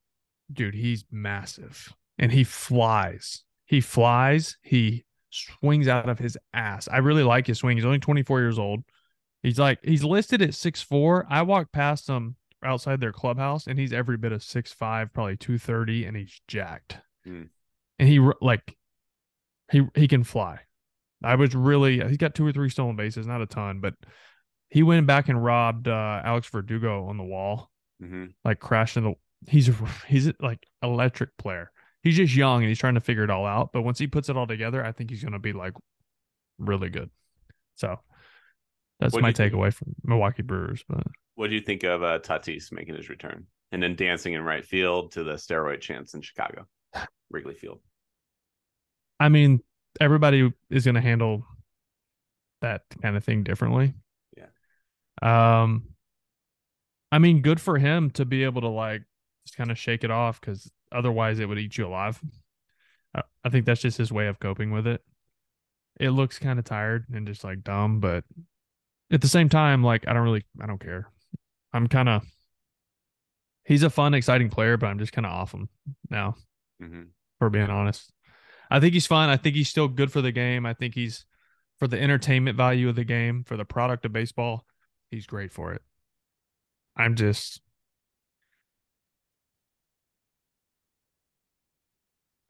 Dude, 0.53 0.75
he's 0.75 1.05
massive 1.11 1.93
and 2.19 2.33
he 2.33 2.45
flies. 2.45 3.45
He 3.67 3.81
flies. 3.81 4.57
He 4.63 5.05
swings 5.31 5.87
out 5.87 6.09
of 6.09 6.19
his 6.19 6.37
ass. 6.53 6.89
I 6.89 6.99
really 6.99 7.23
like 7.23 7.47
his 7.47 7.59
swing. 7.59 7.77
He's 7.77 7.85
only 7.87 7.99
24 7.99 8.41
years 8.41 8.59
old. 8.59 8.83
He's 9.43 9.59
like 9.59 9.79
he's 9.83 10.05
listed 10.05 10.43
at 10.43 10.55
six 10.55 10.83
four. 10.83 11.27
I 11.31 11.43
walked 11.43 11.73
past 11.73 12.09
him 12.09 12.37
outside 12.63 13.01
their 13.01 13.13
clubhouse, 13.13 13.67
and 13.67 13.79
he's 13.79 13.93
every 13.93 14.19
bit 14.19 14.33
of 14.33 14.43
six 14.43 14.71
five, 14.73 15.13
probably 15.15 15.37
two 15.37 15.57
thirty, 15.57 16.05
and 16.05 16.17
he's 16.17 16.41
jacked. 16.47 16.99
Mm. 17.27 17.49
And 17.99 18.09
he 18.09 18.21
like 18.43 18.77
he 19.71 19.87
he 19.95 20.09
can 20.09 20.25
fly. 20.25 20.61
I 21.23 21.35
was 21.35 21.55
really 21.55 22.01
he's 22.07 22.17
got 22.17 22.35
two 22.35 22.47
or 22.47 22.53
three 22.53 22.71
stolen 22.71 22.97
bases, 22.97 23.27
not 23.27 23.43
a 23.43 23.47
ton, 23.47 23.81
but 23.81 23.95
he 24.69 24.83
went 24.83 25.07
back 25.07 25.29
and 25.29 25.43
robbed 25.43 25.89
uh, 25.89 26.23
Alex 26.25 26.49
Verdugo 26.49 27.07
on 27.07 27.17
the 27.17 27.25
wall, 27.25 27.71
hmm 28.01 28.27
like 28.45 28.61
crashed 28.61 28.97
in 28.97 29.05
the. 29.05 29.15
He's 29.47 29.71
he's 30.07 30.31
like 30.41 30.67
electric 30.83 31.37
player. 31.39 31.71
He's 32.03 32.17
just 32.17 32.35
young 32.35 32.63
and 32.63 32.69
he's 32.69 32.79
trying 32.79 32.95
to 32.95 33.01
figure 33.01 33.25
it 33.25 33.31
all 33.31 33.47
out. 33.47 33.71
But 33.73 33.83
once 33.83 33.99
he 33.99 34.07
puts 34.07 34.29
it 34.29 34.37
all 34.37 34.47
together, 34.47 34.85
I 34.85 34.93
think 34.93 35.11
he's 35.11 35.23
going 35.23 35.33
to 35.35 35.39
be 35.39 35.53
like 35.53 35.75
really 36.59 36.89
good. 36.89 37.11
So 37.75 37.99
that's 38.99 39.13
What 39.15 39.23
my 39.23 39.33
think? 39.33 39.53
takeaway 39.55 39.73
from 39.73 39.95
Milwaukee 40.05 40.43
Brewers. 40.43 40.85
But 40.89 41.07
What 41.35 41.49
do 41.49 41.55
you 41.57 41.61
think 41.63 41.83
of 41.85 42.03
uh, 42.03 42.19
Tatis 42.21 42.73
making 42.73 42.97
his 42.97 43.09
return 43.09 43.47
and 43.73 43.83
then 43.83 43.97
dancing 43.97 44.35
in 44.35 44.43
right 44.43 44.65
field 44.65 45.13
to 45.13 45.25
the 45.25 45.35
steroid 45.35 45.81
chants 45.81 46.15
in 46.15 46.21
Chicago, 46.23 46.67
Wrigley 47.31 47.55
Field? 47.55 47.81
I 49.21 49.29
mean, 49.29 49.63
everybody 50.01 50.53
is 50.71 50.85
going 50.85 50.97
to 50.97 51.01
handle 51.01 51.45
that 52.63 52.83
kind 53.03 53.17
of 53.17 53.25
thing 53.25 53.43
differently. 53.43 53.95
Yeah. 54.37 54.47
Um, 55.23 55.85
I 57.13 57.19
mean, 57.19 57.43
good 57.43 57.61
for 57.61 57.79
him 57.79 58.11
to 58.13 58.25
be 58.25 58.45
able 58.45 58.61
to 58.63 58.69
like 58.69 59.03
just 59.47 59.57
kind 59.57 59.71
of 59.71 59.79
shake 59.79 60.05
it 60.05 60.11
off 60.11 60.41
because 60.41 60.71
otherwise 60.93 61.39
it 61.39 61.47
would 61.47 61.59
eat 61.59 61.77
you 61.77 61.87
alive. 61.87 62.21
I, 63.15 63.23
I 63.45 63.49
think 63.51 63.67
that's 63.67 63.83
just 63.83 63.99
his 63.99 64.13
way 64.13 64.27
of 64.29 64.41
coping 64.41 64.71
with 64.71 64.87
it. 64.87 65.03
It 65.99 66.11
looks 66.11 66.39
kind 66.39 66.59
of 66.59 66.65
tired 66.65 67.07
and 67.13 67.27
just 67.27 67.45
like 67.45 67.65
dumb, 67.65 68.01
but 68.01 68.25
at 69.13 69.21
the 69.21 69.29
same 69.29 69.49
time, 69.49 69.85
like 69.85 70.09
I 70.09 70.13
don't 70.13 70.25
really, 70.25 70.45
I 70.61 70.67
don't 70.67 70.81
care. 70.81 71.09
I'm 71.73 71.89
kind 71.89 72.09
of, 72.09 72.25
he's 73.65 73.83
a 73.83 73.91
fun, 73.91 74.15
exciting 74.15 74.51
player, 74.51 74.77
but 74.77 74.87
I'm 74.87 74.99
just 74.99 75.13
kind 75.13 75.27
of 75.27 75.33
off 75.33 75.53
him 75.53 75.69
now 76.11 76.37
hmm 76.81 77.13
for 77.39 77.51
being 77.51 77.71
honest. 77.71 78.13
I 78.71 78.81
think 78.81 78.95
he's 78.95 79.07
fine. 79.07 79.29
I 79.29 79.37
think 79.37 79.57
he's 79.57 79.69
still 79.69 79.89
good 79.89 80.13
for 80.13 80.21
the 80.21 80.33
game. 80.33 80.65
I 80.65 80.75
think 80.75 80.95
he's 80.95 81.25
for 81.79 81.89
the 81.89 82.01
entertainment 82.01 82.57
value 82.57 82.89
of 82.89 82.95
the 82.95 83.05
game, 83.05 83.43
for 83.43 83.57
the 83.57 83.65
product 83.65 84.05
of 84.05 84.13
baseball, 84.13 84.65
he's 85.11 85.27
great 85.27 85.51
for 85.51 85.73
it. 85.73 85.83
I'm 86.97 87.17
just 87.17 87.61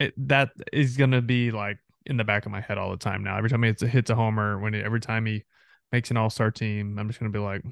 it, 0.00 0.14
that 0.28 0.50
is 0.72 0.96
going 0.96 1.12
to 1.12 1.22
be 1.22 1.52
like 1.52 1.78
in 2.06 2.16
the 2.16 2.24
back 2.24 2.44
of 2.44 2.52
my 2.52 2.60
head 2.60 2.78
all 2.78 2.90
the 2.90 2.96
time 2.96 3.22
now. 3.22 3.36
Every 3.36 3.50
time 3.50 3.62
he 3.62 3.68
hits 3.86 4.10
a, 4.10 4.14
homer, 4.14 4.58
when 4.58 4.74
he, 4.74 4.80
every 4.80 5.00
time 5.00 5.26
he 5.26 5.44
makes 5.92 6.10
an 6.10 6.16
all-star 6.16 6.50
team, 6.50 6.98
I'm 6.98 7.06
just 7.06 7.20
going 7.20 7.32
to 7.32 7.38
be 7.38 7.42
like 7.42 7.62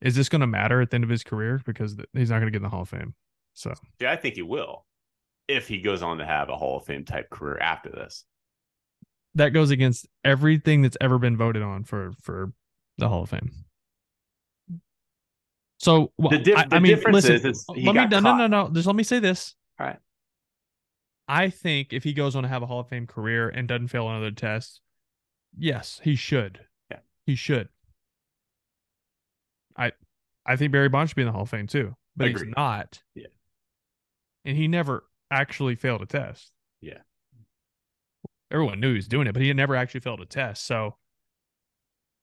is 0.00 0.14
this 0.14 0.28
going 0.28 0.40
to 0.40 0.46
matter 0.46 0.80
at 0.82 0.90
the 0.90 0.96
end 0.96 1.04
of 1.04 1.10
his 1.10 1.24
career 1.24 1.60
because 1.64 1.96
he's 2.12 2.28
not 2.28 2.36
going 2.36 2.46
to 2.46 2.50
get 2.50 2.58
in 2.58 2.62
the 2.62 2.68
Hall 2.68 2.82
of 2.82 2.88
Fame. 2.90 3.14
So, 3.54 3.72
Yeah, 4.00 4.12
I 4.12 4.16
think 4.16 4.34
he 4.34 4.42
will 4.42 4.84
if 5.48 5.68
he 5.68 5.78
goes 5.80 6.02
on 6.02 6.18
to 6.18 6.26
have 6.26 6.48
a 6.48 6.56
Hall 6.56 6.78
of 6.78 6.84
Fame 6.86 7.04
type 7.04 7.28
career 7.30 7.58
after 7.58 7.90
this. 7.90 8.24
that 9.34 9.50
goes 9.50 9.70
against 9.70 10.06
everything 10.24 10.82
that's 10.82 10.96
ever 11.00 11.18
been 11.18 11.36
voted 11.36 11.62
on 11.62 11.84
for 11.84 12.12
for 12.22 12.52
the 12.98 13.08
Hall 13.08 13.22
of 13.24 13.30
Fame. 13.30 13.50
So 15.78 16.12
well, 16.16 16.30
The 16.30 16.38
dif- 16.38 16.56
I, 16.58 16.64
the 16.66 16.76
I 16.76 16.78
mean, 16.78 16.94
difference 16.94 17.14
listen, 17.14 17.34
is 17.34 17.40
it's- 17.44 17.64
he 17.74 17.84
let 17.86 17.94
me 17.94 18.06
no, 18.06 18.20
no 18.20 18.36
no 18.36 18.46
no 18.46 18.70
just 18.72 18.86
let 18.86 18.96
me 18.96 19.02
say 19.02 19.18
this. 19.18 19.54
All 19.78 19.86
right. 19.86 19.98
I 21.26 21.48
think 21.50 21.92
if 21.92 22.04
he 22.04 22.12
goes 22.12 22.36
on 22.36 22.42
to 22.42 22.48
have 22.48 22.62
a 22.62 22.66
Hall 22.66 22.80
of 22.80 22.88
Fame 22.88 23.06
career 23.06 23.48
and 23.48 23.66
doesn't 23.66 23.88
fail 23.88 24.08
another 24.08 24.30
test, 24.30 24.80
yes, 25.58 26.00
he 26.04 26.16
should. 26.16 26.60
Yeah. 26.90 26.98
he 27.26 27.34
should. 27.34 27.68
I 29.76 29.92
I 30.46 30.56
think 30.56 30.72
Barry 30.72 30.88
Bonds 30.88 31.10
should 31.10 31.16
be 31.16 31.22
in 31.22 31.26
the 31.26 31.32
Hall 31.32 31.42
of 31.42 31.50
Fame 31.50 31.66
too, 31.66 31.96
but 32.16 32.28
Agreed. 32.28 32.46
he's 32.48 32.54
not. 32.56 33.02
Yeah. 33.14 33.26
and 34.44 34.56
he 34.56 34.68
never 34.68 35.04
actually 35.34 35.74
failed 35.76 36.02
a 36.02 36.06
test. 36.06 36.50
Yeah. 36.80 36.98
everyone 38.50 38.80
knew 38.80 38.90
he 38.90 38.96
was 38.96 39.08
doing 39.08 39.26
it, 39.26 39.32
but 39.32 39.42
he 39.42 39.48
had 39.48 39.56
never 39.56 39.74
actually 39.74 40.00
failed 40.00 40.20
a 40.20 40.26
test. 40.26 40.64
So, 40.66 40.96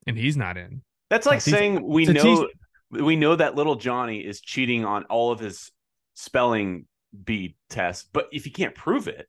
and 0.07 0.17
he's 0.17 0.37
not 0.37 0.57
in. 0.57 0.81
That's 1.09 1.25
like 1.25 1.39
Tatis- 1.39 1.51
saying 1.51 1.87
we 1.87 2.05
Tatis- 2.05 2.23
know 2.23 2.47
we 2.91 3.15
know 3.15 3.35
that 3.35 3.55
little 3.55 3.75
Johnny 3.75 4.19
is 4.19 4.41
cheating 4.41 4.85
on 4.85 5.03
all 5.05 5.31
of 5.31 5.39
his 5.39 5.71
spelling 6.13 6.85
bee 7.25 7.55
tests, 7.69 8.07
but 8.11 8.27
if 8.31 8.45
you 8.45 8.51
can't 8.51 8.75
prove 8.75 9.07
it, 9.07 9.27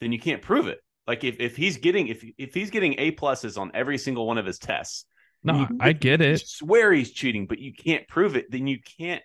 then 0.00 0.12
you 0.12 0.18
can't 0.18 0.42
prove 0.42 0.66
it. 0.68 0.80
Like 1.06 1.24
if, 1.24 1.36
if 1.40 1.56
he's 1.56 1.78
getting 1.78 2.08
if 2.08 2.24
if 2.38 2.54
he's 2.54 2.70
getting 2.70 2.94
A 2.98 3.12
pluses 3.12 3.58
on 3.58 3.70
every 3.74 3.98
single 3.98 4.26
one 4.26 4.38
of 4.38 4.46
his 4.46 4.58
tests, 4.58 5.04
No, 5.42 5.60
you 5.60 5.66
I 5.80 5.92
get 5.92 6.20
it. 6.20 6.46
swear 6.46 6.92
he's 6.92 7.10
cheating, 7.12 7.46
but 7.46 7.58
you 7.58 7.72
can't 7.74 8.06
prove 8.08 8.36
it, 8.36 8.50
then 8.50 8.66
you 8.66 8.78
can't. 8.98 9.22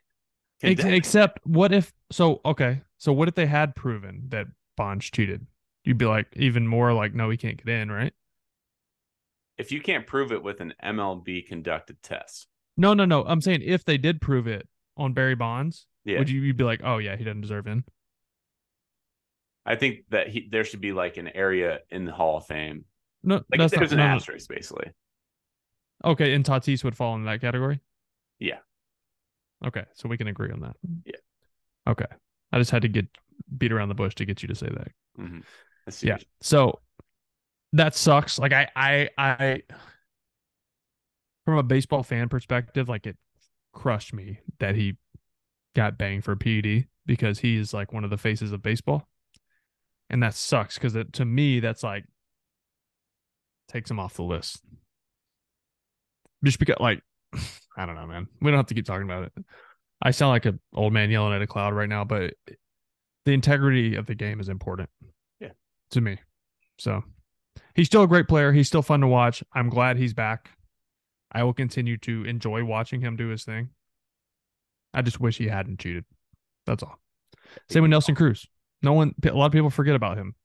Ex- 0.63 0.83
except 0.83 1.39
what 1.45 1.71
if? 1.71 1.93
So 2.11 2.41
okay, 2.45 2.81
so 2.97 3.13
what 3.13 3.27
if 3.27 3.35
they 3.35 3.45
had 3.45 3.75
proven 3.75 4.23
that 4.29 4.47
Bonds 4.75 5.05
cheated? 5.09 5.45
You'd 5.83 5.97
be 5.97 6.05
like 6.05 6.27
even 6.35 6.67
more 6.67 6.93
like, 6.93 7.13
no, 7.13 7.29
he 7.29 7.37
can't 7.37 7.57
get 7.63 7.67
in, 7.73 7.91
right? 7.91 8.13
if 9.57 9.71
you 9.71 9.81
can't 9.81 10.05
prove 10.05 10.31
it 10.31 10.43
with 10.43 10.59
an 10.61 10.71
MLB 10.83 11.43
conducted 11.47 11.97
test, 12.03 12.45
No, 12.77 12.93
no, 12.93 13.05
no. 13.05 13.23
I'm 13.25 13.41
saying 13.41 13.63
if 13.63 13.83
they 13.83 13.97
did 13.97 14.21
prove 14.21 14.45
it 14.45 14.67
on 14.95 15.13
Barry 15.13 15.33
Bonds, 15.33 15.87
yeah, 16.05 16.19
would 16.19 16.29
you 16.29 16.41
you'd 16.41 16.57
be 16.57 16.63
like, 16.63 16.81
oh 16.83 16.99
yeah, 16.99 17.15
he 17.15 17.23
doesn't 17.23 17.41
deserve 17.41 17.65
in? 17.65 17.83
I 19.65 19.75
think 19.75 20.01
that 20.09 20.27
he 20.29 20.47
there 20.51 20.63
should 20.63 20.79
be 20.81 20.93
like 20.93 21.17
an 21.17 21.27
area 21.29 21.79
in 21.89 22.05
the 22.05 22.11
Hall 22.11 22.37
of 22.37 22.45
Fame, 22.45 22.85
No, 23.23 23.35
like 23.49 23.59
that's 23.59 23.73
there's 23.73 23.91
not, 23.91 23.93
an 23.93 23.97
no. 23.97 24.15
asterisk 24.15 24.47
basically. 24.49 24.91
Okay, 26.05 26.33
and 26.33 26.45
Tatis 26.45 26.83
would 26.83 26.95
fall 26.95 27.15
in 27.15 27.23
that 27.25 27.41
category. 27.41 27.79
Yeah. 28.39 28.59
Okay, 29.65 29.83
so 29.93 30.07
we 30.07 30.17
can 30.17 30.27
agree 30.27 30.51
on 30.51 30.61
that. 30.61 30.75
Yeah. 31.05 31.15
Okay, 31.87 32.05
I 32.51 32.59
just 32.59 32.71
had 32.71 32.83
to 32.83 32.87
get 32.87 33.07
beat 33.57 33.71
around 33.71 33.89
the 33.89 33.95
bush 33.95 34.15
to 34.15 34.25
get 34.25 34.41
you 34.41 34.47
to 34.47 34.55
say 34.55 34.67
that. 34.67 34.91
Mhm. 35.19 35.43
Yeah 36.01 36.17
so 36.41 36.79
that 37.73 37.95
sucks 37.95 38.39
like 38.39 38.53
i 38.53 38.67
i 38.75 39.09
i 39.17 39.61
from 41.45 41.57
a 41.57 41.63
baseball 41.63 42.03
fan 42.03 42.29
perspective 42.29 42.89
like 42.89 43.07
it 43.07 43.17
crushed 43.73 44.13
me 44.13 44.39
that 44.59 44.75
he 44.75 44.97
got 45.75 45.97
banged 45.97 46.23
for 46.23 46.35
ped 46.35 46.87
because 47.05 47.39
he 47.39 47.55
is 47.57 47.73
like 47.73 47.93
one 47.93 48.03
of 48.03 48.09
the 48.09 48.17
faces 48.17 48.51
of 48.51 48.61
baseball 48.61 49.07
and 50.09 50.21
that 50.21 50.33
sucks 50.33 50.77
because 50.77 50.95
to 51.13 51.25
me 51.25 51.59
that's 51.59 51.83
like 51.83 52.05
takes 53.67 53.89
him 53.89 53.99
off 53.99 54.15
the 54.15 54.23
list 54.23 54.61
just 56.43 56.59
because 56.59 56.77
like 56.79 57.01
i 57.77 57.85
don't 57.85 57.95
know 57.95 58.07
man 58.07 58.27
we 58.41 58.51
don't 58.51 58.57
have 58.57 58.67
to 58.67 58.73
keep 58.73 58.85
talking 58.85 59.03
about 59.03 59.23
it 59.23 59.33
i 60.01 60.11
sound 60.11 60.29
like 60.31 60.45
an 60.45 60.59
old 60.73 60.93
man 60.93 61.09
yelling 61.09 61.33
at 61.33 61.41
a 61.41 61.47
cloud 61.47 61.73
right 61.73 61.89
now 61.89 62.03
but 62.03 62.33
the 63.25 63.31
integrity 63.33 63.95
of 63.95 64.05
the 64.05 64.15
game 64.15 64.39
is 64.39 64.49
important 64.49 64.89
Yeah. 65.39 65.49
to 65.91 66.01
me 66.01 66.17
so 66.77 67.03
he's 67.75 67.87
still 67.87 68.03
a 68.03 68.07
great 68.07 68.27
player. 68.27 68.51
He's 68.53 68.67
still 68.67 68.81
fun 68.83 69.01
to 69.01 69.07
watch. 69.07 69.43
I'm 69.53 69.67
glad 69.69 69.97
he's 69.97 70.13
back. 70.13 70.51
I 71.31 71.43
will 71.43 71.53
continue 71.53 71.97
to 71.97 72.23
enjoy 72.25 72.63
watching 72.63 73.01
him 73.01 73.15
do 73.15 73.27
his 73.29 73.43
thing. 73.43 73.69
I 74.93 75.01
just 75.01 75.19
wish 75.19 75.37
he 75.39 75.47
hadn't 75.47 75.79
cheated. 75.79 76.05
That's 76.67 76.83
all. 76.83 76.99
Same 77.69 77.81
with 77.81 77.89
Nelson 77.89 78.13
Cruz. 78.15 78.47
No 78.83 78.93
one, 78.93 79.13
a 79.25 79.31
lot 79.31 79.47
of 79.47 79.51
people 79.51 79.69
forget 79.71 79.95
about 79.95 80.17
him. 80.17 80.35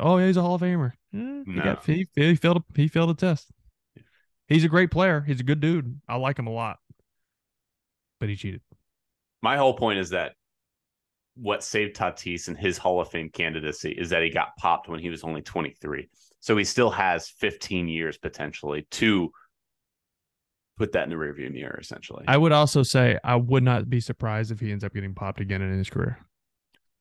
Oh, 0.00 0.18
yeah, 0.18 0.26
he's 0.26 0.36
a 0.36 0.42
Hall 0.42 0.56
of 0.56 0.60
Famer. 0.60 0.90
Eh, 1.14 1.18
he, 1.46 1.52
No. 1.52 1.62
got, 1.62 1.84
he, 1.86 2.08
he 2.16 2.34
failed. 2.34 2.56
A, 2.58 2.64
he 2.80 2.88
failed 2.88 3.10
a 3.10 3.14
test. 3.14 3.48
He's 4.48 4.64
a 4.64 4.68
great 4.68 4.90
player. 4.90 5.22
He's 5.26 5.40
a 5.40 5.44
good 5.44 5.60
dude. 5.60 6.00
I 6.08 6.16
like 6.16 6.38
him 6.38 6.46
a 6.46 6.52
lot. 6.52 6.78
But 8.20 8.28
he 8.28 8.36
cheated. 8.36 8.60
My 9.42 9.56
whole 9.56 9.74
point 9.74 9.98
is 9.98 10.10
that 10.10 10.32
what 11.34 11.62
saved 11.62 11.96
Tatis 11.96 12.48
and 12.48 12.56
his 12.56 12.78
Hall 12.78 13.00
of 13.00 13.10
Fame 13.10 13.28
candidacy 13.28 13.90
is 13.90 14.10
that 14.10 14.22
he 14.22 14.30
got 14.30 14.56
popped 14.58 14.88
when 14.88 15.00
he 15.00 15.10
was 15.10 15.22
only 15.22 15.42
23. 15.42 16.08
So 16.40 16.56
he 16.56 16.64
still 16.64 16.90
has 16.90 17.28
15 17.28 17.88
years 17.88 18.16
potentially 18.16 18.86
to 18.92 19.30
put 20.78 20.92
that 20.92 21.04
in 21.04 21.10
the 21.10 21.16
rearview 21.16 21.52
mirror, 21.52 21.78
essentially. 21.80 22.24
I 22.28 22.36
would 22.36 22.52
also 22.52 22.82
say 22.82 23.18
I 23.24 23.36
would 23.36 23.62
not 23.62 23.90
be 23.90 24.00
surprised 24.00 24.50
if 24.50 24.60
he 24.60 24.72
ends 24.72 24.84
up 24.84 24.94
getting 24.94 25.14
popped 25.14 25.40
again 25.40 25.60
in 25.60 25.76
his 25.76 25.90
career. 25.90 26.18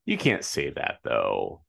you 0.05 0.17
can't 0.17 0.43
say 0.43 0.71
that 0.71 0.99
though. 1.03 1.61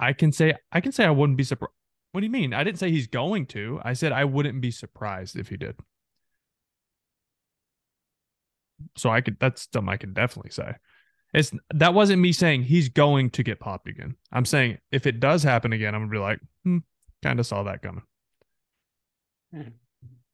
I 0.00 0.12
can 0.12 0.32
say 0.32 0.54
I 0.72 0.80
can 0.80 0.92
say 0.92 1.04
I 1.04 1.10
wouldn't 1.10 1.36
be 1.36 1.44
surprised. 1.44 1.72
What 2.12 2.20
do 2.20 2.26
you 2.26 2.32
mean? 2.32 2.54
I 2.54 2.64
didn't 2.64 2.78
say 2.78 2.90
he's 2.90 3.06
going 3.06 3.46
to. 3.46 3.80
I 3.84 3.92
said 3.92 4.12
I 4.12 4.24
wouldn't 4.24 4.60
be 4.60 4.70
surprised 4.70 5.36
if 5.36 5.48
he 5.48 5.56
did. 5.56 5.76
So 8.96 9.10
I 9.10 9.20
could 9.20 9.38
that's 9.38 9.68
something 9.72 9.92
I 9.92 9.96
could 9.96 10.14
definitely 10.14 10.52
say. 10.52 10.76
It's 11.34 11.52
that 11.74 11.94
wasn't 11.94 12.22
me 12.22 12.32
saying 12.32 12.62
he's 12.62 12.88
going 12.88 13.30
to 13.30 13.42
get 13.42 13.60
popped 13.60 13.88
again. 13.88 14.16
I'm 14.32 14.46
saying 14.46 14.78
if 14.90 15.06
it 15.06 15.20
does 15.20 15.42
happen 15.42 15.72
again, 15.72 15.94
I'm 15.94 16.02
gonna 16.02 16.12
be 16.12 16.18
like, 16.18 16.40
hmm, 16.64 16.78
kind 17.22 17.38
of 17.38 17.46
saw 17.46 17.64
that 17.64 17.82
coming. 17.82 18.02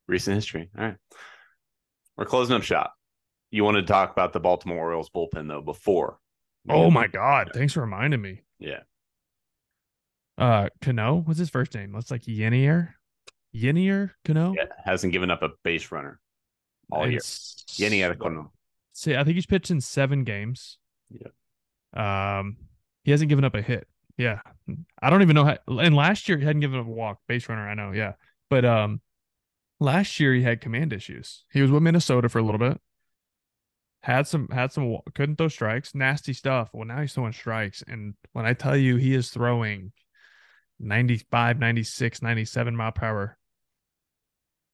Recent 0.07 0.37
history. 0.37 0.70
All 0.79 0.85
right. 0.85 0.97
We're 2.16 2.27
closing 2.27 2.55
up 2.55 2.62
shop. 2.62 2.95
You 3.51 3.64
wanted 3.64 3.83
to 3.83 3.93
talk 3.93 4.12
about 4.12 4.33
the 4.33 4.41
Baltimore 4.41 4.79
Orioles 4.79 5.11
bullpen 5.11 5.49
though 5.49 5.62
before. 5.62 6.18
Oh 6.68 6.91
my 6.91 7.09
god! 7.09 7.51
Thanks 7.53 7.75
for 7.75 7.81
reminding 7.81 8.22
me. 8.22 8.43
Yeah. 8.59 8.81
Uh, 10.37 10.68
Cano, 10.82 11.22
what's 11.24 11.39
his 11.39 11.51
first 11.51 11.74
name? 11.74 11.93
Looks 11.95 12.11
like 12.11 12.22
Yennier. 12.22 12.95
Yennier 13.55 14.11
Cano. 14.24 14.55
yeah. 14.57 14.64
Hasn't 14.85 15.12
given 15.12 15.30
up 15.30 15.43
a 15.43 15.51
base 15.62 15.93
runner 15.93 16.20
all 16.91 17.07
year. 17.07 17.18
It's- 17.18 17.64
Yenny 17.68 17.99
Adekono. 18.01 18.51
See, 18.93 19.16
I 19.16 19.24
think 19.24 19.35
he's 19.35 19.47
pitched 19.47 19.70
in 19.70 19.80
seven 19.80 20.22
games. 20.24 20.78
Yeah. 21.11 22.39
Um, 22.39 22.57
he 23.05 23.11
hasn't 23.11 23.28
given 23.28 23.45
up 23.45 23.55
a 23.55 23.62
hit. 23.62 23.87
Yeah, 24.16 24.41
I 25.03 25.11
don't 25.11 25.22
even 25.22 25.35
know 25.35 25.45
how. 25.45 25.59
And 25.68 25.97
last 25.97 26.28
year 26.28 26.39
he 26.39 26.45
hadn't 26.45 26.61
given 26.61 26.78
up 26.78 26.87
a 26.87 26.91
walk, 26.91 27.18
base 27.26 27.49
runner. 27.49 27.68
I 27.68 27.74
know. 27.74 27.91
Yeah, 27.91 28.12
but 28.49 28.64
um, 28.64 29.01
last 29.80 30.20
year 30.20 30.32
he 30.35 30.43
had 30.43 30.61
command 30.61 30.93
issues. 30.93 31.45
He 31.53 31.61
was 31.61 31.72
with 31.72 31.82
Minnesota 31.82 32.28
for 32.28 32.39
a 32.39 32.43
little 32.43 32.61
bit. 32.61 32.80
Had 34.05 34.28
some, 34.28 34.49
had 34.51 34.70
some, 34.70 34.99
couldn't 35.14 35.37
throw 35.37 35.49
strikes, 35.49 35.95
nasty 35.95 36.32
stuff. 36.32 36.70
Well, 36.72 36.85
now 36.87 37.01
he's 37.01 37.12
throwing 37.14 37.32
strikes. 37.32 37.82
And 37.89 38.14
when 38.32 38.47
I 38.47 38.53
tell 38.53 38.76
you 38.76 38.97
he 38.97 39.14
is 39.14 39.30
throwing 39.30 39.93
95, 40.85 41.59
96, 41.59 42.22
97 42.22 42.76
mile 42.76 42.93
per 42.93 43.07
hour 43.07 43.39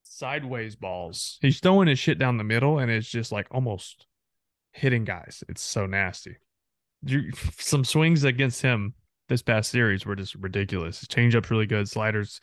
sideways 0.02 0.76
balls, 0.76 1.38
he's 1.40 1.61
throwing 1.61 1.88
his 1.88 1.98
shit 1.98 2.18
down 2.18 2.36
the 2.36 2.44
middle 2.44 2.78
and 2.78 2.90
it's 2.90 3.08
just 3.08 3.32
like 3.32 3.46
almost 3.50 4.06
hitting 4.72 5.04
guys. 5.04 5.42
It's 5.48 5.62
so 5.62 5.86
nasty. 5.86 6.36
You, 7.02 7.32
some 7.58 7.84
swings 7.84 8.24
against 8.24 8.62
him 8.62 8.94
this 9.28 9.42
past 9.42 9.70
series 9.70 10.04
were 10.04 10.16
just 10.16 10.34
ridiculous. 10.34 11.00
His 11.00 11.08
changeup's 11.08 11.50
really 11.50 11.66
good. 11.66 11.88
Sliders 11.88 12.40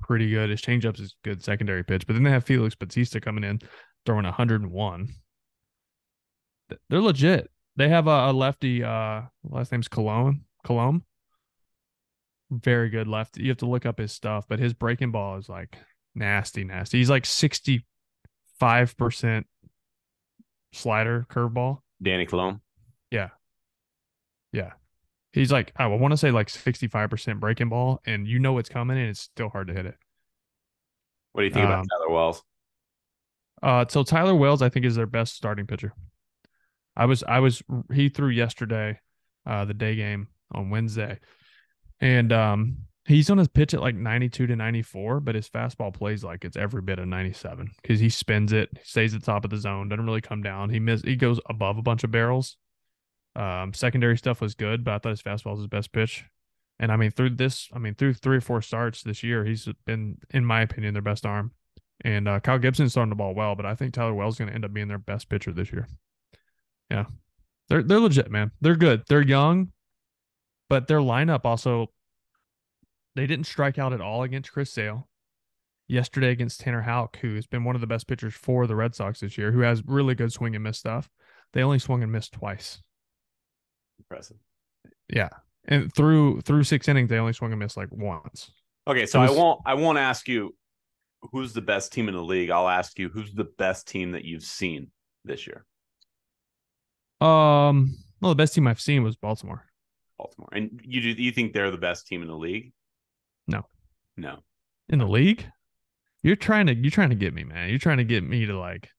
pretty 0.00 0.30
good. 0.30 0.50
His 0.50 0.62
changeups 0.62 1.00
is 1.00 1.16
good 1.22 1.42
secondary 1.42 1.84
pitch. 1.84 2.06
But 2.06 2.14
then 2.14 2.22
they 2.22 2.30
have 2.30 2.44
Felix 2.44 2.74
Bautista 2.74 3.20
coming 3.20 3.44
in 3.44 3.60
throwing 4.06 4.24
101. 4.24 5.08
They're 6.88 7.00
legit. 7.00 7.50
They 7.76 7.88
have 7.88 8.06
a, 8.06 8.30
a 8.30 8.32
lefty. 8.32 8.82
Uh, 8.82 9.22
last 9.44 9.72
name's 9.72 9.88
Coulombe. 9.88 10.44
Coulombe. 10.64 11.04
Very 12.50 12.90
good 12.90 13.06
left. 13.06 13.36
You 13.36 13.48
have 13.48 13.58
to 13.58 13.66
look 13.66 13.86
up 13.86 13.98
his 13.98 14.12
stuff, 14.12 14.46
but 14.48 14.58
his 14.58 14.74
breaking 14.74 15.12
ball 15.12 15.36
is 15.36 15.48
like 15.48 15.76
nasty, 16.14 16.64
nasty. 16.64 16.98
He's 16.98 17.10
like 17.10 17.24
65% 17.24 17.84
slider 20.72 21.26
curveball. 21.30 21.78
Danny 22.02 22.26
Coulombe. 22.26 22.60
Yeah. 23.10 23.28
Yeah. 24.52 24.72
He's 25.32 25.52
like, 25.52 25.72
I 25.76 25.86
want 25.86 26.10
to 26.12 26.16
say 26.16 26.32
like 26.32 26.48
65% 26.48 27.38
breaking 27.38 27.68
ball, 27.68 28.00
and 28.04 28.26
you 28.26 28.40
know 28.40 28.58
it's 28.58 28.68
coming, 28.68 28.98
and 28.98 29.08
it's 29.08 29.20
still 29.20 29.48
hard 29.48 29.68
to 29.68 29.74
hit 29.74 29.86
it. 29.86 29.94
What 31.32 31.42
do 31.42 31.46
you 31.46 31.52
think 31.52 31.66
about 31.66 31.80
Um, 31.80 31.86
Tyler 31.86 32.10
Wells? 32.12 32.42
Uh, 33.62 33.84
so 33.88 34.02
Tyler 34.02 34.34
Wells, 34.34 34.62
I 34.62 34.68
think, 34.70 34.86
is 34.86 34.96
their 34.96 35.06
best 35.06 35.36
starting 35.36 35.66
pitcher. 35.66 35.92
I 36.96 37.06
was, 37.06 37.22
I 37.22 37.38
was, 37.38 37.62
he 37.92 38.08
threw 38.08 38.30
yesterday, 38.30 38.98
uh, 39.46 39.64
the 39.66 39.74
day 39.74 39.94
game 39.94 40.26
on 40.50 40.70
Wednesday, 40.70 41.20
and 42.00 42.32
um, 42.32 42.76
he's 43.06 43.30
on 43.30 43.38
his 43.38 43.48
pitch 43.48 43.74
at 43.74 43.80
like 43.80 43.94
92 43.94 44.46
to 44.46 44.56
94, 44.56 45.20
but 45.20 45.34
his 45.34 45.48
fastball 45.48 45.92
plays 45.92 46.24
like 46.24 46.44
it's 46.44 46.56
every 46.56 46.82
bit 46.82 46.98
of 46.98 47.08
97 47.08 47.70
because 47.82 48.00
he 48.00 48.08
spins 48.08 48.52
it, 48.52 48.70
stays 48.82 49.14
at 49.14 49.20
the 49.20 49.26
top 49.26 49.44
of 49.44 49.50
the 49.50 49.58
zone, 49.58 49.88
doesn't 49.88 50.06
really 50.06 50.20
come 50.20 50.42
down. 50.42 50.70
He 50.70 50.78
miss, 50.78 51.02
he 51.02 51.16
goes 51.16 51.40
above 51.48 51.78
a 51.78 51.82
bunch 51.82 52.04
of 52.04 52.10
barrels. 52.10 52.56
Um, 53.36 53.72
secondary 53.74 54.16
stuff 54.18 54.40
was 54.40 54.54
good, 54.54 54.84
but 54.84 54.94
I 54.94 54.98
thought 54.98 55.10
his 55.10 55.22
fastball 55.22 55.52
was 55.52 55.60
his 55.60 55.68
best 55.68 55.92
pitch. 55.92 56.24
And 56.78 56.90
I 56.90 56.96
mean, 56.96 57.10
through 57.10 57.30
this, 57.30 57.68
I 57.74 57.78
mean, 57.78 57.94
through 57.94 58.14
three 58.14 58.38
or 58.38 58.40
four 58.40 58.62
starts 58.62 59.02
this 59.02 59.22
year, 59.22 59.44
he's 59.44 59.68
been, 59.84 60.16
in 60.30 60.44
my 60.44 60.62
opinion, 60.62 60.94
their 60.94 61.02
best 61.02 61.26
arm. 61.26 61.52
And 62.02 62.26
uh, 62.26 62.40
Kyle 62.40 62.58
Gibson's 62.58 62.94
throwing 62.94 63.10
the 63.10 63.16
ball 63.16 63.34
well, 63.34 63.54
but 63.54 63.66
I 63.66 63.74
think 63.74 63.92
Tyler 63.92 64.14
Wells 64.14 64.34
is 64.34 64.38
going 64.38 64.48
to 64.48 64.54
end 64.54 64.64
up 64.64 64.72
being 64.72 64.88
their 64.88 64.98
best 64.98 65.28
pitcher 65.28 65.52
this 65.52 65.70
year. 65.70 65.86
Yeah, 66.90 67.04
they're 67.68 67.82
they're 67.82 68.00
legit, 68.00 68.30
man. 68.30 68.52
They're 68.62 68.74
good. 68.74 69.02
They're 69.08 69.20
young, 69.22 69.72
but 70.70 70.86
their 70.86 71.00
lineup 71.00 71.44
also 71.44 71.90
they 73.14 73.26
didn't 73.26 73.46
strike 73.46 73.78
out 73.78 73.92
at 73.92 74.00
all 74.00 74.22
against 74.22 74.52
Chris 74.52 74.72
Sale. 74.72 75.08
Yesterday 75.88 76.30
against 76.30 76.60
Tanner 76.60 76.82
Houck, 76.82 77.18
who 77.18 77.34
has 77.34 77.48
been 77.48 77.64
one 77.64 77.74
of 77.74 77.80
the 77.80 77.86
best 77.88 78.06
pitchers 78.06 78.32
for 78.32 78.68
the 78.68 78.76
Red 78.76 78.94
Sox 78.94 79.18
this 79.18 79.36
year, 79.36 79.50
who 79.50 79.60
has 79.60 79.82
really 79.84 80.14
good 80.14 80.32
swing 80.32 80.54
and 80.54 80.62
miss 80.62 80.78
stuff. 80.78 81.10
They 81.52 81.64
only 81.64 81.80
swung 81.80 82.04
and 82.04 82.12
missed 82.12 82.32
twice. 82.32 82.80
Impressive. 83.98 84.36
Yeah, 85.12 85.30
and 85.64 85.92
through 85.92 86.42
through 86.42 86.62
six 86.62 86.86
innings, 86.86 87.10
they 87.10 87.18
only 87.18 87.32
swung 87.32 87.50
and 87.50 87.58
missed 87.58 87.76
like 87.76 87.90
once. 87.90 88.52
Okay, 88.86 89.04
so 89.04 89.20
It 89.20 89.30
I 89.30 89.32
won't 89.32 89.60
I 89.66 89.74
won't 89.74 89.98
ask 89.98 90.28
you 90.28 90.54
who's 91.32 91.52
the 91.52 91.60
best 91.60 91.92
team 91.92 92.08
in 92.08 92.14
the 92.14 92.22
league. 92.22 92.50
I'll 92.50 92.68
ask 92.68 92.96
you 92.96 93.08
who's 93.08 93.32
the 93.32 93.48
best 93.58 93.88
team 93.88 94.12
that 94.12 94.24
you've 94.24 94.44
seen 94.44 94.92
this 95.24 95.48
year. 95.48 95.66
Um, 97.20 97.96
well, 98.20 98.30
the 98.30 98.36
best 98.36 98.54
team 98.54 98.68
I've 98.68 98.80
seen 98.80 99.02
was 99.02 99.16
Baltimore. 99.16 99.69
Baltimore. 100.20 100.48
And 100.52 100.80
you 100.84 101.14
do 101.14 101.22
you 101.22 101.32
think 101.32 101.52
they're 101.52 101.70
the 101.70 101.78
best 101.78 102.06
team 102.06 102.20
in 102.22 102.28
the 102.28 102.36
league? 102.36 102.72
No. 103.46 103.62
No. 104.16 104.40
in 104.88 104.98
the 104.98 105.06
league. 105.06 105.46
You're 106.22 106.36
trying 106.36 106.66
to 106.66 106.74
you're 106.74 106.90
trying 106.90 107.08
to 107.10 107.14
get 107.16 107.32
me, 107.32 107.44
man. 107.44 107.70
You're 107.70 107.78
trying 107.78 107.96
to 107.98 108.04
get 108.04 108.22
me 108.22 108.44
to 108.46 108.58
like 108.58 108.90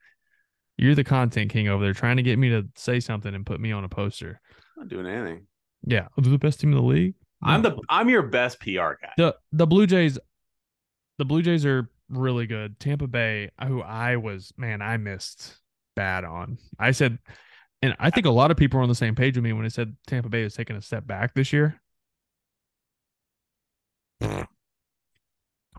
you're 0.77 0.95
the 0.95 1.03
content 1.03 1.51
king 1.51 1.67
over 1.67 1.83
there 1.83 1.93
trying 1.93 2.17
to 2.17 2.23
get 2.23 2.39
me 2.39 2.49
to 2.49 2.67
say 2.75 2.99
something 2.99 3.35
and 3.35 3.45
put 3.45 3.59
me 3.59 3.71
on 3.71 3.83
a 3.83 3.89
poster. 3.89 4.41
I'm 4.75 4.83
not 4.83 4.89
doing 4.89 5.05
anything. 5.05 5.45
Yeah, 5.85 6.07
they're 6.17 6.31
the 6.31 6.39
best 6.39 6.59
team 6.59 6.71
in 6.71 6.77
the 6.77 6.83
league. 6.83 7.13
I'm 7.43 7.61
the 7.61 7.77
I'm 7.89 8.09
your 8.09 8.23
best 8.23 8.59
PR 8.59 8.93
guy. 9.01 9.13
the 9.17 9.35
the 9.51 9.67
Blue 9.67 9.85
Jays 9.85 10.17
the 11.19 11.25
Blue 11.25 11.43
Jays 11.43 11.65
are 11.65 11.87
really 12.09 12.47
good. 12.47 12.79
Tampa 12.79 13.05
Bay, 13.07 13.51
who 13.67 13.81
I 13.83 14.15
was 14.15 14.51
man, 14.57 14.81
I 14.81 14.97
missed 14.97 15.57
bad 15.95 16.23
on. 16.23 16.57
I 16.79 16.91
said 16.91 17.19
and 17.81 17.95
I 17.99 18.09
think 18.09 18.25
a 18.25 18.31
lot 18.31 18.51
of 18.51 18.57
people 18.57 18.77
were 18.77 18.83
on 18.83 18.89
the 18.89 18.95
same 18.95 19.15
page 19.15 19.35
with 19.35 19.43
me 19.43 19.53
when 19.53 19.65
I 19.65 19.69
said 19.69 19.95
Tampa 20.07 20.29
Bay 20.29 20.43
is 20.43 20.53
taking 20.53 20.75
a 20.75 20.81
step 20.81 21.07
back 21.07 21.33
this 21.33 21.51
year. 21.51 21.81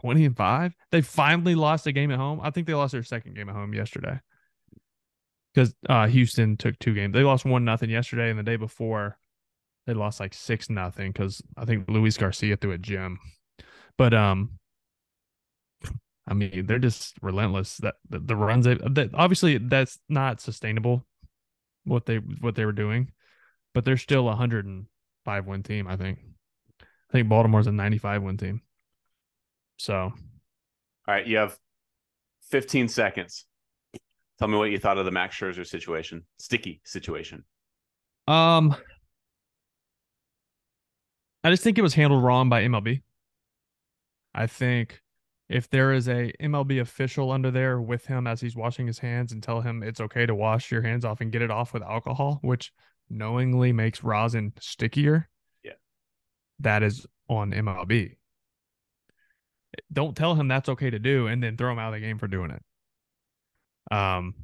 20 0.01 0.25
and 0.25 0.37
5. 0.37 0.75
They 0.91 1.01
finally 1.01 1.55
lost 1.55 1.87
a 1.87 1.93
game 1.93 2.11
at 2.11 2.19
home. 2.19 2.41
I 2.43 2.51
think 2.51 2.67
they 2.67 2.75
lost 2.75 2.91
their 2.93 3.05
second 3.05 3.37
game 3.37 3.49
at 3.49 3.55
home 3.55 3.73
yesterday. 3.73 4.19
Because 5.55 5.75
uh, 5.89 6.09
Houston 6.09 6.57
took 6.57 6.77
two 6.81 6.95
games. 6.95 7.13
They 7.13 7.23
lost 7.23 7.45
one 7.45 7.65
nothing 7.65 7.89
yesterday, 7.89 8.31
and 8.31 8.39
the 8.39 8.43
day 8.43 8.57
before 8.57 9.17
they 9.87 9.95
lost 9.95 10.21
like 10.21 10.35
six 10.35 10.71
nothing 10.71 11.13
because 11.13 11.43
I 11.57 11.65
think 11.65 11.89
Luis 11.89 12.17
Garcia 12.17 12.57
threw 12.57 12.73
a 12.73 12.79
gem. 12.79 13.19
But 13.99 14.15
um, 14.15 14.59
I 16.27 16.35
mean 16.35 16.67
they're 16.67 16.79
just 16.79 17.15
relentless. 17.21 17.77
That 17.79 17.97
the, 18.09 18.21
the 18.21 18.37
runs 18.37 18.65
they 18.65 18.75
that 18.75 19.11
obviously 19.15 19.59
that's 19.59 19.99
not 20.09 20.41
sustainable. 20.41 21.05
What 21.85 22.07
they 22.07 22.16
what 22.16 22.55
they 22.55 22.64
were 22.64 22.72
doing, 22.72 23.11
but 23.74 23.85
they're 23.85 23.97
still 23.97 24.28
a 24.28 24.35
hundred 24.35 24.66
and 24.66 24.87
five 25.24 25.47
win 25.47 25.62
team. 25.62 25.87
I 25.89 25.97
think. 25.97 26.18
I 26.80 27.12
think 27.12 27.28
Baltimore's 27.28 27.66
a 27.66 27.72
ninety 27.72 27.99
five 27.99 28.22
win 28.22 28.37
team. 28.37 28.62
So 29.76 29.95
All 29.95 30.12
right, 31.07 31.26
you 31.26 31.37
have 31.39 31.59
15 32.51 32.89
seconds. 32.89 33.47
Tell 34.39 34.49
me 34.49 34.57
what 34.57 34.70
you 34.70 34.78
thought 34.78 34.99
of 34.99 35.05
the 35.05 35.11
Max 35.11 35.37
Scherzer 35.37 35.66
situation, 35.66 36.24
sticky 36.39 36.80
situation. 36.85 37.45
Um, 38.28 38.74
I 41.45 41.51
just 41.51 41.62
think 41.62 41.78
it 41.78 41.83
was 41.83 41.95
handled 41.95 42.22
wrong 42.22 42.49
by 42.49 42.62
MLB. 42.62 43.03
I 44.35 44.47
think 44.47 45.02
if 45.53 45.69
there 45.69 45.93
is 45.93 46.09
a 46.09 46.33
MLB 46.41 46.81
official 46.81 47.31
under 47.31 47.51
there 47.51 47.79
with 47.79 48.07
him 48.07 48.27
as 48.27 48.41
he's 48.41 48.57
washing 48.57 48.87
his 48.87 48.99
hands 48.99 49.33
and 49.33 49.43
tell 49.43 49.61
him 49.61 49.83
it's 49.83 50.01
okay 50.01 50.25
to 50.25 50.35
wash 50.35 50.73
your 50.73 50.81
hands 50.81 51.05
off 51.05 51.21
and 51.21 51.31
get 51.31 51.43
it 51.43 51.51
off 51.51 51.75
with 51.75 51.83
alcohol, 51.83 52.39
which 52.41 52.73
knowingly 53.11 53.71
makes 53.71 54.03
rosin 54.03 54.55
stickier. 54.59 55.29
Yeah. 55.63 55.73
That 56.61 56.83
is 56.83 57.07
on 57.29 57.53
MLB. 57.53 58.17
Don't 59.93 60.17
tell 60.17 60.35
him 60.35 60.49
that's 60.49 60.71
okay 60.71 60.89
to 60.89 60.99
do 60.99 61.27
and 61.27 61.43
then 61.43 61.59
throw 61.59 61.71
him 61.71 61.79
out 61.79 61.89
of 61.89 62.01
the 62.01 62.07
game 62.07 62.19
for 62.19 62.29
doing 62.29 62.51
it. 62.51 63.95
Um 63.95 64.35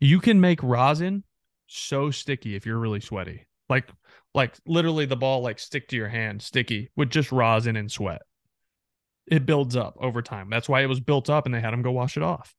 you 0.00 0.20
can 0.20 0.40
make 0.40 0.62
rosin 0.62 1.22
so 1.66 2.10
sticky 2.10 2.54
if 2.54 2.64
you're 2.64 2.78
really 2.78 3.00
sweaty. 3.00 3.46
Like 3.68 3.90
like 4.34 4.56
literally 4.66 5.04
the 5.04 5.16
ball 5.16 5.42
like 5.42 5.58
stick 5.58 5.88
to 5.88 5.96
your 5.96 6.08
hand 6.08 6.40
sticky 6.40 6.90
with 6.96 7.10
just 7.10 7.30
rosin 7.30 7.76
and 7.76 7.92
sweat. 7.92 8.22
It 9.30 9.46
builds 9.46 9.76
up 9.76 9.96
over 10.00 10.22
time. 10.22 10.50
That's 10.50 10.68
why 10.68 10.82
it 10.82 10.88
was 10.88 11.00
built 11.00 11.30
up 11.30 11.46
and 11.46 11.54
they 11.54 11.60
had 11.60 11.72
him 11.72 11.82
go 11.82 11.92
wash 11.92 12.16
it 12.16 12.22
off. 12.22 12.54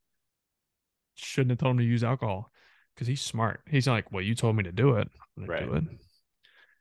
Shouldn't 1.14 1.50
have 1.50 1.58
told 1.58 1.72
him 1.72 1.78
to 1.78 1.84
use 1.84 2.02
alcohol 2.02 2.50
because 2.94 3.06
he's 3.06 3.20
smart. 3.20 3.60
He's 3.68 3.86
like, 3.86 4.10
well, 4.10 4.22
you 4.22 4.34
told 4.34 4.56
me 4.56 4.62
to 4.64 4.72
do 4.72 4.94
it. 4.96 5.08
I'm 5.36 5.44
do 5.46 5.74
it. 5.74 5.84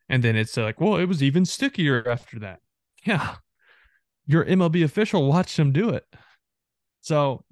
And 0.08 0.24
then 0.24 0.36
it's 0.36 0.56
like, 0.58 0.80
well, 0.80 0.96
it 0.96 1.06
was 1.06 1.22
even 1.22 1.46
stickier 1.46 2.08
after 2.08 2.40
that. 2.40 2.60
Yeah. 3.04 3.38
Your 4.28 4.46
MLB 4.46 4.84
official 4.84 5.28
watched 5.28 5.58
him 5.58 5.72
do 5.72 5.90
it. 5.90 6.06
So 7.02 7.44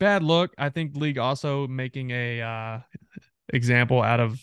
bad 0.00 0.22
look. 0.22 0.54
I 0.56 0.70
think 0.70 0.96
league 0.96 1.18
also 1.18 1.66
making 1.66 2.10
a 2.10 2.40
uh 2.40 2.80
example 3.50 4.00
out 4.00 4.20
of 4.20 4.40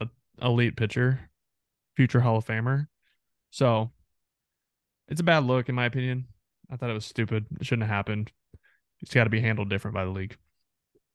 a 0.00 0.08
elite 0.42 0.76
pitcher, 0.76 1.30
future 1.94 2.18
Hall 2.18 2.38
of 2.38 2.44
Famer. 2.44 2.86
So 3.50 3.92
it's 5.12 5.20
a 5.20 5.24
bad 5.24 5.44
look 5.44 5.68
in 5.68 5.74
my 5.74 5.84
opinion. 5.84 6.26
I 6.70 6.76
thought 6.76 6.88
it 6.88 6.94
was 6.94 7.04
stupid. 7.04 7.44
It 7.60 7.66
shouldn't 7.66 7.86
have 7.86 7.94
happened. 7.94 8.32
It's 9.02 9.12
got 9.12 9.24
to 9.24 9.30
be 9.30 9.40
handled 9.40 9.68
different 9.68 9.94
by 9.94 10.06
the 10.06 10.10
league. 10.10 10.36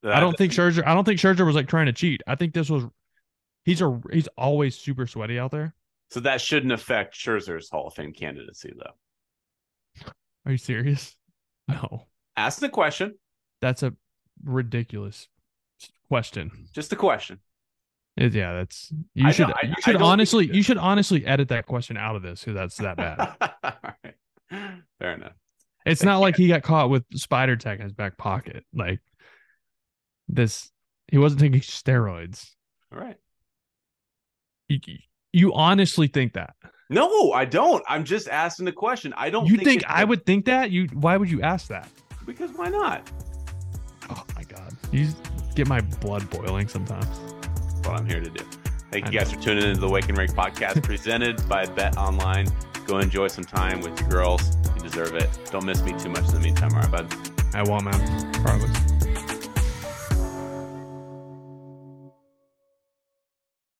I 0.03 0.19
don't 0.19 0.37
think 0.37 0.53
Scherzer. 0.53 0.85
I 0.85 0.93
don't 0.93 1.03
think 1.03 1.19
Scherzer 1.19 1.45
was 1.45 1.55
like 1.55 1.67
trying 1.67 1.87
to 1.87 1.93
cheat. 1.93 2.21
I 2.27 2.35
think 2.35 2.53
this 2.53 2.69
was. 2.69 2.83
He's 3.65 3.81
a 3.81 3.99
he's 4.13 4.27
always 4.37 4.77
super 4.77 5.07
sweaty 5.07 5.39
out 5.39 5.51
there. 5.51 5.73
So 6.11 6.19
that 6.21 6.39
shouldn't 6.39 6.71
affect 6.71 7.15
Scherzer's 7.15 7.69
Hall 7.69 7.87
of 7.87 7.95
Fame 7.95 8.13
candidacy, 8.13 8.71
though. 8.77 10.11
Are 10.45 10.51
you 10.51 10.57
serious? 10.57 11.15
No. 11.69 12.03
Ask 12.37 12.59
the 12.59 12.69
question. 12.69 13.15
That's 13.59 13.83
a 13.83 13.93
ridiculous 14.41 15.27
question. 16.07 16.69
Just 16.71 16.93
a 16.93 16.95
question. 16.95 17.39
It, 18.17 18.33
yeah, 18.33 18.53
that's 18.53 18.91
you 19.13 19.27
I 19.27 19.31
should 19.31 19.45
I- 19.51 19.67
you 19.67 19.75
should 19.83 19.95
honestly 20.01 20.49
you 20.51 20.63
should 20.63 20.77
honestly 20.77 21.25
edit 21.25 21.49
that 21.49 21.67
question 21.67 21.97
out 21.97 22.15
of 22.15 22.23
this 22.23 22.39
because 22.43 22.55
that's 22.55 22.77
that 22.77 22.97
bad. 22.97 23.35
Right. 24.51 24.83
Fair 24.99 25.11
enough. 25.13 25.33
It's 25.85 26.03
not 26.03 26.17
like 26.19 26.35
he 26.37 26.47
got 26.47 26.63
caught 26.63 26.89
with 26.89 27.03
Spider 27.13 27.55
Tack 27.57 27.79
in 27.79 27.83
his 27.83 27.91
back 27.93 28.17
pocket. 28.17 28.65
Like 28.73 28.99
this, 30.29 30.71
he 31.09 31.17
wasn't 31.17 31.41
taking 31.41 31.59
steroids. 31.59 32.49
All 32.93 32.99
right. 32.99 33.17
You, 34.69 34.79
you 35.33 35.53
honestly 35.53 36.07
think 36.07 36.33
that? 36.33 36.55
No, 36.89 37.33
I 37.33 37.43
don't. 37.45 37.83
I'm 37.89 38.03
just 38.05 38.29
asking 38.29 38.65
the 38.65 38.71
question. 38.71 39.13
I 39.17 39.29
don't. 39.29 39.45
You 39.47 39.57
think 39.57 39.81
it- 39.81 39.89
I 39.89 40.03
would 40.05 40.25
think 40.25 40.45
that? 40.45 40.71
You 40.71 40.87
why 40.93 41.17
would 41.17 41.29
you 41.29 41.41
ask 41.41 41.67
that? 41.67 41.89
Because 42.25 42.51
why 42.51 42.69
not? 42.69 43.09
Oh 44.09 44.23
my 44.35 44.43
god, 44.43 44.73
you 44.91 45.09
get 45.55 45.67
my 45.67 45.81
blood 45.81 46.29
boiling 46.29 46.67
sometimes. 46.69 47.07
What 47.87 47.99
I'm 47.99 48.05
here 48.05 48.19
to 48.19 48.29
do. 48.29 48.43
Thank 48.91 49.05
you 49.05 49.17
guys 49.17 49.31
for 49.31 49.39
tuning 49.39 49.63
into 49.63 49.79
the 49.79 49.87
Wake 49.87 50.09
and 50.09 50.17
Rake 50.17 50.31
podcast 50.31 50.83
presented 50.83 51.47
by 51.49 51.65
Bet 51.65 51.97
Online. 51.97 52.47
Go 52.85 52.99
enjoy 52.99 53.27
some 53.27 53.45
time 53.45 53.79
with 53.79 53.99
your 53.99 54.09
girls. 54.09 54.57
You 54.75 54.81
deserve 54.81 55.15
it. 55.15 55.29
Don't 55.51 55.65
miss 55.65 55.81
me 55.83 55.93
too 55.97 56.09
much 56.09 56.25
in 56.25 56.33
the 56.33 56.39
meantime, 56.39 56.73
all 56.73 56.81
right, 56.81 56.91
bud? 56.91 57.13
I 57.53 57.63
won't, 57.63 57.85
man. 57.85 58.33
Promise. 58.43 58.86